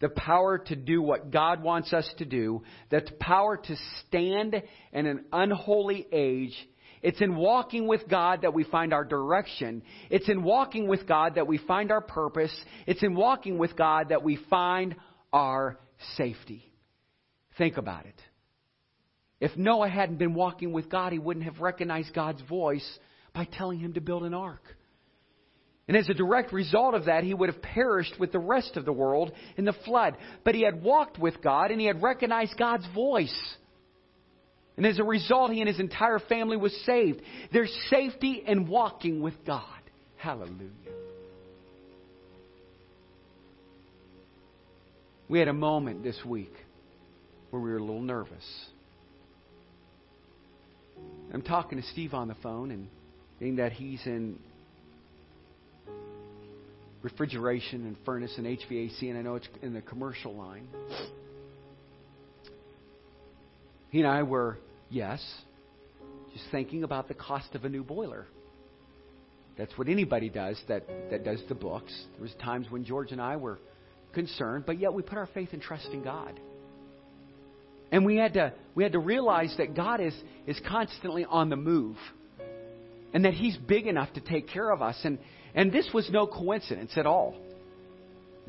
the 0.00 0.08
power 0.08 0.58
to 0.58 0.76
do 0.76 1.02
what 1.02 1.30
God 1.30 1.62
wants 1.62 1.92
us 1.92 2.08
to 2.18 2.24
do, 2.24 2.62
the 2.90 3.02
power 3.18 3.56
to 3.56 3.76
stand 4.06 4.62
in 4.92 5.06
an 5.06 5.24
unholy 5.32 6.06
age. 6.12 6.54
It's 7.02 7.20
in 7.20 7.36
walking 7.36 7.86
with 7.86 8.08
God 8.08 8.42
that 8.42 8.54
we 8.54 8.64
find 8.64 8.92
our 8.92 9.04
direction. 9.04 9.82
It's 10.10 10.28
in 10.28 10.42
walking 10.42 10.88
with 10.88 11.06
God 11.06 11.36
that 11.36 11.46
we 11.46 11.58
find 11.58 11.92
our 11.92 12.00
purpose. 12.00 12.54
It's 12.86 13.02
in 13.02 13.14
walking 13.14 13.58
with 13.58 13.76
God 13.76 14.08
that 14.10 14.22
we 14.22 14.36
find 14.50 14.96
our 15.32 15.78
safety. 16.16 16.64
Think 17.56 17.76
about 17.76 18.06
it. 18.06 18.20
If 19.40 19.56
Noah 19.56 19.88
hadn't 19.88 20.18
been 20.18 20.34
walking 20.34 20.72
with 20.72 20.88
God, 20.88 21.12
he 21.12 21.18
wouldn't 21.18 21.44
have 21.44 21.60
recognized 21.60 22.12
God's 22.14 22.42
voice 22.48 22.86
by 23.32 23.44
telling 23.44 23.78
him 23.78 23.92
to 23.94 24.00
build 24.00 24.24
an 24.24 24.34
ark. 24.34 24.62
And 25.86 25.96
as 25.96 26.08
a 26.08 26.14
direct 26.14 26.52
result 26.52 26.94
of 26.94 27.06
that, 27.06 27.24
he 27.24 27.32
would 27.32 27.48
have 27.48 27.62
perished 27.62 28.18
with 28.20 28.30
the 28.30 28.38
rest 28.38 28.76
of 28.76 28.84
the 28.84 28.92
world 28.92 29.32
in 29.56 29.64
the 29.64 29.72
flood. 29.84 30.16
But 30.44 30.54
he 30.54 30.62
had 30.62 30.82
walked 30.82 31.18
with 31.18 31.40
God 31.40 31.70
and 31.70 31.80
he 31.80 31.86
had 31.86 32.02
recognized 32.02 32.58
God's 32.58 32.86
voice. 32.94 33.34
And 34.78 34.86
as 34.86 35.00
a 35.00 35.04
result, 35.04 35.50
he 35.50 35.60
and 35.60 35.66
his 35.66 35.80
entire 35.80 36.20
family 36.20 36.56
was 36.56 36.72
saved. 36.86 37.20
There's 37.52 37.76
safety 37.90 38.44
in 38.46 38.68
walking 38.68 39.20
with 39.20 39.34
God. 39.44 39.64
Hallelujah. 40.16 40.70
We 45.28 45.40
had 45.40 45.48
a 45.48 45.52
moment 45.52 46.04
this 46.04 46.16
week 46.24 46.52
where 47.50 47.60
we 47.60 47.70
were 47.70 47.78
a 47.78 47.80
little 47.80 48.00
nervous. 48.00 48.44
I'm 51.34 51.42
talking 51.42 51.82
to 51.82 51.86
Steve 51.88 52.14
on 52.14 52.28
the 52.28 52.36
phone, 52.36 52.70
and 52.70 52.86
being 53.40 53.56
that 53.56 53.72
he's 53.72 54.00
in 54.06 54.38
refrigeration 57.02 57.84
and 57.84 57.96
furnace 58.04 58.32
and 58.38 58.46
HVAC, 58.46 59.10
and 59.10 59.18
I 59.18 59.22
know 59.22 59.34
it's 59.34 59.48
in 59.60 59.74
the 59.74 59.82
commercial 59.82 60.36
line. 60.36 60.68
He 63.90 63.98
and 63.98 64.06
I 64.06 64.22
were, 64.22 64.56
yes, 64.90 65.22
just 66.32 66.44
thinking 66.50 66.84
about 66.84 67.08
the 67.08 67.14
cost 67.14 67.54
of 67.54 67.64
a 67.64 67.68
new 67.68 67.82
boiler. 67.82 68.26
That's 69.56 69.76
what 69.76 69.88
anybody 69.88 70.28
does 70.28 70.60
that, 70.68 70.86
that 71.10 71.24
does 71.24 71.42
the 71.48 71.54
books. 71.54 71.92
There 72.12 72.22
was 72.22 72.32
times 72.40 72.70
when 72.70 72.84
George 72.84 73.10
and 73.10 73.20
I 73.20 73.36
were 73.36 73.58
concerned, 74.12 74.64
but 74.66 74.78
yet 74.78 74.92
we 74.94 75.02
put 75.02 75.18
our 75.18 75.26
faith 75.26 75.50
and 75.52 75.60
trust 75.60 75.88
in 75.92 76.02
God. 76.02 76.38
And 77.90 78.04
we 78.04 78.16
had 78.16 78.34
to 78.34 78.52
we 78.74 78.82
had 78.82 78.92
to 78.92 78.98
realize 78.98 79.54
that 79.58 79.74
God 79.74 80.00
is 80.00 80.14
is 80.46 80.60
constantly 80.68 81.24
on 81.24 81.48
the 81.48 81.56
move. 81.56 81.96
And 83.14 83.24
that 83.24 83.32
He's 83.32 83.56
big 83.56 83.86
enough 83.86 84.12
to 84.12 84.20
take 84.20 84.48
care 84.48 84.70
of 84.70 84.82
us. 84.82 84.96
And 85.04 85.18
and 85.54 85.72
this 85.72 85.88
was 85.94 86.08
no 86.10 86.26
coincidence 86.26 86.92
at 86.96 87.06
all. 87.06 87.34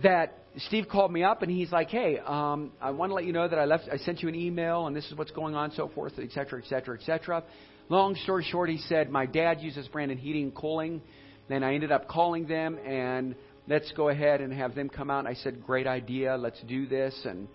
That 0.04 0.38
Steve 0.68 0.88
called 0.90 1.12
me 1.12 1.24
up 1.24 1.42
and 1.42 1.52
he's 1.52 1.72
like, 1.72 1.90
"Hey, 1.90 2.20
um, 2.20 2.72
I 2.82 2.92
want 2.92 3.10
to 3.10 3.14
let 3.16 3.26
you 3.26 3.34
know 3.34 3.48
that 3.48 3.60
I 3.60 3.66
left. 3.66 3.90
I 3.92 3.98
sent 3.98 4.22
you 4.22 4.30
an 4.30 4.36
email 4.36 4.88
and 4.88 4.96
this 4.96 5.06
is 5.12 5.18
what's 5.18 5.32
going 5.32 5.56
on, 5.56 5.72
so 5.72 5.90
forth, 5.90 6.14
et 6.18 6.32
cetera, 6.32 6.60
et 6.60 6.68
cetera, 6.68 6.98
et 6.98 7.04
cetera." 7.06 7.44
Long 7.90 8.16
story 8.16 8.44
short, 8.44 8.70
he 8.70 8.78
said, 8.78 9.10
"My 9.10 9.26
dad 9.26 9.62
uses 9.62 9.88
Brandon 9.88 10.18
Heating 10.18 10.44
and 10.44 10.56
Cooling." 10.56 11.02
Then 11.48 11.64
I 11.64 11.74
ended 11.74 11.92
up 11.92 12.08
calling 12.08 12.48
them 12.48 12.78
and 12.86 13.36
let's 13.68 13.92
go 13.94 14.10
ahead 14.10 14.42
and 14.42 14.54
have 14.54 14.76
them 14.76 14.90
come 14.90 15.10
out. 15.10 15.20
And 15.20 15.28
I 15.28 15.34
said, 15.34 15.66
"Great 15.66 15.88
idea. 15.88 16.38
Let's 16.38 16.62
do 16.64 16.86
this." 16.88 17.26
And 17.26 17.48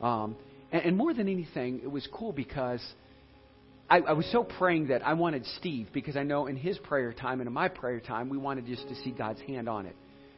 um, 0.00 0.36
and, 0.72 0.82
and 0.82 0.96
more 0.96 1.14
than 1.14 1.28
anything, 1.28 1.80
it 1.84 1.90
was 1.90 2.08
cool 2.12 2.32
because 2.32 2.82
I, 3.88 3.98
I 3.98 4.12
was 4.12 4.26
so 4.32 4.42
praying 4.42 4.88
that 4.88 5.06
I 5.06 5.12
wanted 5.12 5.44
Steve 5.58 5.88
because 5.92 6.16
I 6.16 6.22
know 6.22 6.46
in 6.46 6.56
his 6.56 6.78
prayer 6.78 7.12
time 7.12 7.40
and 7.40 7.46
in 7.46 7.52
my 7.52 7.68
prayer 7.68 8.00
time, 8.00 8.28
we 8.28 8.38
wanted 8.38 8.66
just 8.66 8.88
to 8.88 8.94
see 8.96 9.10
God's 9.10 9.40
hand 9.42 9.68
on 9.68 9.86
it. 9.86 9.94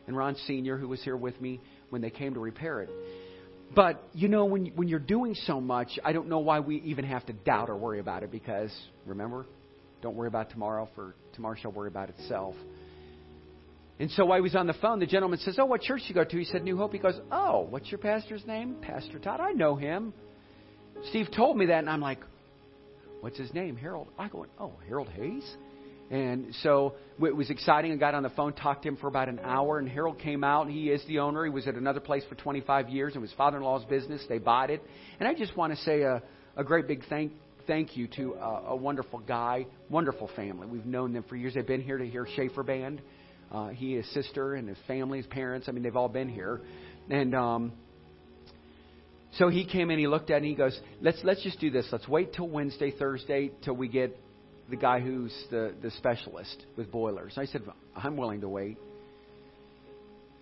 And 0.06 0.16
Ron 0.16 0.36
Sr., 0.46 0.76
who 0.76 0.88
was 0.88 1.02
here 1.02 1.16
with 1.16 1.40
me 1.40 1.60
when 1.90 2.02
they 2.02 2.10
came 2.10 2.34
to 2.34 2.40
repair 2.40 2.82
it. 2.82 2.90
But, 3.74 4.02
you 4.12 4.28
know, 4.28 4.44
when, 4.44 4.66
when 4.76 4.88
you're 4.88 4.98
doing 4.98 5.34
so 5.46 5.60
much, 5.60 5.98
I 6.04 6.12
don't 6.12 6.28
know 6.28 6.38
why 6.38 6.60
we 6.60 6.76
even 6.82 7.04
have 7.06 7.24
to 7.26 7.32
doubt 7.32 7.70
or 7.70 7.76
worry 7.76 7.98
about 7.98 8.22
it 8.22 8.30
because, 8.30 8.70
remember, 9.06 9.46
don't 10.02 10.14
worry 10.14 10.28
about 10.28 10.50
tomorrow, 10.50 10.88
for 10.94 11.14
tomorrow 11.32 11.56
shall 11.60 11.72
worry 11.72 11.88
about 11.88 12.10
itself. 12.10 12.54
And 13.98 14.10
so 14.10 14.32
he 14.32 14.40
was 14.40 14.54
on 14.54 14.66
the 14.66 14.74
phone, 14.74 14.98
the 14.98 15.06
gentleman 15.06 15.38
says, 15.38 15.56
Oh, 15.58 15.66
what 15.66 15.80
church 15.80 16.02
you 16.08 16.14
go 16.14 16.24
to? 16.24 16.36
He 16.36 16.44
said, 16.44 16.62
New 16.62 16.76
Hope. 16.76 16.92
He 16.92 16.98
goes, 16.98 17.18
Oh, 17.30 17.66
what's 17.70 17.90
your 17.90 17.98
pastor's 17.98 18.44
name? 18.46 18.76
Pastor 18.82 19.18
Todd. 19.18 19.40
I 19.40 19.52
know 19.52 19.76
him. 19.76 20.12
Steve 21.10 21.28
told 21.34 21.56
me 21.56 21.66
that, 21.66 21.78
and 21.78 21.90
I'm 21.90 22.00
like, 22.00 22.20
what's 23.20 23.38
his 23.38 23.52
name? 23.54 23.76
Harold. 23.76 24.08
I 24.18 24.28
go, 24.28 24.46
oh, 24.58 24.72
Harold 24.86 25.08
Hayes? 25.08 25.44
And 26.10 26.54
so 26.62 26.94
it 27.20 27.34
was 27.34 27.50
exciting. 27.50 27.92
I 27.92 27.96
got 27.96 28.14
on 28.14 28.22
the 28.22 28.30
phone, 28.30 28.52
talked 28.52 28.82
to 28.82 28.88
him 28.88 28.96
for 28.96 29.08
about 29.08 29.28
an 29.28 29.40
hour, 29.42 29.78
and 29.78 29.88
Harold 29.88 30.18
came 30.18 30.44
out. 30.44 30.68
He 30.68 30.90
is 30.90 31.02
the 31.06 31.20
owner. 31.20 31.44
He 31.44 31.50
was 31.50 31.66
at 31.66 31.74
another 31.74 32.00
place 32.00 32.22
for 32.28 32.34
25 32.34 32.90
years. 32.90 33.16
It 33.16 33.20
was 33.20 33.32
father-in-law's 33.36 33.86
business. 33.86 34.22
They 34.28 34.38
bought 34.38 34.70
it. 34.70 34.82
And 35.18 35.28
I 35.28 35.34
just 35.34 35.56
want 35.56 35.74
to 35.74 35.82
say 35.82 36.02
a, 36.02 36.22
a 36.56 36.64
great 36.64 36.86
big 36.86 37.04
thank 37.08 37.32
thank 37.66 37.96
you 37.96 38.06
to 38.08 38.34
a, 38.34 38.62
a 38.68 38.76
wonderful 38.76 39.20
guy, 39.20 39.66
wonderful 39.88 40.28
family. 40.36 40.66
We've 40.66 40.84
known 40.84 41.14
them 41.14 41.24
for 41.28 41.36
years. 41.36 41.54
They've 41.54 41.66
been 41.66 41.80
here 41.80 41.96
to 41.96 42.06
hear 42.06 42.26
Schaefer 42.36 42.62
Band. 42.62 43.00
Uh, 43.50 43.68
he, 43.68 43.94
his 43.94 44.12
sister, 44.12 44.54
and 44.54 44.68
his 44.68 44.78
family, 44.86 45.18
his 45.18 45.26
parents. 45.28 45.68
I 45.68 45.72
mean, 45.72 45.82
they've 45.82 45.96
all 45.96 46.08
been 46.08 46.28
here. 46.28 46.60
And 47.08 47.34
um, 47.34 47.72
so 49.38 49.48
he 49.48 49.64
came 49.64 49.90
in, 49.90 49.98
he 49.98 50.06
looked 50.06 50.30
at 50.30 50.34
it, 50.34 50.36
and 50.38 50.46
he 50.46 50.54
goes, 50.54 50.78
let's, 51.00 51.18
let's 51.24 51.42
just 51.42 51.60
do 51.60 51.70
this. 51.70 51.86
Let's 51.90 52.08
wait 52.08 52.34
till 52.34 52.48
Wednesday, 52.48 52.90
Thursday, 52.90 53.52
till 53.64 53.74
we 53.74 53.88
get 53.88 54.18
the 54.70 54.76
guy 54.76 55.00
who's 55.00 55.34
the, 55.50 55.74
the 55.82 55.90
specialist 55.92 56.64
with 56.76 56.90
boilers. 56.90 57.34
I 57.36 57.46
said, 57.46 57.62
I'm 57.94 58.16
willing 58.16 58.40
to 58.40 58.48
wait. 58.48 58.78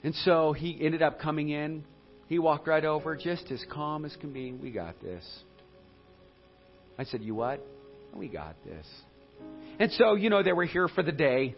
And 0.05 0.14
so 0.16 0.53
he 0.53 0.79
ended 0.81 1.03
up 1.03 1.20
coming 1.20 1.51
in. 1.51 1.85
He 2.29 2.39
walked 2.39 2.66
right 2.66 2.85
over, 2.85 3.16
just 3.16 3.51
as 3.51 3.64
calm 3.70 4.05
as 4.05 4.16
can 4.16 4.33
be. 4.33 4.53
We 4.53 4.70
got 4.70 5.01
this. 5.01 5.25
I 6.99 7.05
said, 7.05 7.23
You 7.23 7.35
what? 7.35 7.64
We 8.14 8.29
got 8.29 8.57
this. 8.64 8.87
And 9.79 9.91
so, 9.93 10.14
you 10.14 10.31
know, 10.31 10.43
they 10.43 10.53
were 10.53 10.64
here 10.64 10.89
for 10.89 11.03
the 11.03 11.12
day, 11.12 11.57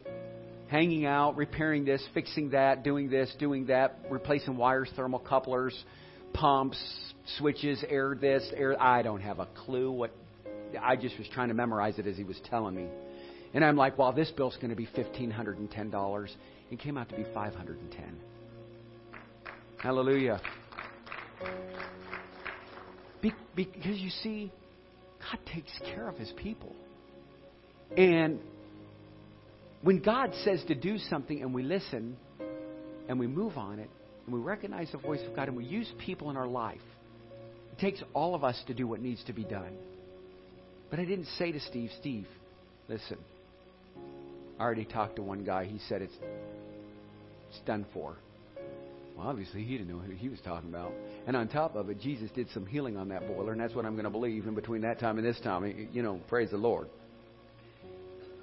hanging 0.68 1.04
out, 1.04 1.36
repairing 1.36 1.84
this, 1.84 2.02
fixing 2.14 2.50
that, 2.50 2.82
doing 2.82 3.10
this, 3.10 3.34
doing 3.38 3.66
that, 3.66 3.98
replacing 4.10 4.56
wires, 4.56 4.90
thermocouples, 4.96 5.72
pumps, 6.32 6.78
switches, 7.38 7.84
air 7.88 8.16
this, 8.18 8.48
air. 8.56 8.80
I 8.80 9.02
don't 9.02 9.20
have 9.20 9.38
a 9.38 9.48
clue 9.64 9.90
what. 9.90 10.12
I 10.80 10.96
just 10.96 11.18
was 11.18 11.28
trying 11.32 11.48
to 11.48 11.54
memorize 11.54 11.98
it 11.98 12.06
as 12.06 12.16
he 12.16 12.24
was 12.24 12.40
telling 12.50 12.74
me. 12.74 12.88
And 13.52 13.64
I'm 13.64 13.76
like, 13.76 13.96
well, 13.96 14.12
this 14.12 14.30
bill's 14.30 14.56
going 14.56 14.70
to 14.70 14.76
be 14.76 14.86
$1,510. 14.86 16.28
It 16.70 16.78
came 16.80 16.98
out 16.98 17.08
to 17.10 17.16
be 17.16 17.24
510 17.32 18.20
Hallelujah. 19.78 20.40
Be, 23.20 23.32
because 23.54 23.98
you 23.98 24.08
see, 24.08 24.50
God 25.20 25.38
takes 25.52 25.70
care 25.94 26.08
of 26.08 26.16
his 26.16 26.32
people. 26.36 26.74
And 27.94 28.40
when 29.82 30.00
God 30.00 30.32
says 30.42 30.64
to 30.68 30.74
do 30.74 30.96
something 30.96 31.42
and 31.42 31.52
we 31.52 31.62
listen 31.62 32.16
and 33.08 33.20
we 33.20 33.26
move 33.26 33.58
on 33.58 33.78
it 33.78 33.90
and 34.24 34.34
we 34.34 34.40
recognize 34.40 34.90
the 34.90 34.98
voice 34.98 35.20
of 35.28 35.36
God 35.36 35.48
and 35.48 35.56
we 35.56 35.66
use 35.66 35.92
people 35.98 36.30
in 36.30 36.38
our 36.38 36.46
life, 36.46 36.80
it 37.72 37.78
takes 37.78 38.02
all 38.14 38.34
of 38.34 38.42
us 38.42 38.60
to 38.68 38.74
do 38.74 38.86
what 38.86 39.00
needs 39.00 39.22
to 39.24 39.34
be 39.34 39.44
done. 39.44 39.76
But 40.94 41.00
I 41.00 41.06
didn't 41.06 41.26
say 41.38 41.50
to 41.50 41.58
Steve, 41.58 41.90
Steve, 41.98 42.28
listen, 42.88 43.18
I 44.60 44.62
already 44.62 44.84
talked 44.84 45.16
to 45.16 45.22
one 45.22 45.42
guy. 45.42 45.64
He 45.64 45.80
said 45.88 46.02
it's, 46.02 46.14
it's 47.50 47.58
done 47.66 47.84
for. 47.92 48.14
Well, 49.16 49.26
obviously, 49.26 49.64
he 49.64 49.76
didn't 49.76 49.88
know 49.88 49.98
who 49.98 50.12
he 50.12 50.28
was 50.28 50.38
talking 50.44 50.68
about. 50.68 50.92
And 51.26 51.36
on 51.36 51.48
top 51.48 51.74
of 51.74 51.90
it, 51.90 52.00
Jesus 52.00 52.30
did 52.30 52.48
some 52.50 52.64
healing 52.64 52.96
on 52.96 53.08
that 53.08 53.26
boiler, 53.26 53.50
and 53.50 53.60
that's 53.60 53.74
what 53.74 53.84
I'm 53.84 53.94
going 53.94 54.04
to 54.04 54.10
believe 54.10 54.46
in 54.46 54.54
between 54.54 54.82
that 54.82 55.00
time 55.00 55.18
and 55.18 55.26
this 55.26 55.40
time. 55.40 55.88
You 55.92 56.04
know, 56.04 56.20
praise 56.28 56.52
the 56.52 56.58
Lord. 56.58 56.86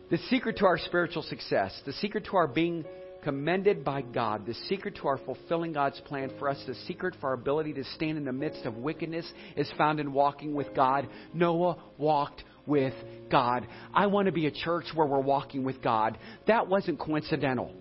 The 0.09 0.17
secret 0.29 0.57
to 0.57 0.65
our 0.65 0.77
spiritual 0.77 1.23
success, 1.23 1.71
the 1.85 1.93
secret 1.93 2.25
to 2.25 2.35
our 2.35 2.47
being 2.47 2.83
commended 3.23 3.83
by 3.83 4.01
God. 4.01 4.45
The 4.45 4.53
secret 4.67 4.95
to 4.97 5.07
our 5.07 5.17
fulfilling 5.17 5.73
God's 5.73 5.99
plan 6.01 6.31
for 6.39 6.49
us, 6.49 6.61
the 6.67 6.75
secret 6.87 7.15
for 7.19 7.27
our 7.27 7.33
ability 7.33 7.73
to 7.73 7.83
stand 7.95 8.17
in 8.17 8.25
the 8.25 8.31
midst 8.31 8.65
of 8.65 8.77
wickedness 8.77 9.31
is 9.55 9.71
found 9.77 9.99
in 9.99 10.13
walking 10.13 10.53
with 10.53 10.73
God. 10.75 11.07
Noah 11.33 11.77
walked 11.97 12.43
with 12.65 12.93
God. 13.29 13.67
I 13.93 14.07
want 14.07 14.27
to 14.27 14.31
be 14.31 14.47
a 14.47 14.51
church 14.51 14.85
where 14.93 15.07
we're 15.07 15.19
walking 15.19 15.63
with 15.63 15.81
God. 15.81 16.17
That 16.47 16.67
wasn't 16.67 16.99
coincidental. 16.99 17.73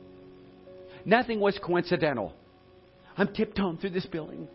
Nothing 1.05 1.41
was 1.41 1.59
coincidental. 1.62 2.34
I'm 3.16 3.32
tiptoeing 3.34 3.78
through 3.78 3.91
this 3.91 4.07
building. 4.07 4.49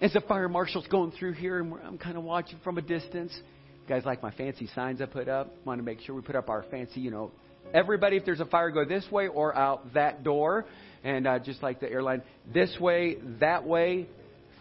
As 0.00 0.12
the 0.12 0.20
fire 0.20 0.48
marshal's 0.48 0.86
going 0.88 1.12
through 1.12 1.32
here, 1.32 1.60
and 1.60 1.72
I'm 1.84 1.98
kind 1.98 2.16
of 2.16 2.24
watching 2.24 2.58
from 2.62 2.78
a 2.78 2.82
distance. 2.82 3.32
You 3.34 3.88
guys 3.88 4.04
like 4.04 4.22
my 4.22 4.30
fancy 4.32 4.68
signs 4.74 5.00
I 5.00 5.06
put 5.06 5.28
up? 5.28 5.54
Want 5.64 5.78
to 5.78 5.84
make 5.84 6.00
sure 6.00 6.14
we 6.14 6.22
put 6.22 6.36
up 6.36 6.50
our 6.50 6.64
fancy, 6.70 7.00
you 7.00 7.10
know, 7.10 7.32
everybody, 7.74 8.16
if 8.16 8.24
there's 8.24 8.40
a 8.40 8.46
fire, 8.46 8.70
go 8.70 8.84
this 8.84 9.04
way 9.10 9.28
or 9.28 9.56
out 9.56 9.94
that 9.94 10.22
door. 10.22 10.66
And 11.04 11.26
uh, 11.26 11.38
just 11.38 11.62
like 11.62 11.80
the 11.80 11.90
airline, 11.90 12.22
this 12.52 12.74
way, 12.80 13.16
that 13.40 13.64
way. 13.64 14.08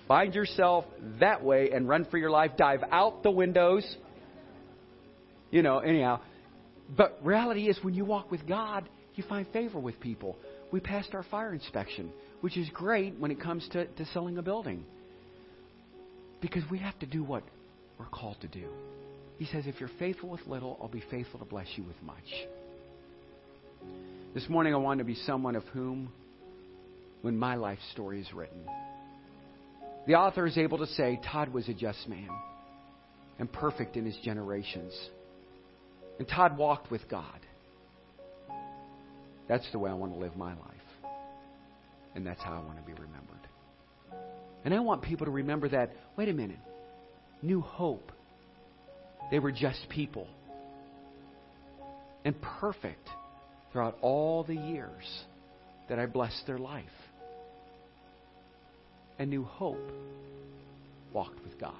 Find 0.08 0.36
yourself 0.36 0.86
that 1.20 1.44
way 1.44 1.72
and 1.72 1.90
run 1.90 2.06
for 2.06 2.18
your 2.18 2.30
life. 2.30 2.52
Dive 2.58 2.82
out 2.92 3.24
the 3.24 3.32
windows. 3.32 3.84
You 5.50 5.64
know, 5.64 5.80
anyhow. 5.80 6.20
But 6.96 7.20
reality 7.24 7.68
is, 7.68 7.80
when 7.82 7.96
you 7.96 8.06
walk 8.06 8.30
with 8.30 8.48
God, 8.48 8.88
you 9.16 9.24
find 9.28 9.48
favor 9.48 9.80
with 9.80 10.00
people. 10.00 10.38
We 10.72 10.80
passed 10.80 11.16
our 11.16 11.24
fire 11.24 11.54
inspection, 11.54 12.12
which 12.42 12.58
is 12.58 12.70
great 12.74 13.18
when 13.18 13.32
it 13.32 13.42
comes 13.42 13.68
to, 13.72 13.86
to 13.86 14.06
selling 14.08 14.38
a 14.38 14.44
building. 14.44 14.86
Because 16.42 16.64
we 16.70 16.78
have 16.80 16.98
to 17.00 17.06
do 17.06 17.24
what 17.24 17.44
we're 17.98 18.06
called 18.06 18.38
to 18.42 18.48
do. 18.48 18.68
He 19.38 19.46
says, 19.46 19.64
If 19.66 19.80
you're 19.80 19.90
faithful 19.98 20.30
with 20.30 20.46
little, 20.46 20.78
I'll 20.82 20.88
be 20.88 21.04
faithful 21.10 21.40
to 21.40 21.46
bless 21.46 21.68
you 21.76 21.84
with 21.84 22.02
much. 22.04 22.24
This 24.34 24.50
morning, 24.50 24.74
I 24.74 24.78
want 24.78 25.00
to 25.00 25.06
be 25.06 25.16
someone 25.16 25.56
of 25.56 25.64
whom, 25.66 26.12
when 27.22 27.38
my 27.38 27.56
life 27.56 27.80
story 27.94 28.20
is 28.20 28.34
written, 28.34 28.60
the 30.08 30.16
author 30.16 30.46
is 30.46 30.58
able 30.58 30.78
to 30.80 30.88
say, 30.88 31.20
Todd 31.32 31.54
was 31.54 31.68
a 31.70 31.74
just 31.74 32.08
man 32.08 32.30
and 33.40 33.52
perfect 33.52 33.98
in 33.98 34.06
his 34.06 34.18
generations. 34.24 34.94
And 36.20 36.28
Todd 36.28 36.58
walked 36.58 36.92
with 36.92 37.08
God. 37.10 37.40
That's 39.48 39.70
the 39.72 39.80
way 39.80 39.90
I 39.90 39.94
want 39.94 40.14
to 40.14 40.20
live 40.20 40.36
my 40.36 40.52
life. 40.52 41.12
And 42.14 42.26
that's 42.26 42.42
how 42.42 42.54
I 42.54 42.60
want 42.60 42.78
to 42.78 42.84
be 42.84 42.94
remembered. 42.94 43.36
And 44.64 44.74
I 44.74 44.80
want 44.80 45.02
people 45.02 45.26
to 45.26 45.32
remember 45.32 45.70
that, 45.70 45.92
wait 46.18 46.30
a 46.30 46.34
minute, 46.34 46.60
New 47.42 47.62
Hope, 47.62 48.12
they 49.32 49.40
were 49.40 49.52
just 49.52 49.88
people. 49.90 50.28
And 52.24 52.36
perfect 52.42 53.08
throughout 53.76 53.98
all 54.02 54.46
the 54.46 54.56
years 54.56 55.04
that 55.90 56.00
I 56.00 56.06
blessed 56.06 56.44
their 56.48 56.58
life. 56.58 56.86
And 59.20 59.30
New 59.30 59.44
Hope 59.44 59.92
walked 61.12 61.44
with 61.44 61.60
God. 61.60 61.74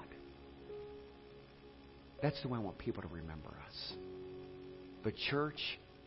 That's 2.20 2.40
the 2.42 2.48
way 2.48 2.58
I 2.58 2.60
want 2.60 2.76
people 2.76 3.00
to 3.00 3.08
remember 3.08 3.48
us. 3.48 3.92
But, 5.02 5.14
church, 5.30 5.58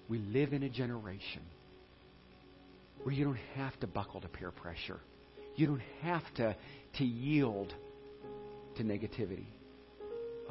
we 0.07 0.19
live 0.19 0.53
in 0.53 0.61
a 0.61 0.69
generation 0.69 1.41
where 3.01 3.15
you 3.15 3.25
don't 3.25 3.39
have 3.55 3.79
to 3.79 3.87
buckle 3.87 4.21
to 4.21 4.27
peer 4.27 4.51
pressure. 4.51 4.99
You 5.55 5.65
don't 5.65 5.81
have 6.03 6.23
to, 6.35 6.55
to 6.99 7.03
yield 7.03 7.73
to 8.77 8.83
negativity. 8.83 9.47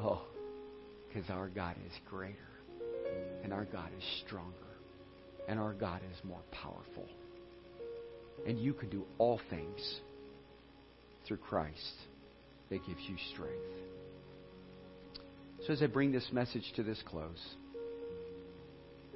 Oh, 0.01 0.21
because 1.07 1.29
our 1.29 1.47
God 1.47 1.77
is 1.87 1.93
greater, 2.09 2.35
and 3.41 3.53
our 3.53 3.63
God 3.63 3.89
is 3.97 4.03
stronger, 4.25 4.68
and 5.49 5.59
our 5.59 5.73
God 5.73 6.01
is 6.09 6.23
more 6.23 6.41
powerful. 6.51 7.07
And 8.47 8.57
you 8.57 8.73
can 8.73 8.89
do 8.89 9.03
all 9.17 9.41
things 9.49 9.99
through 11.27 11.37
Christ 11.37 11.95
that 12.69 12.85
gives 12.85 13.01
you 13.01 13.15
strength. 13.33 13.55
So, 15.67 15.73
as 15.73 15.81
I 15.81 15.87
bring 15.87 16.13
this 16.13 16.27
message 16.31 16.71
to 16.77 16.83
this 16.83 17.03
close, 17.05 17.55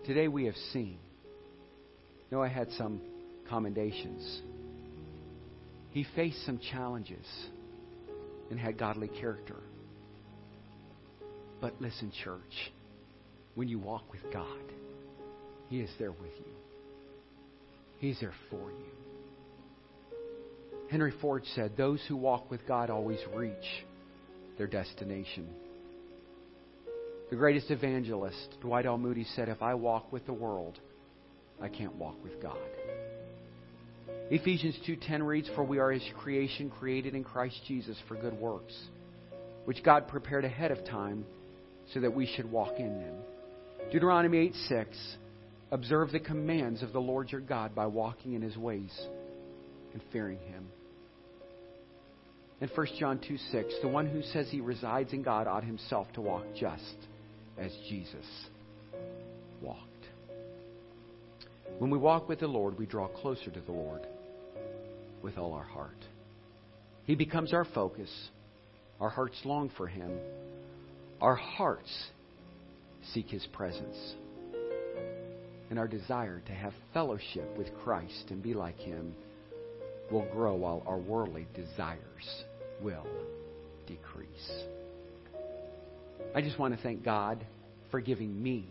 Today 0.05 0.27
we 0.27 0.45
have 0.45 0.55
seen. 0.73 0.97
Noah 2.29 2.49
had 2.49 2.69
some 2.71 2.99
commendations. 3.47 4.41
He 5.91 6.05
faced 6.13 6.45
some 6.45 6.59
challenges 6.59 7.25
and 8.49 8.59
had 8.59 8.77
godly 8.77 9.07
character. 9.07 9.55
But 11.61 11.75
listen, 11.79 12.11
church, 12.21 12.73
when 13.55 13.69
you 13.69 13.79
walk 13.79 14.11
with 14.11 14.34
God, 14.34 14.59
He 15.70 15.80
is 15.80 15.89
there 15.99 16.11
with 16.11 16.32
you. 16.39 16.53
He's 17.99 18.20
there 18.20 18.34
for 18.49 18.72
you. 18.72 20.18
Henry 20.89 21.14
Ford 21.22 21.43
said, 21.55 21.76
Those 21.78 22.03
who 22.07 22.16
walk 22.16 22.51
with 22.51 22.68
God 22.68 22.89
always 22.89 23.20
reach 23.34 23.86
their 24.57 24.68
destination. 24.68 25.47
The 27.30 27.36
greatest 27.36 27.72
evangelist, 27.72 28.57
Dwight 28.61 28.86
L. 28.86 28.97
Moody, 28.97 29.26
said, 29.36 29.49
If 29.49 29.64
I 29.64 29.74
walk 29.74 30.11
with 30.11 30.26
the 30.26 30.34
world, 30.34 30.80
I 31.61 31.70
can't 31.70 31.95
walk 31.95 32.22
with 32.24 32.41
God. 32.41 32.57
Ephesians 34.30 34.78
2:10 34.86 35.24
reads, 35.24 35.49
"For 35.49 35.64
we 35.64 35.80
are 35.80 35.91
his 35.91 36.07
creation 36.18 36.70
created 36.70 37.16
in 37.16 37.24
Christ 37.24 37.59
Jesus 37.66 37.99
for 38.07 38.16
good 38.16 38.34
works, 38.34 38.74
which 39.66 39.84
God 39.84 40.07
prepared 40.07 40.45
ahead 40.45 40.72
of 40.72 40.84
time 40.86 41.26
so 41.93 41.99
that 41.99 42.14
we 42.14 42.26
should 42.26 42.51
walk 42.51 42.80
in 42.80 42.99
them." 42.99 43.16
Deuteronomy 43.91 44.38
8:6, 44.38 45.18
"Observe 45.74 46.11
the 46.11 46.19
commands 46.19 46.84
of 46.84 46.93
the 46.93 47.01
Lord 47.01 47.32
your 47.32 47.41
God 47.41 47.74
by 47.74 47.88
walking 47.88 48.34
in 48.34 48.41
his 48.41 48.55
ways 48.55 48.95
and 49.91 50.01
fearing 50.11 50.39
him." 50.39 50.69
In 52.61 52.69
1 52.69 52.88
John 52.99 53.19
2:6, 53.19 53.82
"The 53.82 53.88
one 53.88 54.05
who 54.05 54.21
says 54.21 54.49
he 54.49 54.61
resides 54.61 55.11
in 55.13 55.24
God 55.24 55.47
ought 55.47 55.63
himself 55.63 56.07
to 56.13 56.21
walk 56.21 56.45
just." 56.55 57.07
as 57.57 57.71
Jesus 57.89 58.26
walked. 59.61 59.82
When 61.80 61.89
we 61.89 61.97
walk 61.97 62.30
with 62.30 62.39
the 62.39 62.47
Lord, 62.47 62.78
we 62.78 62.86
draw 62.86 63.07
closer 63.07 63.49
to 63.51 63.61
the 63.61 63.71
Lord 63.71 64.01
with 65.21 65.38
all 65.38 65.53
our 65.53 65.63
heart. 65.63 65.97
He 67.05 67.15
becomes 67.15 67.53
our 67.53 67.65
focus. 67.65 68.09
Our 68.99 69.09
hearts 69.09 69.39
long 69.43 69.69
for 69.76 69.88
Him. 69.88 70.11
Our 71.21 71.36
hearts 71.36 72.09
seek 73.13 73.28
His 73.28 73.45
presence. 73.47 74.15
And 75.70 75.80
our 75.80 75.88
desire 75.88 76.41
to 76.45 76.51
have 76.51 76.74
fellowship 76.93 77.57
with 77.57 77.68
Christ 77.84 78.26
and 78.30 78.43
be 78.43 78.53
like 78.53 78.78
Him 78.78 79.16
will 80.11 80.28
grow 80.32 80.55
while 80.55 80.84
our 80.86 80.97
worldly 80.97 81.47
desires 81.55 82.43
will 82.82 83.07
decrease. 83.88 84.64
I 86.36 86.41
just 86.41 86.59
want 86.59 86.76
to 86.76 86.82
thank 86.82 87.03
God 87.03 87.45
for 87.91 88.01
giving 88.01 88.41
me 88.41 88.68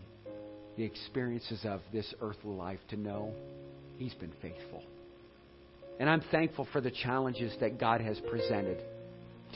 the 0.77 0.85
experiences 0.85 1.61
of 1.65 1.81
this 1.93 2.13
earthly 2.21 2.55
life 2.55 2.81
to 2.91 2.97
know 2.97 3.33
He's 3.99 4.15
been 4.15 4.33
faithful. 4.41 4.83
And 6.01 6.09
I'm 6.09 6.23
thankful 6.31 6.67
for 6.73 6.81
the 6.81 6.91
challenges 6.91 7.55
that 7.61 7.79
God 7.79 8.01
has 8.01 8.19
presented 8.31 8.83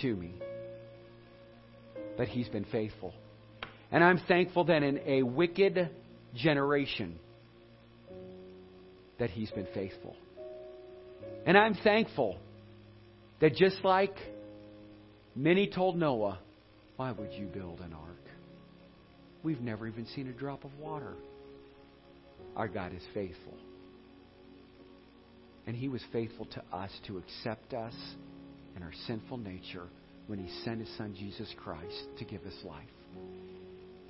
to 0.02 0.14
me. 0.14 0.34
But 2.16 2.28
He's 2.28 2.48
been 2.48 2.66
faithful. 2.70 3.14
And 3.90 4.04
I'm 4.04 4.20
thankful 4.28 4.64
that 4.64 4.82
in 4.82 5.00
a 5.06 5.22
wicked 5.22 5.90
generation, 6.34 7.18
that 9.18 9.30
He's 9.30 9.50
been 9.50 9.68
faithful. 9.74 10.16
And 11.46 11.56
I'm 11.56 11.74
thankful 11.74 12.38
that 13.40 13.54
just 13.54 13.84
like 13.84 14.16
many 15.34 15.68
told 15.68 15.96
Noah, 15.96 16.38
why 16.96 17.12
would 17.12 17.32
you 17.32 17.46
build 17.46 17.80
an 17.80 17.92
ark? 17.92 18.16
We've 19.42 19.60
never 19.60 19.86
even 19.86 20.06
seen 20.06 20.28
a 20.28 20.32
drop 20.32 20.64
of 20.64 20.76
water. 20.78 21.12
Our 22.56 22.68
God 22.68 22.92
is 22.94 23.02
faithful. 23.14 23.54
And 25.66 25.76
He 25.76 25.88
was 25.88 26.02
faithful 26.12 26.46
to 26.46 26.62
us 26.72 26.90
to 27.06 27.18
accept 27.18 27.74
us 27.74 27.94
and 28.74 28.82
our 28.82 28.92
sinful 29.06 29.38
nature 29.38 29.86
when 30.26 30.38
He 30.38 30.48
sent 30.64 30.80
His 30.80 30.96
Son, 30.96 31.14
Jesus 31.16 31.48
Christ, 31.62 32.06
to 32.18 32.24
give 32.24 32.42
us 32.42 32.54
life. 32.64 32.84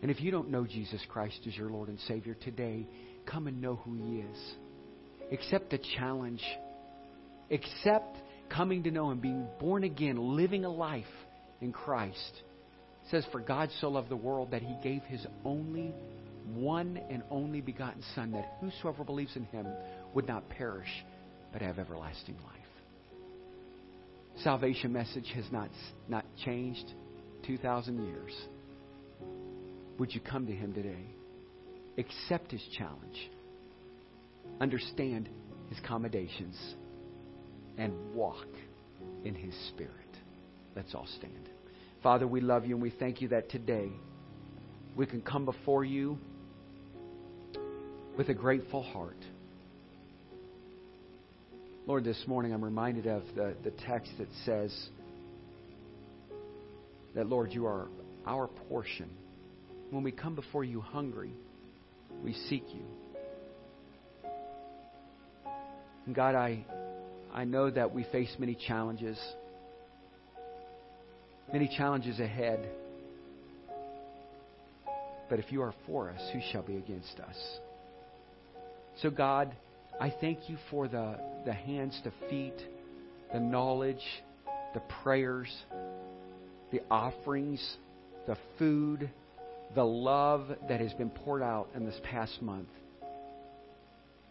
And 0.03 0.11
if 0.11 0.21
you 0.21 0.31
don't 0.31 0.51
know 0.51 0.65
Jesus 0.65 1.01
Christ 1.09 1.41
as 1.47 1.57
your 1.57 1.71
Lord 1.71 1.89
and 1.89 1.99
Savior 2.01 2.35
today, 2.35 2.87
come 3.25 3.47
and 3.47 3.61
know 3.61 3.77
who 3.77 3.95
He 3.95 4.21
is. 4.21 4.55
Accept 5.33 5.71
the 5.71 5.79
challenge. 5.99 6.43
Accept 7.51 8.17
coming 8.49 8.83
to 8.85 8.91
know 8.91 9.11
Him, 9.11 9.21
being 9.21 9.47
born 9.59 9.85
again, 9.85 10.17
living 10.37 10.65
a 10.65 10.71
life 10.71 11.05
in 11.61 11.73
Christ 11.73 12.43
says, 13.11 13.25
For 13.33 13.41
God 13.41 13.71
so 13.81 13.89
loved 13.89 14.09
the 14.09 14.17
world 14.17 14.51
that 14.51 14.63
he 14.63 14.77
gave 14.83 15.03
his 15.03 15.25
only 15.45 15.95
one 16.55 17.01
and 17.11 17.23
only 17.31 17.61
begotten 17.61 18.03
Son, 18.15 18.33
that 18.33 18.57
whosoever 18.61 19.05
believes 19.05 19.35
in 19.37 19.45
him 19.47 19.67
would 20.15 20.27
not 20.27 20.49
perish, 20.49 20.89
but 21.53 21.63
have 21.63 21.79
everlasting 21.79 22.37
life. 22.37 22.53
Salvation 24.43 24.93
message 24.93 25.31
has 25.35 25.45
not, 25.51 25.71
not 26.09 26.25
changed 26.45 26.93
2,000 27.47 28.07
years. 28.07 28.33
Would 29.99 30.15
you 30.15 30.21
come 30.21 30.47
to 30.47 30.53
him 30.53 30.75
today? 30.75 31.07
Accept 31.97 32.51
his 32.51 32.63
challenge. 32.77 33.31
Understand 34.61 35.29
his 35.69 35.79
commendations 35.87 36.57
and 37.77 37.93
walk 38.15 38.47
in 39.25 39.35
his 39.35 39.55
spirit. 39.69 39.93
Let's 40.75 40.95
all 40.95 41.07
stand. 41.19 41.49
Father, 42.03 42.27
we 42.27 42.41
love 42.41 42.67
you 42.67 42.75
and 42.75 42.83
we 42.83 42.91
thank 42.91 43.21
you 43.21 43.29
that 43.29 43.51
today 43.51 43.91
we 44.97 45.07
can 45.07 45.21
come 45.21 45.45
before 45.45 45.85
you 45.85 46.19
with 48.17 48.29
a 48.29 48.35
grateful 48.35 48.83
heart. 48.83 49.19
Lord, 51.87 52.05
this 52.05 52.23
morning 52.27 52.53
I'm 52.53 52.65
reminded 52.65 53.07
of 53.07 53.23
the, 53.35 53.55
the 53.63 53.71
text 53.71 54.11
that 54.19 54.29
says 54.45 54.89
that, 57.15 57.29
Lord, 57.29 57.53
you 57.53 57.67
are 57.67 57.89
our 58.27 58.49
portion. 58.69 59.11
When 59.91 60.03
we 60.03 60.11
come 60.11 60.35
before 60.35 60.65
you 60.65 60.81
hungry, 60.81 61.33
we 62.25 62.33
seek 62.33 62.65
you. 62.75 62.83
And 66.07 66.15
God, 66.15 66.35
I, 66.35 66.65
I 67.35 67.45
know 67.45 67.69
that 67.69 67.93
we 67.93 68.05
face 68.05 68.35
many 68.39 68.55
challenges, 68.55 69.19
many 71.53 71.69
challenges 71.77 72.21
ahead. 72.21 72.69
But 75.29 75.41
if 75.41 75.51
you 75.51 75.63
are 75.63 75.75
for 75.87 76.11
us, 76.11 76.21
who 76.33 76.41
shall 76.53 76.63
be 76.63 76.77
against 76.77 77.19
us? 77.19 77.37
So, 79.03 79.11
God, 79.11 79.55
I 80.01 80.15
thank 80.21 80.49
you 80.49 80.57
for 80.71 80.87
the, 80.87 81.19
the 81.45 81.53
hands, 81.53 82.01
the 82.05 82.13
feet, 82.31 82.57
the 83.33 83.41
knowledge, 83.41 84.03
the 84.75 84.83
prayers, 85.03 85.55
the 86.71 86.81
offerings, 86.91 87.77
the 88.27 88.37
food, 88.59 89.11
the 89.75 89.85
love 89.85 90.49
that 90.69 90.81
has 90.81 90.93
been 90.95 91.11
poured 91.11 91.43
out 91.43 91.69
in 91.75 91.85
this 91.85 92.01
past 92.05 92.41
month. 92.41 92.69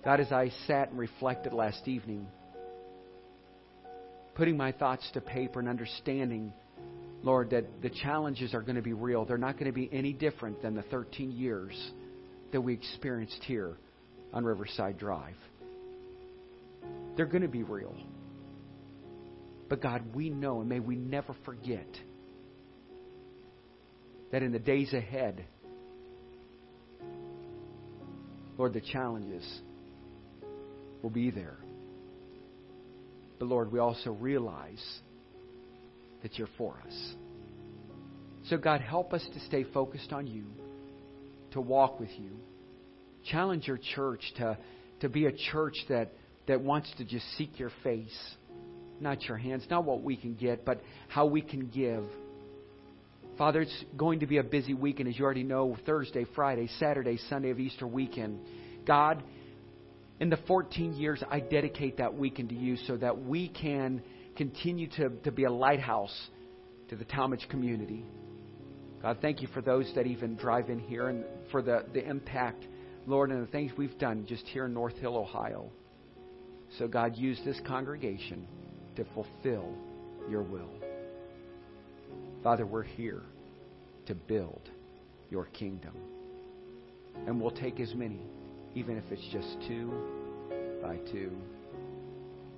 God, 0.06 0.20
as 0.20 0.32
I 0.32 0.52
sat 0.68 0.92
and 0.92 1.00
reflected 1.00 1.52
last 1.52 1.88
evening, 1.88 2.28
putting 4.36 4.56
my 4.56 4.72
thoughts 4.72 5.10
to 5.16 5.22
paper 5.22 5.60
and 5.60 5.68
understanding, 5.68 6.54
Lord, 7.24 7.50
that 7.50 7.66
the 7.82 7.90
challenges 7.90 8.54
are 8.54 8.62
going 8.62 8.76
to 8.76 8.84
be 8.84 8.94
real. 8.94 9.26
They're 9.26 9.40
not 9.40 9.54
going 9.54 9.66
to 9.66 9.72
be 9.72 9.90
any 9.92 10.14
different 10.14 10.62
than 10.62 10.76
the 10.76 10.84
13 10.84 11.32
years 11.32 11.74
that 12.52 12.62
we 12.62 12.76
experienced 12.76 13.42
here 13.46 13.74
on 14.32 14.46
Riverside 14.46 15.00
Drive. 15.00 15.34
They're 17.18 17.26
going 17.26 17.42
to 17.42 17.48
be 17.48 17.64
real. 17.64 17.96
But 19.70 19.82
God, 19.82 20.14
we 20.14 20.30
know, 20.30 20.60
and 20.60 20.70
may 20.70 20.80
we 20.80 20.96
never 20.96 21.36
forget 21.46 21.88
that 24.32 24.44
in 24.44 24.52
the 24.52 24.60
days 24.60 24.94
ahead, 24.94 25.44
Lord, 28.56 28.74
the 28.74 28.82
challenges 28.82 29.44
will 31.06 31.12
be 31.12 31.30
there. 31.30 31.58
But 33.38 33.46
Lord, 33.46 33.72
we 33.72 33.78
also 33.78 34.12
realize 34.12 34.84
that 36.24 36.36
you're 36.40 36.50
for 36.58 36.82
us. 36.84 37.14
So, 38.50 38.58
God, 38.58 38.82
help 38.82 39.14
us 39.14 39.24
to 39.36 39.40
stay 39.42 39.66
focused 39.72 40.12
on 40.12 40.26
you, 40.26 40.46
to 41.52 41.62
walk 41.62 42.00
with 42.00 42.10
you. 42.18 42.32
Challenge 43.30 43.68
your 43.68 43.80
church 43.94 44.22
to, 44.38 44.58
to 45.02 45.10
be 45.10 45.28
a 45.28 45.32
church 45.52 45.76
that, 45.90 46.14
that 46.48 46.62
wants 46.62 46.92
to 46.98 47.06
just 47.06 47.26
seek 47.38 47.60
your 47.60 47.72
face, 47.84 48.36
not 49.00 49.22
your 49.26 49.38
hands, 49.38 49.64
not 49.70 49.86
what 49.86 50.02
we 50.02 50.18
can 50.18 50.34
get, 50.34 50.66
but 50.66 50.82
how 51.08 51.28
we 51.28 51.44
can 51.44 51.68
give. 51.68 52.04
Father, 53.38 53.62
it's 53.62 53.84
going 53.96 54.22
to 54.22 54.26
be 54.26 54.40
a 54.40 54.44
busy 54.44 54.74
weekend, 54.74 55.10
as 55.10 55.20
you 55.20 55.24
already 55.24 55.44
know 55.44 55.78
Thursday, 55.86 56.26
Friday, 56.34 56.68
Saturday, 56.80 57.20
Sunday 57.30 57.52
of 57.52 57.60
Easter 57.60 57.86
weekend. 57.86 58.40
God, 58.88 59.22
in 60.20 60.30
the 60.30 60.38
14 60.48 60.94
years, 60.94 61.22
I 61.30 61.40
dedicate 61.40 61.98
that 61.98 62.14
weekend 62.14 62.50
to 62.50 62.56
you 62.56 62.78
so 62.88 62.98
that 62.98 63.24
we 63.24 63.50
can 63.50 64.02
continue 64.36 64.88
to, 64.98 65.10
to 65.10 65.32
be 65.32 65.44
a 65.44 65.52
lighthouse 65.52 66.16
to 66.90 66.96
the 66.96 67.06
Tallmadge 67.06 67.48
community. 67.50 68.06
God, 69.02 69.18
thank 69.22 69.42
you 69.42 69.48
for 69.54 69.62
those 69.62 69.92
that 69.96 70.08
even 70.08 70.36
drive 70.36 70.70
in 70.70 70.80
here 70.80 71.10
and 71.10 71.26
for 71.52 71.62
the, 71.62 71.86
the 71.94 72.08
impact, 72.08 72.66
Lord, 73.06 73.30
and 73.32 73.46
the 73.46 73.52
things 73.52 73.72
we've 73.78 73.98
done 74.00 74.26
just 74.28 74.46
here 74.48 74.66
in 74.66 74.74
North 74.74 74.96
Hill, 74.98 75.18
Ohio. 75.18 75.70
So, 76.80 76.88
God, 76.88 77.16
use 77.16 77.40
this 77.46 77.60
congregation 77.68 78.48
to 78.96 79.06
fulfill 79.14 79.74
your 80.30 80.42
will. 80.42 80.72
Father, 82.42 82.66
we're 82.66 82.84
here 82.84 83.22
to 84.08 84.16
build 84.16 84.62
your 85.30 85.46
kingdom. 85.46 85.94
And 87.28 87.40
we'll 87.40 87.52
take 87.52 87.80
as 87.80 87.94
many, 87.94 88.22
even 88.76 88.98
if 88.98 89.04
it's 89.10 89.26
just 89.32 89.58
two 89.68 89.92
by 90.82 90.98
two 91.12 91.32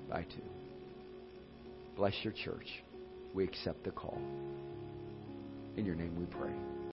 by 0.10 0.24
two. 0.24 0.42
Bless 1.96 2.14
your 2.24 2.34
church. 2.34 2.68
We 3.34 3.44
accept 3.44 3.84
the 3.84 3.92
call. 3.92 4.20
In 5.78 5.86
your 5.86 5.96
name 5.96 6.16
we 6.18 6.26
pray. 6.26 6.54